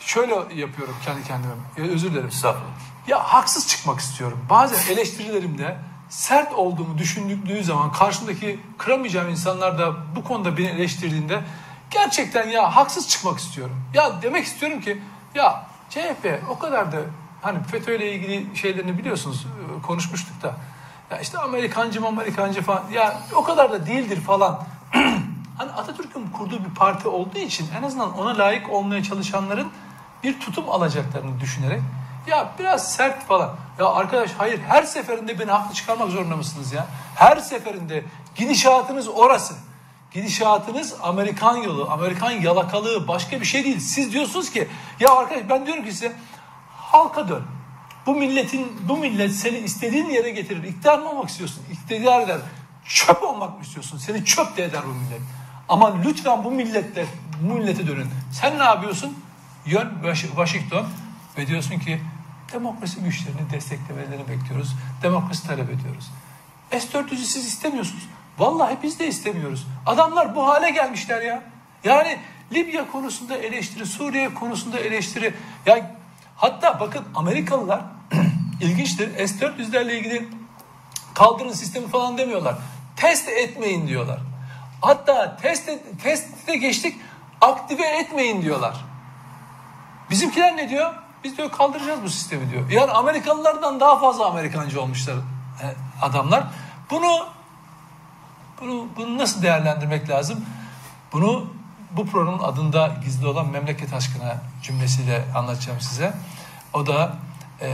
şöyle 0.00 0.34
yapıyorum 0.34 0.94
kendi 1.04 1.24
kendime. 1.24 1.54
Ya 1.76 1.84
özür 1.84 2.10
dilerim. 2.10 2.28
Estağfurullah. 2.28 2.70
Ya 3.08 3.18
haksız 3.18 3.68
çıkmak 3.68 4.00
istiyorum. 4.00 4.38
Bazen 4.50 4.92
eleştirilerimde 4.94 5.76
sert 6.08 6.52
olduğumu 6.52 6.98
düşündüğü 6.98 7.64
zaman 7.64 7.92
karşımdaki 7.92 8.60
kıramayacağım 8.78 9.28
insanlar 9.28 9.78
da 9.78 9.94
bu 10.16 10.24
konuda 10.24 10.56
beni 10.56 10.66
eleştirdiğinde 10.66 11.42
gerçekten 11.90 12.48
ya 12.48 12.76
haksız 12.76 13.08
çıkmak 13.08 13.38
istiyorum. 13.38 13.76
Ya 13.94 14.22
demek 14.22 14.44
istiyorum 14.44 14.80
ki 14.80 15.02
ya 15.34 15.66
CHP 15.90 16.42
o 16.50 16.58
kadar 16.58 16.92
da 16.92 16.98
hani 17.42 17.62
FETÖ 17.62 17.96
ile 17.96 18.12
ilgili 18.12 18.56
şeylerini 18.56 18.98
biliyorsunuz 18.98 19.46
e, 19.46 19.82
konuşmuştuk 19.82 20.42
da 20.42 20.54
ya 21.10 21.20
işte 21.20 21.38
Amerikancı 21.38 22.06
Amerikancı 22.06 22.62
falan 22.62 22.84
ya 22.92 23.20
o 23.34 23.44
kadar 23.44 23.72
da 23.72 23.86
değildir 23.86 24.20
falan. 24.20 24.60
Hani 25.58 25.72
Atatürk'ün 25.72 26.30
kurduğu 26.30 26.64
bir 26.64 26.74
parti 26.74 27.08
olduğu 27.08 27.38
için 27.38 27.68
en 27.78 27.82
azından 27.82 28.18
ona 28.18 28.38
layık 28.38 28.70
olmaya 28.70 29.02
çalışanların 29.02 29.68
bir 30.22 30.40
tutum 30.40 30.70
alacaklarını 30.70 31.40
düşünerek 31.40 31.80
ya 32.26 32.52
biraz 32.58 32.92
sert 32.92 33.26
falan. 33.26 33.56
Ya 33.78 33.86
arkadaş 33.86 34.30
hayır 34.38 34.60
her 34.60 34.82
seferinde 34.82 35.38
beni 35.38 35.50
haklı 35.50 35.74
çıkarmak 35.74 36.10
zorunda 36.10 36.36
mısınız 36.36 36.72
ya? 36.72 36.86
Her 37.14 37.36
seferinde 37.36 38.04
gidişatınız 38.34 39.08
orası. 39.08 39.54
Gidişatınız 40.10 40.94
Amerikan 41.02 41.56
yolu, 41.56 41.90
Amerikan 41.90 42.30
yalakalığı 42.30 43.08
başka 43.08 43.40
bir 43.40 43.46
şey 43.46 43.64
değil. 43.64 43.80
Siz 43.80 44.12
diyorsunuz 44.12 44.50
ki 44.50 44.68
ya 45.00 45.10
arkadaş 45.10 45.42
ben 45.50 45.66
diyorum 45.66 45.84
ki 45.84 45.92
size 45.92 46.12
halka 46.70 47.28
dön. 47.28 47.42
Bu 48.06 48.14
milletin 48.14 48.76
bu 48.88 48.96
millet 48.96 49.32
seni 49.32 49.58
istediğin 49.58 50.10
yere 50.10 50.30
getirir. 50.30 50.62
İktidar 50.62 50.98
mı 50.98 51.10
olmak 51.10 51.28
istiyorsun? 51.28 51.62
İktidar 51.72 52.20
eder. 52.20 52.38
Çöp 52.84 53.22
olmak 53.22 53.56
mı 53.56 53.62
istiyorsun? 53.62 53.98
Seni 53.98 54.24
çöp 54.24 54.56
de 54.56 54.64
eder 54.64 54.82
bu 54.84 54.94
millet. 54.94 55.20
Ama 55.68 55.96
lütfen 56.04 56.44
bu 56.44 56.50
millette 56.50 57.06
bu 57.42 57.54
millete 57.54 57.86
dönün. 57.86 58.06
Sen 58.32 58.58
ne 58.58 58.62
yapıyorsun? 58.64 59.18
Yön 59.66 59.88
Wash- 60.02 60.26
Washington 60.26 60.86
ve 61.38 61.46
diyorsun 61.46 61.78
ki 61.78 62.00
demokrasi 62.52 63.00
güçlerini 63.00 63.50
desteklemelerini 63.50 64.28
bekliyoruz. 64.28 64.74
Demokrasi 65.02 65.46
talep 65.46 65.70
ediyoruz. 65.70 66.10
S-400'ü 66.70 67.16
siz 67.16 67.46
istemiyorsunuz. 67.46 68.08
Vallahi 68.38 68.78
biz 68.82 68.98
de 68.98 69.08
istemiyoruz. 69.08 69.66
Adamlar 69.86 70.34
bu 70.36 70.46
hale 70.46 70.70
gelmişler 70.70 71.22
ya. 71.22 71.42
Yani 71.84 72.18
Libya 72.52 72.90
konusunda 72.92 73.36
eleştiri, 73.36 73.86
Suriye 73.86 74.34
konusunda 74.34 74.78
eleştiri. 74.78 75.34
Yani 75.66 75.84
hatta 76.36 76.80
bakın 76.80 77.04
Amerikalılar 77.14 77.80
ilginçtir. 78.60 79.26
S-400'lerle 79.28 79.98
ilgili 79.98 80.28
kaldırın 81.14 81.52
sistemi 81.52 81.88
falan 81.88 82.18
demiyorlar. 82.18 82.54
Test 82.96 83.28
etmeyin 83.28 83.88
diyorlar. 83.88 84.20
Hatta 84.86 85.36
test 85.36 85.70
testte 86.02 86.56
geçtik 86.56 87.00
aktive 87.40 87.86
etmeyin 87.86 88.42
diyorlar. 88.42 88.84
Bizimkiler 90.10 90.56
ne 90.56 90.70
diyor? 90.70 90.94
Biz 91.24 91.36
diyor 91.36 91.50
kaldıracağız 91.50 92.02
bu 92.02 92.10
sistemi 92.10 92.50
diyor. 92.50 92.70
Yani 92.70 92.90
Amerikalılardan 92.90 93.80
daha 93.80 93.98
fazla 93.98 94.26
Amerikancı 94.26 94.82
olmuşlar 94.82 95.14
e, 95.14 95.66
adamlar. 96.02 96.44
Bunu 96.90 97.26
bunu 98.60 98.88
bunu 98.96 99.18
nasıl 99.18 99.42
değerlendirmek 99.42 100.08
lazım? 100.08 100.44
Bunu 101.12 101.46
bu 101.92 102.06
programın 102.06 102.42
adında 102.42 102.96
gizli 103.04 103.26
olan 103.26 103.48
memleket 103.48 103.92
aşkına 103.92 104.36
cümlesiyle 104.62 105.24
anlatacağım 105.34 105.80
size. 105.80 106.14
O 106.74 106.86
da 106.86 107.16
e, 107.60 107.68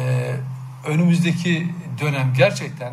önümüzdeki 0.87 1.75
dönem 2.01 2.35
gerçekten 2.37 2.93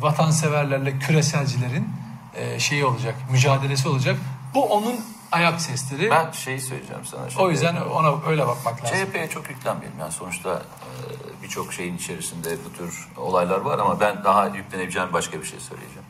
vatanseverlerle 0.00 0.98
küreselcilerin 0.98 1.88
e, 2.36 2.60
şeyi 2.60 2.84
olacak, 2.84 3.14
mücadelesi 3.30 3.88
olacak. 3.88 4.16
Bu 4.54 4.64
onun 4.64 5.00
ayak 5.32 5.60
sesleri. 5.60 6.10
Ben 6.10 6.30
şeyi 6.30 6.60
söyleyeceğim 6.60 7.04
sana. 7.04 7.30
Şimdi. 7.30 7.42
o 7.42 7.50
yüzden 7.50 7.76
ona 7.76 8.26
öyle 8.26 8.46
bakmak 8.46 8.84
lazım. 8.84 8.96
CHP'ye 9.06 9.28
çok 9.28 9.50
yüklenmeyelim. 9.50 9.98
Yani 9.98 10.12
sonuçta 10.12 10.50
e, 10.50 11.42
birçok 11.42 11.72
şeyin 11.72 11.96
içerisinde 11.96 12.56
bu 12.64 12.76
tür 12.76 13.08
olaylar 13.16 13.60
var 13.60 13.78
ama 13.78 14.00
ben 14.00 14.24
daha 14.24 14.46
yüklenebileceğim 14.46 15.12
başka 15.12 15.40
bir 15.40 15.46
şey 15.46 15.60
söyleyeceğim. 15.60 16.08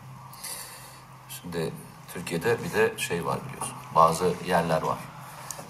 Şimdi 1.28 1.72
Türkiye'de 2.14 2.56
bir 2.64 2.72
de 2.72 2.98
şey 2.98 3.26
var 3.26 3.38
biliyorsun. 3.48 3.74
Bazı 3.94 4.32
yerler 4.46 4.82
var. 4.82 4.98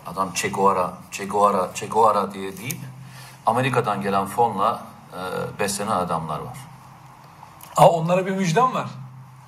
Adam 0.07 0.33
Che 0.35 0.49
Guevara, 0.49 0.99
Che 1.11 1.25
Guevara, 1.25 1.75
Che 1.75 1.87
Guevara 1.87 2.33
diye 2.35 2.57
deyip 2.57 2.81
Amerika'dan 3.47 4.03
gelen 4.03 4.27
fonla 4.27 4.83
e, 5.13 5.19
beslenen 5.59 5.97
adamlar 5.97 6.39
var. 6.39 6.59
Aa, 7.77 7.89
onlara 7.89 8.27
bir 8.27 8.31
müjdem 8.31 8.75
var. 8.75 8.89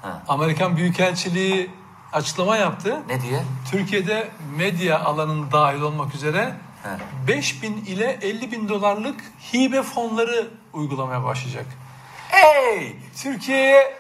He. 0.09 0.13
Amerikan 0.29 0.77
Büyükelçiliği 0.77 1.71
açıklama 2.13 2.57
yaptı. 2.57 3.03
Ne 3.09 3.23
diye? 3.23 3.43
Türkiye'de 3.71 4.29
medya 4.57 5.01
alanının 5.05 5.53
dahil 5.53 5.81
olmak 5.81 6.15
üzere 6.15 6.55
He. 6.83 6.89
5 7.37 7.63
bin 7.63 7.77
ile 7.77 8.19
50 8.23 8.53
bin 8.53 8.69
dolarlık 8.69 9.21
hibe 9.53 9.83
fonları 9.83 10.49
uygulamaya 10.73 11.25
başlayacak. 11.25 11.67
Hey! 12.29 12.97
Türkiye'ye 13.23 13.99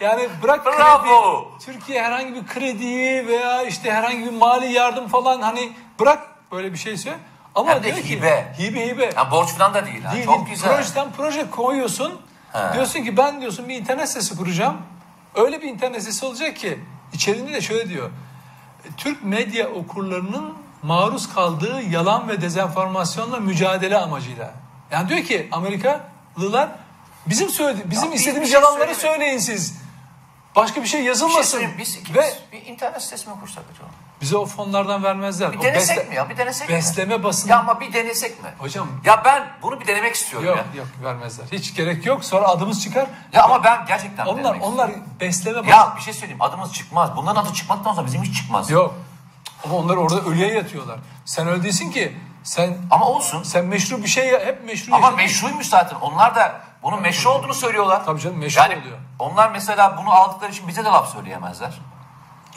yani 0.00 0.28
bırak 0.42 0.66
Bravo! 0.66 1.48
kredi, 1.48 1.64
Türkiye 1.64 2.02
herhangi 2.02 2.34
bir 2.34 2.46
krediyi 2.46 3.26
veya 3.26 3.62
işte 3.62 3.92
herhangi 3.92 4.24
bir 4.24 4.30
mali 4.32 4.72
yardım 4.72 5.08
falan 5.08 5.40
hani 5.40 5.72
bırak 6.00 6.28
böyle 6.52 6.72
bir 6.72 6.78
şeyse 6.78 7.14
ama 7.54 7.70
Hem 7.70 7.78
de 7.82 7.84
diyor 7.84 7.96
ki 7.96 8.08
hibe. 8.10 8.54
hibe 8.58 8.86
hibe. 8.88 9.04
Ya 9.16 9.30
borç 9.30 9.48
falan 9.48 9.74
da 9.74 9.86
değil 9.86 10.04
ha. 10.04 10.14
Değil, 10.14 10.24
Çok 10.26 10.50
güzel. 10.50 10.76
Projeden 10.76 11.08
proje 11.16 11.50
koyuyorsun. 11.50 12.20
He. 12.52 12.74
Diyorsun 12.74 13.04
ki 13.04 13.16
ben 13.16 13.40
diyorsun 13.40 13.68
bir 13.68 13.74
internet 13.74 14.08
sitesi 14.08 14.36
kuracağım. 14.36 14.76
Öyle 15.34 15.62
bir 15.62 15.68
internet 15.68 16.00
sitesi 16.02 16.26
olacak 16.26 16.56
ki 16.56 16.78
içerisinde 17.12 17.52
de 17.52 17.60
şöyle 17.60 17.88
diyor. 17.88 18.10
Türk 18.96 19.24
medya 19.24 19.68
okurlarının 19.68 20.54
maruz 20.82 21.34
kaldığı 21.34 21.82
yalan 21.90 22.28
ve 22.28 22.40
dezenformasyonla 22.40 23.40
mücadele 23.40 23.98
amacıyla. 23.98 24.54
Yani 24.90 25.08
diyor 25.08 25.24
ki 25.24 25.48
Amerikalılar 25.52 26.68
bizim 27.26 27.48
söyledi 27.48 27.82
bizim 27.90 28.08
Ya 28.08 28.14
istediğimiz 28.14 28.50
şey 28.50 28.60
yalanları 28.60 28.94
söyleyin 28.94 29.38
siz. 29.38 29.87
Başka 30.58 30.82
bir 30.82 30.86
şey 30.86 31.00
Bir 31.00 31.04
şey 31.04 31.08
yazılmasın. 31.08 31.62
biz 31.78 31.96
ikimiz 31.96 32.16
ve 32.22 32.32
bir 32.52 32.66
internet 32.66 33.02
sitesi 33.02 33.28
mi 33.28 33.34
kursak 33.40 33.64
acaba? 33.74 33.88
bize 34.20 34.36
o 34.36 34.46
fonlardan 34.46 35.02
vermezler. 35.02 35.52
Bir 35.52 35.60
denesek 35.62 35.96
besle- 35.96 36.08
mi 36.08 36.14
ya? 36.14 36.28
Bir 36.30 36.36
denesek 36.36 36.68
mi? 36.68 36.74
Besleme 36.74 37.22
basını. 37.24 37.50
Ya 37.50 37.58
ama 37.58 37.80
bir 37.80 37.92
denesek 37.92 38.42
mi? 38.42 38.48
Hocam 38.58 38.88
Ya 39.04 39.22
ben 39.24 39.46
bunu 39.62 39.80
bir 39.80 39.86
denemek 39.86 40.14
istiyorum 40.14 40.48
yok 40.48 40.56
ya. 40.56 40.64
yok 40.78 40.86
vermezler. 41.04 41.46
Hiç 41.52 41.74
gerek 41.74 42.06
yok. 42.06 42.24
Sonra 42.24 42.48
adımız 42.48 42.82
çıkar. 42.82 43.06
Ya 43.32 43.42
ama 43.44 43.64
ben 43.64 43.86
gerçekten 43.86 44.26
Onlar 44.26 44.54
onlar 44.60 44.88
istiyorum. 44.88 45.04
besleme 45.20 45.56
basını. 45.58 45.70
Ya 45.70 45.92
bir 45.96 46.02
şey 46.02 46.14
söyleyeyim 46.14 46.42
adımız 46.42 46.72
çıkmaz. 46.72 47.10
Bunların 47.16 47.42
adı 47.42 47.52
çıkmaktan 47.54 47.94
sonra 47.94 48.06
bizim 48.06 48.22
hiç 48.22 48.36
çıkmaz. 48.36 48.70
Yok. 48.70 48.94
Ama 49.64 49.74
onlar 49.76 49.96
orada 49.96 50.20
ölüye 50.20 50.54
yatıyorlar. 50.54 50.98
Sen 51.24 51.48
öyle 51.48 51.62
değilsin 51.62 51.90
ki. 51.90 52.16
Sen 52.44 52.76
Ama 52.90 53.06
olsun. 53.08 53.42
sen 53.42 53.64
meşru 53.64 54.02
bir 54.02 54.08
şey 54.08 54.30
hep 54.32 54.64
meşru 54.64 54.94
Ama 54.94 55.06
yaşadın. 55.06 55.16
meşruymuş 55.24 55.66
zaten. 55.66 55.96
Onlar 56.00 56.34
da 56.34 56.60
bunun 56.82 57.02
meşru 57.02 57.30
olduğunu 57.30 57.54
söylüyorlar. 57.54 58.04
Tabii 58.04 58.20
canım, 58.20 58.38
meşru 58.38 58.60
yani 58.60 58.76
oluyor. 58.82 58.98
Onlar 59.18 59.50
mesela 59.50 59.96
bunu 59.96 60.12
aldıkları 60.12 60.52
için 60.52 60.68
bize 60.68 60.84
de 60.84 60.88
laf 60.88 61.12
söyleyemezler. 61.12 61.78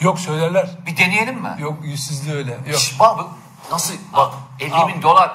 Yok 0.00 0.18
söylerler. 0.20 0.70
Bir 0.86 0.96
deneyelim 0.96 1.38
mi? 1.38 1.56
Yok 1.58 1.78
yüzsüzlüğü 1.82 2.32
öyle. 2.36 2.50
Yok. 2.50 2.78
Şş, 2.78 3.00
bak 3.00 3.20
nasıl 3.70 3.94
bak 4.12 4.34
50 4.60 4.74
Abi. 4.74 4.92
bin 4.94 5.02
dolar 5.02 5.32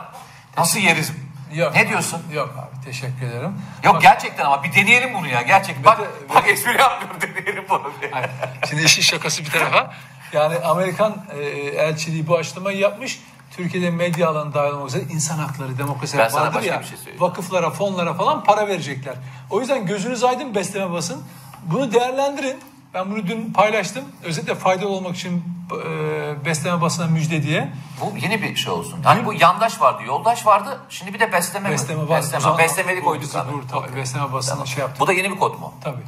nasıl 0.58 0.80
yeriz? 0.80 1.12
Yok. 1.54 1.76
Ne 1.76 1.90
diyorsun? 1.90 2.22
Yok 2.34 2.50
abi 2.58 2.86
teşekkür 2.86 3.26
ederim. 3.28 3.62
Yok 3.84 3.96
Bak- 3.96 4.02
gerçekten 4.02 4.46
ama 4.46 4.64
bir 4.64 4.74
deneyelim 4.74 5.14
bunu 5.14 5.28
ya 5.28 5.42
gerçekten. 5.42 5.84
Bak, 5.86 6.00
de- 6.00 6.36
bak 6.36 6.50
espri 6.50 6.78
yapmıyorum 6.82 7.22
deneyelim 7.22 7.66
bunu. 7.70 7.92
Hayır. 8.12 8.30
Şimdi 8.70 8.84
işin 8.84 9.02
şakası 9.02 9.46
bir 9.46 9.50
tarafa. 9.52 9.94
Yani 10.34 10.56
Amerikan 10.60 11.16
e, 11.34 11.40
elçiliği 11.68 12.28
bu 12.28 12.36
açıklamayı 12.38 12.78
yapmış. 12.78 13.20
Türkiye'de 13.58 13.89
medya 13.89 14.30
alanı 14.30 14.53
dahil 14.53 14.72
olmak 14.72 14.88
üzere 14.89 15.03
insan 15.12 15.38
hakları, 15.38 15.78
demokrasi 15.78 16.18
Ben 16.18 16.34
vardır 16.34 16.62
ya. 16.62 16.84
şey 16.84 16.97
vakıflara, 17.20 17.70
fonlara 17.72 18.14
falan 18.14 18.43
para 18.43 18.68
verecekler. 18.68 19.16
O 19.49 19.60
yüzden 19.60 19.86
gözünüz 19.86 20.24
aydın 20.24 20.55
besleme 20.55 20.91
basın. 20.91 21.22
Bunu 21.64 21.93
değerlendirin. 21.93 22.58
Ben 22.93 23.12
bunu 23.12 23.28
dün 23.28 23.53
paylaştım. 23.53 24.03
Özellikle 24.24 24.55
faydalı 24.55 24.89
olmak 24.89 25.16
için 25.16 25.43
e, 25.86 26.45
besleme 26.45 26.82
basına 26.82 27.08
müjde 27.08 27.43
diye. 27.43 27.74
Bu 28.01 28.18
yeni 28.18 28.41
bir 28.41 28.55
şey 28.55 28.74
olsun. 28.74 28.99
Hani 29.03 29.26
bu 29.26 29.34
yandaş 29.34 29.82
vardı, 29.82 30.03
yoldaş 30.08 30.45
vardı. 30.45 30.80
Şimdi 30.89 31.14
bir 31.14 31.20
de 31.20 31.32
besleme 31.32 31.70
mi? 31.70 31.74
Besleme 31.74 32.01
var. 32.01 32.05
O 32.08 32.10
Besleme, 32.10 32.41
zaman- 32.41 32.58
beslemeli 32.58 33.01
koyduk 33.03 33.36
abi. 33.36 33.53
bu- 33.53 33.68
tabii, 33.68 33.95
besleme 33.95 34.34
basını 34.34 34.68
şey 34.68 34.82
yaptık. 34.82 34.99
Bu 34.99 35.08
da 35.08 35.14
yeni 35.14 35.32
bir 35.32 35.39
kod 35.39 35.60
mu? 35.60 35.74
Tabii. 35.84 36.01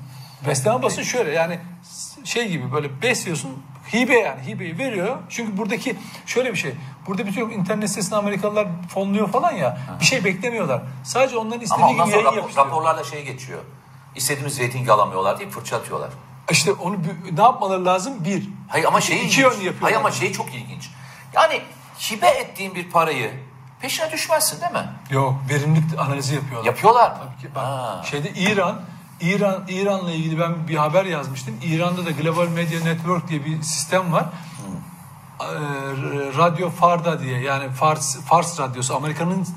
Besleme 0.48 0.84
basın 0.84 1.04
şöyle 1.04 1.32
yani 1.32 1.60
şey 2.24 2.48
gibi 2.50 2.72
böyle 2.72 3.02
besliyorsun 3.02 3.64
hibe 3.94 4.14
yani 4.20 4.42
hibeyi 4.48 4.78
veriyor. 4.78 5.18
Çünkü 5.30 5.58
buradaki 5.58 5.96
şöyle 6.26 6.52
bir 6.54 6.58
şey. 6.58 6.74
Burada 7.08 7.26
bütün 7.28 7.50
internet 7.50 7.90
sitesini 7.90 8.16
Amerikalılar 8.18 8.68
fonluyor 8.94 9.30
falan 9.32 9.52
ya. 9.52 9.78
Bir 10.00 10.06
şey 10.06 10.24
beklemiyorlar. 10.24 10.82
Sadece 11.04 11.38
onların 11.38 11.62
istediği 11.62 11.84
Ama 11.84 11.92
ondan 11.92 12.06
gibi 12.06 12.16
sonra 12.16 12.22
yayın 12.24 12.32
rapor- 12.38 12.42
yapıştırıyor. 12.42 12.68
raporlarla 12.68 13.04
şey 13.04 13.24
geçiyor. 13.26 13.60
İstediğimiz 14.16 14.60
reytingi 14.60 14.92
alamıyorlar 14.92 15.40
diye 15.40 15.50
fırça 15.50 15.78
atıyorlar. 15.78 16.10
İşte 16.52 16.72
onu 16.72 16.96
ne 17.32 17.42
yapmaları 17.42 17.86
lazım? 17.86 18.26
Bir. 18.26 18.50
Hayır 18.68 18.86
ama 18.86 19.02
şey 19.02 19.16
İki 19.18 19.26
ilginç. 19.26 19.38
yönlü. 19.64 19.76
Hayır 19.82 19.96
ama 19.98 20.12
şey 20.12 20.32
çok 20.32 20.56
ilginç. 20.56 20.90
Yani 21.34 21.62
hibe 22.12 22.28
ettiğin 22.28 22.76
bir 22.76 22.90
parayı 22.90 23.32
peşine 23.82 24.12
düşmezsin 24.12 24.62
değil 24.62 24.72
mi? 24.72 24.90
Yok 25.10 25.34
verimlilik 25.50 26.00
analizi 26.00 26.36
yapıyorlar. 26.36 26.66
Yapıyorlar 26.68 27.12
mı? 27.12 27.18
Tabii 27.18 27.42
ki. 27.42 27.56
Bak, 27.56 27.64
Ha. 27.64 28.02
şeyde 28.10 28.30
İran, 28.30 28.82
İran 29.22 29.64
İran'la 29.70 30.12
ilgili 30.12 30.40
ben 30.40 30.68
bir 30.68 30.76
haber 30.76 31.06
yazmıştım. 31.06 31.56
İran'da 31.64 32.06
da 32.06 32.12
Global 32.12 32.48
Media 32.48 32.84
Network 32.84 33.28
diye 33.28 33.46
bir 33.46 33.62
sistem 33.62 34.14
var. 34.14 34.26
Ee, 35.42 35.46
Radyo 36.38 36.70
Farda 36.70 37.20
diye 37.22 37.40
yani 37.40 37.70
Fars 37.70 38.18
Fars 38.26 38.60
radyosu 38.60 38.96
Amerika'nın 38.96 39.48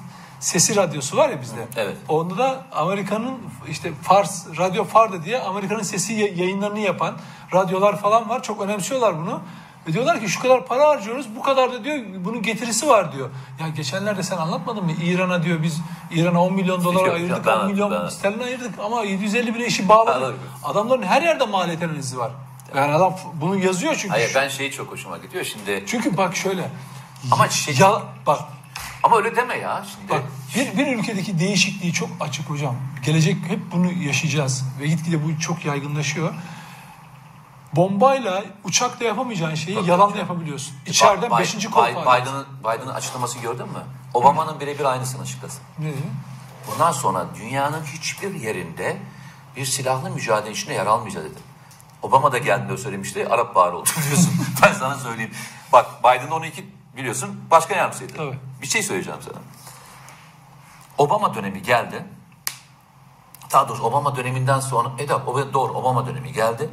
sesi 0.40 0.76
radyosu 0.76 1.16
var 1.16 1.28
ya 1.28 1.40
bizde. 1.42 1.66
Evet. 1.76 1.96
Onda 2.08 2.38
da 2.38 2.64
Amerika'nın 2.72 3.38
işte 3.68 3.92
Fars 4.02 4.46
Radyo 4.58 4.84
Farda 4.84 5.24
diye 5.24 5.40
Amerika'nın 5.40 5.82
sesi 5.82 6.12
ya- 6.12 6.26
yayınlarını 6.34 6.78
yapan 6.78 7.14
radyolar 7.54 8.00
falan 8.00 8.28
var. 8.28 8.42
Çok 8.42 8.60
önemsiyorlar 8.62 9.18
bunu. 9.18 9.40
Ve 9.86 9.92
diyorlar 9.92 10.20
ki 10.20 10.28
şu 10.28 10.40
kadar 10.40 10.66
para 10.66 10.88
harcıyoruz 10.88 11.26
bu 11.36 11.42
kadar 11.42 11.72
da 11.72 11.84
diyor 11.84 11.98
bunun 12.18 12.42
getirisi 12.42 12.88
var 12.88 13.12
diyor. 13.12 13.30
Ya 13.60 13.68
geçenlerde 13.68 14.22
sen 14.22 14.36
anlatmadın 14.36 14.84
mı? 14.84 14.92
İran'a 14.92 15.42
diyor 15.42 15.62
biz 15.62 15.80
İran'a 16.10 16.42
10 16.42 16.52
milyon 16.52 16.84
dolar 16.84 17.06
Yok, 17.06 17.14
ayırdık 17.14 17.46
ben- 17.46 17.58
10 17.58 17.66
milyon 17.66 17.90
ben- 17.90 18.08
sterlin 18.08 18.42
ayırdık 18.42 18.74
ama 18.84 19.02
750 19.02 19.54
bin 19.54 19.64
işi 19.64 19.88
bağladık. 19.88 20.38
Adamların 20.64 21.02
her 21.02 21.22
yerde 21.22 21.44
maliyet 21.44 21.82
analizi 21.82 22.18
var. 22.18 22.32
Yani 22.76 22.94
adam 22.94 23.14
bunu 23.34 23.56
yazıyor 23.56 23.94
çünkü. 23.94 24.08
Hayır 24.08 24.32
ben 24.34 24.48
şeyi 24.48 24.70
çok 24.70 24.92
hoşuma 24.92 25.18
gidiyor 25.18 25.44
şimdi. 25.44 25.84
Çünkü 25.86 26.16
bak 26.16 26.36
şöyle. 26.36 26.70
Ama 27.30 27.48
şey- 27.48 27.74
ya, 27.78 28.02
bak 28.26 28.40
Ama 29.02 29.16
öyle 29.16 29.36
deme 29.36 29.58
ya 29.58 29.84
şimdi. 29.94 30.12
Bak 30.12 30.22
bir, 30.56 30.78
bir 30.78 30.98
ülkedeki 30.98 31.38
değişikliği 31.38 31.92
çok 31.92 32.08
açık 32.20 32.50
hocam. 32.50 32.76
Gelecek 33.06 33.36
hep 33.48 33.58
bunu 33.72 33.92
yaşayacağız 33.92 34.64
ve 34.80 34.86
gitgide 34.86 35.24
bu 35.24 35.40
çok 35.40 35.64
yaygınlaşıyor. 35.64 36.34
Bombayla 37.76 38.44
uçakla 38.64 39.04
yapamayacağın 39.04 39.54
şeyi 39.54 39.76
Tabii 39.76 39.90
yalanla 39.90 40.16
yapabiliyorsun. 40.16 40.74
İçeriden 40.86 41.26
Biden- 41.30 41.38
beşinci 41.38 41.70
kol 41.70 41.80
faaliyeti. 41.82 42.06
Biden'ın 42.30 42.46
Biden'ın 42.60 42.94
açıklaması 42.94 43.38
gördün 43.38 43.68
mü? 43.68 43.78
Obama'nın 44.14 44.60
birebir 44.60 44.84
aynısını 44.84 45.22
açıkladı. 45.22 45.52
Ne 45.78 45.86
dedi? 45.86 45.96
Bundan 46.72 46.92
sonra 46.92 47.26
dünyanın 47.34 47.82
hiçbir 47.84 48.34
yerinde 48.34 48.96
bir 49.56 49.64
silahlı 49.64 50.10
mücadele 50.10 50.50
içinde 50.52 50.74
yer 50.74 50.86
almayacağız 50.86 51.26
dedi. 51.26 51.38
Obama 52.02 52.32
da 52.32 52.38
geldiğinde 52.38 52.76
söylemişti. 52.76 53.28
Arap 53.28 53.54
Baharı 53.54 53.76
oldu 53.76 53.88
biliyorsun. 54.04 54.32
ben 54.62 54.72
sana 54.72 54.94
söyleyeyim. 54.98 55.32
Bak 55.72 55.86
Biden 56.04 56.30
12 56.30 56.66
biliyorsun 56.96 57.40
başkan 57.50 57.76
yardımcısıydı. 57.76 58.16
Tabii. 58.16 58.38
Bir 58.62 58.66
şey 58.66 58.82
söyleyeceğim 58.82 59.20
sana. 59.24 59.38
Obama 60.98 61.34
dönemi 61.34 61.62
geldi. 61.62 62.04
Daha 63.52 63.68
doğrusu 63.68 63.82
Obama 63.82 64.16
döneminden 64.16 64.60
sonra, 64.60 64.88
e 64.98 65.14
o- 65.14 65.52
doğru 65.52 65.72
Obama 65.72 66.06
dönemi 66.06 66.32
geldi. 66.32 66.70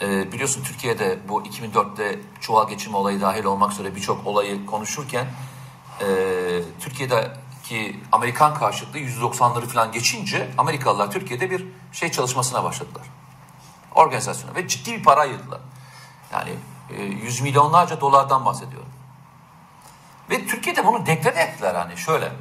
E, 0.00 0.32
biliyorsun 0.32 0.62
Türkiye'de 0.62 1.18
bu 1.28 1.42
2004'te 1.42 2.20
çuval 2.40 2.68
geçirme 2.68 2.96
olayı 2.96 3.20
dahil 3.20 3.44
olmak 3.44 3.72
üzere 3.72 3.96
birçok 3.96 4.26
olayı 4.26 4.66
konuşurken 4.66 5.26
e, 6.00 6.06
Türkiye'deki 6.80 8.00
Amerikan 8.12 8.54
karşıtlığı 8.54 8.98
%90'ları 8.98 9.66
falan 9.66 9.92
geçince 9.92 10.50
Amerikalılar 10.58 11.10
Türkiye'de 11.10 11.50
bir 11.50 11.66
şey 11.92 12.10
çalışmasına 12.10 12.64
başladılar. 12.64 13.06
Organizasyona 13.94 14.54
ve 14.54 14.68
ciddi 14.68 14.92
bir 14.92 15.02
para 15.02 15.20
ayırdılar. 15.20 15.60
Yani 16.32 16.50
e, 16.96 17.02
yüz 17.02 17.40
milyonlarca 17.40 18.00
dolardan 18.00 18.44
bahsediyorum. 18.44 18.88
Ve 20.30 20.46
Türkiye'de 20.46 20.86
bunu 20.86 21.06
deklare 21.06 21.38
ettiler 21.40 21.74
hani 21.74 21.96
şöyle. 21.96 22.32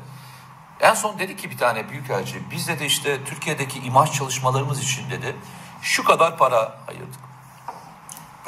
En 0.80 0.94
son 0.94 1.20
dedi 1.20 1.36
ki 1.36 1.52
bir 1.52 1.58
tane 1.58 1.90
büyükelçi 1.90 2.52
biz 2.52 2.68
dedi 2.68 2.84
işte 2.84 3.24
Türkiye'deki 3.24 3.80
imaj 3.80 4.12
çalışmalarımız 4.12 4.84
için 4.84 5.10
dedi 5.10 5.36
şu 5.82 6.04
kadar 6.04 6.38
para 6.38 6.78
ayırdık. 6.88 7.35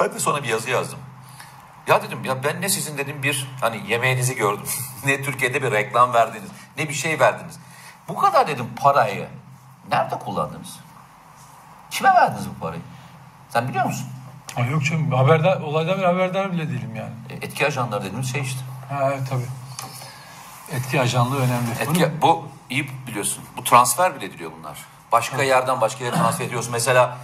Ben 0.00 0.14
de 0.14 0.20
sonra 0.20 0.42
bir 0.42 0.48
yazı 0.48 0.70
yazdım. 0.70 0.98
Ya 1.86 2.02
dedim 2.02 2.24
ya 2.24 2.44
ben 2.44 2.60
ne 2.60 2.68
sizin 2.68 2.98
dedim 2.98 3.22
bir 3.22 3.48
hani 3.60 3.90
yemeğinizi 3.90 4.36
gördüm. 4.36 4.66
ne 5.04 5.22
Türkiye'de 5.22 5.62
bir 5.62 5.72
reklam 5.72 6.14
verdiniz. 6.14 6.50
Ne 6.78 6.88
bir 6.88 6.94
şey 6.94 7.20
verdiniz. 7.20 7.58
Bu 8.08 8.16
kadar 8.16 8.46
dedim 8.46 8.66
parayı 8.76 9.28
nerede 9.90 10.18
kullandınız? 10.18 10.78
Kime 11.90 12.14
verdiniz 12.14 12.48
bu 12.48 12.60
parayı? 12.60 12.82
Sen 13.48 13.68
biliyor 13.68 13.84
musun? 13.84 14.06
Ha, 14.54 14.60
yok 14.60 14.84
canım 14.84 15.12
haberdar, 15.12 15.60
olaydan 15.60 15.98
bir 15.98 16.04
haberdar 16.04 16.52
bile 16.52 16.68
değilim 16.68 16.96
yani. 16.96 17.12
E, 17.30 17.34
Etki 17.34 17.66
ajanları 17.66 18.00
dediğimiz 18.00 18.32
şey 18.32 18.40
işte. 18.40 18.60
Ha, 18.88 19.10
evet 19.12 19.22
tabii. 19.30 19.46
Etki 20.72 21.00
ajanlığı 21.00 21.36
önemli. 21.36 21.70
Etki, 21.80 22.22
bu 22.22 22.48
iyi 22.70 22.90
biliyorsun. 23.06 23.44
Bu 23.56 23.64
transfer 23.64 24.16
bile 24.16 24.24
ediliyor 24.24 24.50
bunlar. 24.58 24.78
Başka 25.12 25.42
yerden 25.42 25.80
başka 25.80 26.04
yere 26.04 26.16
transfer 26.16 26.44
ediyorsun. 26.44 26.72
Mesela 26.72 27.18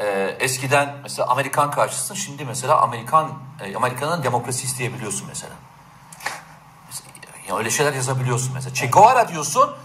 e, 0.00 0.36
eskiden 0.40 0.96
mesela 1.02 1.28
Amerikan 1.28 1.70
karşısın. 1.70 2.14
Şimdi 2.14 2.44
mesela 2.44 2.80
Amerikan 2.80 3.32
e, 3.60 3.76
Amerika'nın 3.76 4.22
demokrasi 4.22 4.64
isteyebiliyorsun 4.64 5.26
mesela. 5.28 5.54
Mesela, 6.86 7.10
ya 7.48 7.56
öyle 7.56 7.70
şeyler 7.70 7.92
yazabiliyorsun 7.92 8.54
mesela. 8.54 8.74
Che 8.74 8.86
Guevara 8.86 9.28
diyorsun. 9.28 9.76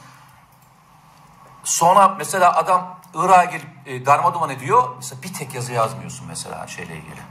Sonra 1.64 2.08
mesela 2.08 2.56
adam 2.56 3.00
Irak'a 3.14 3.44
gelip 3.44 3.68
e, 3.86 4.06
darmaduman 4.06 4.50
ediyor. 4.50 4.90
Mesela 4.96 5.22
bir 5.22 5.34
tek 5.34 5.56
yazı 5.56 5.74
yazmıyorsun 5.74 6.28
mesela 6.28 6.68
şeyle 6.68 6.98
ilgili. 6.98 7.22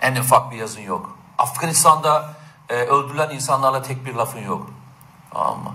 En 0.00 0.16
ufak 0.16 0.50
bir 0.50 0.56
yazın 0.56 0.80
yok. 0.80 1.18
Afganistan'da 1.38 2.34
e, 2.68 2.74
öldürülen 2.74 3.30
insanlarla 3.30 3.82
tek 3.82 4.04
bir 4.04 4.14
lafın 4.14 4.40
yok. 4.40 4.70
Tamam 5.30 5.58
mı? 5.58 5.74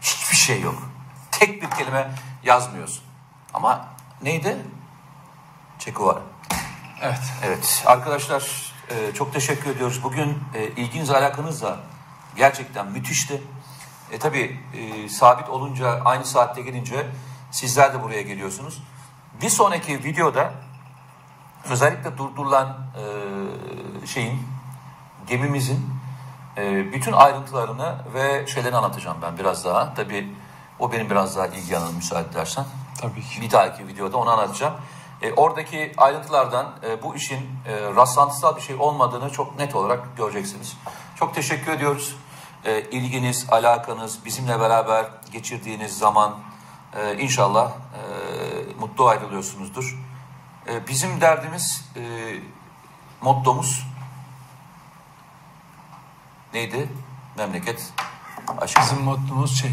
Hiçbir 0.00 0.36
şey 0.36 0.60
yok. 0.60 0.82
Tek 1.30 1.62
bir 1.62 1.70
kelime 1.70 2.10
yazmıyorsun. 2.42 3.04
Ama 3.54 3.88
neydi? 4.22 4.56
Çeko 5.78 6.06
var. 6.06 6.18
Evet. 7.02 7.20
Evet 7.44 7.82
arkadaşlar 7.86 8.72
e, 8.90 9.14
çok 9.14 9.32
teşekkür 9.32 9.70
ediyoruz. 9.70 10.00
Bugün 10.04 10.38
e, 10.54 10.66
ilginiz 10.66 11.10
alakanız 11.10 11.62
da 11.62 11.76
gerçekten 12.36 12.86
müthişti. 12.86 13.42
E 14.12 14.18
tabi 14.18 14.60
sabit 15.10 15.48
olunca 15.48 16.00
aynı 16.04 16.24
saatte 16.24 16.62
gelince 16.62 17.06
sizler 17.50 17.94
de 17.94 18.02
buraya 18.02 18.22
geliyorsunuz. 18.22 18.82
Bir 19.42 19.48
sonraki 19.48 20.04
videoda 20.04 20.52
özellikle 21.70 22.18
durdurulan 22.18 22.76
e, 24.02 24.06
şeyin 24.06 24.42
gemimizin 25.26 25.90
e, 26.56 26.92
bütün 26.92 27.12
ayrıntılarını 27.12 27.96
ve 28.14 28.46
şeylerini 28.46 28.76
anlatacağım 28.76 29.18
ben 29.22 29.38
biraz 29.38 29.64
daha. 29.64 29.94
Tabi 29.94 30.34
o 30.78 30.92
benim 30.92 31.10
biraz 31.10 31.36
daha 31.36 31.46
ilgi 31.46 31.78
alanım 31.78 31.96
müsaade 31.96 32.28
edersen. 32.28 32.64
Tabii 33.00 33.22
ki. 33.22 33.40
Bir 33.40 33.50
dahaki 33.50 33.86
videoda 33.86 34.16
onu 34.16 34.30
anlatacağım. 34.30 34.74
E, 35.22 35.32
oradaki 35.32 35.92
ayrıntılardan 35.96 36.74
e, 36.86 37.02
bu 37.02 37.14
işin 37.14 37.38
e, 37.66 37.94
rastlantısal 37.96 38.56
bir 38.56 38.60
şey 38.60 38.76
olmadığını 38.76 39.30
çok 39.30 39.58
net 39.58 39.74
olarak 39.74 40.16
göreceksiniz. 40.16 40.76
Çok 41.16 41.34
teşekkür 41.34 41.72
ediyoruz. 41.72 42.16
E, 42.64 42.80
ilginiz, 42.80 43.46
alakanız, 43.50 44.24
bizimle 44.24 44.60
beraber 44.60 45.06
geçirdiğiniz 45.32 45.98
zaman 45.98 46.34
e, 46.96 47.18
inşallah 47.18 47.70
e, 47.70 48.00
mutlu 48.80 49.08
ayrılıyorsunuzdur. 49.08 49.98
E, 50.68 50.88
bizim 50.88 51.20
derdimiz, 51.20 51.90
e, 51.96 52.00
mottomuz 53.20 53.86
neydi? 56.54 56.88
Memleket 57.36 57.92
aşkı. 58.60 58.80
Bizim 58.80 59.02
mottomuz 59.02 59.60
şey. 59.60 59.70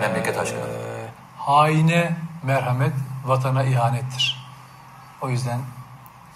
Memleket 0.00 0.38
aşkına. 0.38 0.60
eee, 0.60 1.08
haine 1.38 2.16
merhamet, 2.42 2.92
vatana 3.24 3.64
ihanettir. 3.64 4.45
O 5.22 5.28
yüzden 5.28 5.60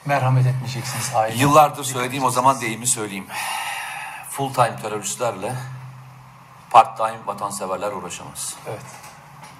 merhamet 0.04 0.46
etmeyeceksiniz 0.46 1.14
haine. 1.14 1.36
Yıllardır 1.36 1.84
söylediğim 1.84 2.24
o 2.24 2.30
zaman 2.30 2.60
deyimi 2.60 2.86
söyleyeyim. 2.86 3.26
Full 4.30 4.52
time 4.52 4.76
teröristlerle 4.82 5.54
part 6.70 6.96
time 6.96 7.18
vatanseverler 7.26 7.92
uğraşamaz. 7.92 8.56
Evet. 8.68 8.80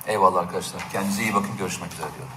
Eyvallah 0.06 0.40
arkadaşlar. 0.40 0.82
Kendinize 0.92 1.22
iyi 1.22 1.34
bakın. 1.34 1.56
Görüşmek 1.58 1.92
üzere 1.92 2.08
diyorum. 2.14 2.32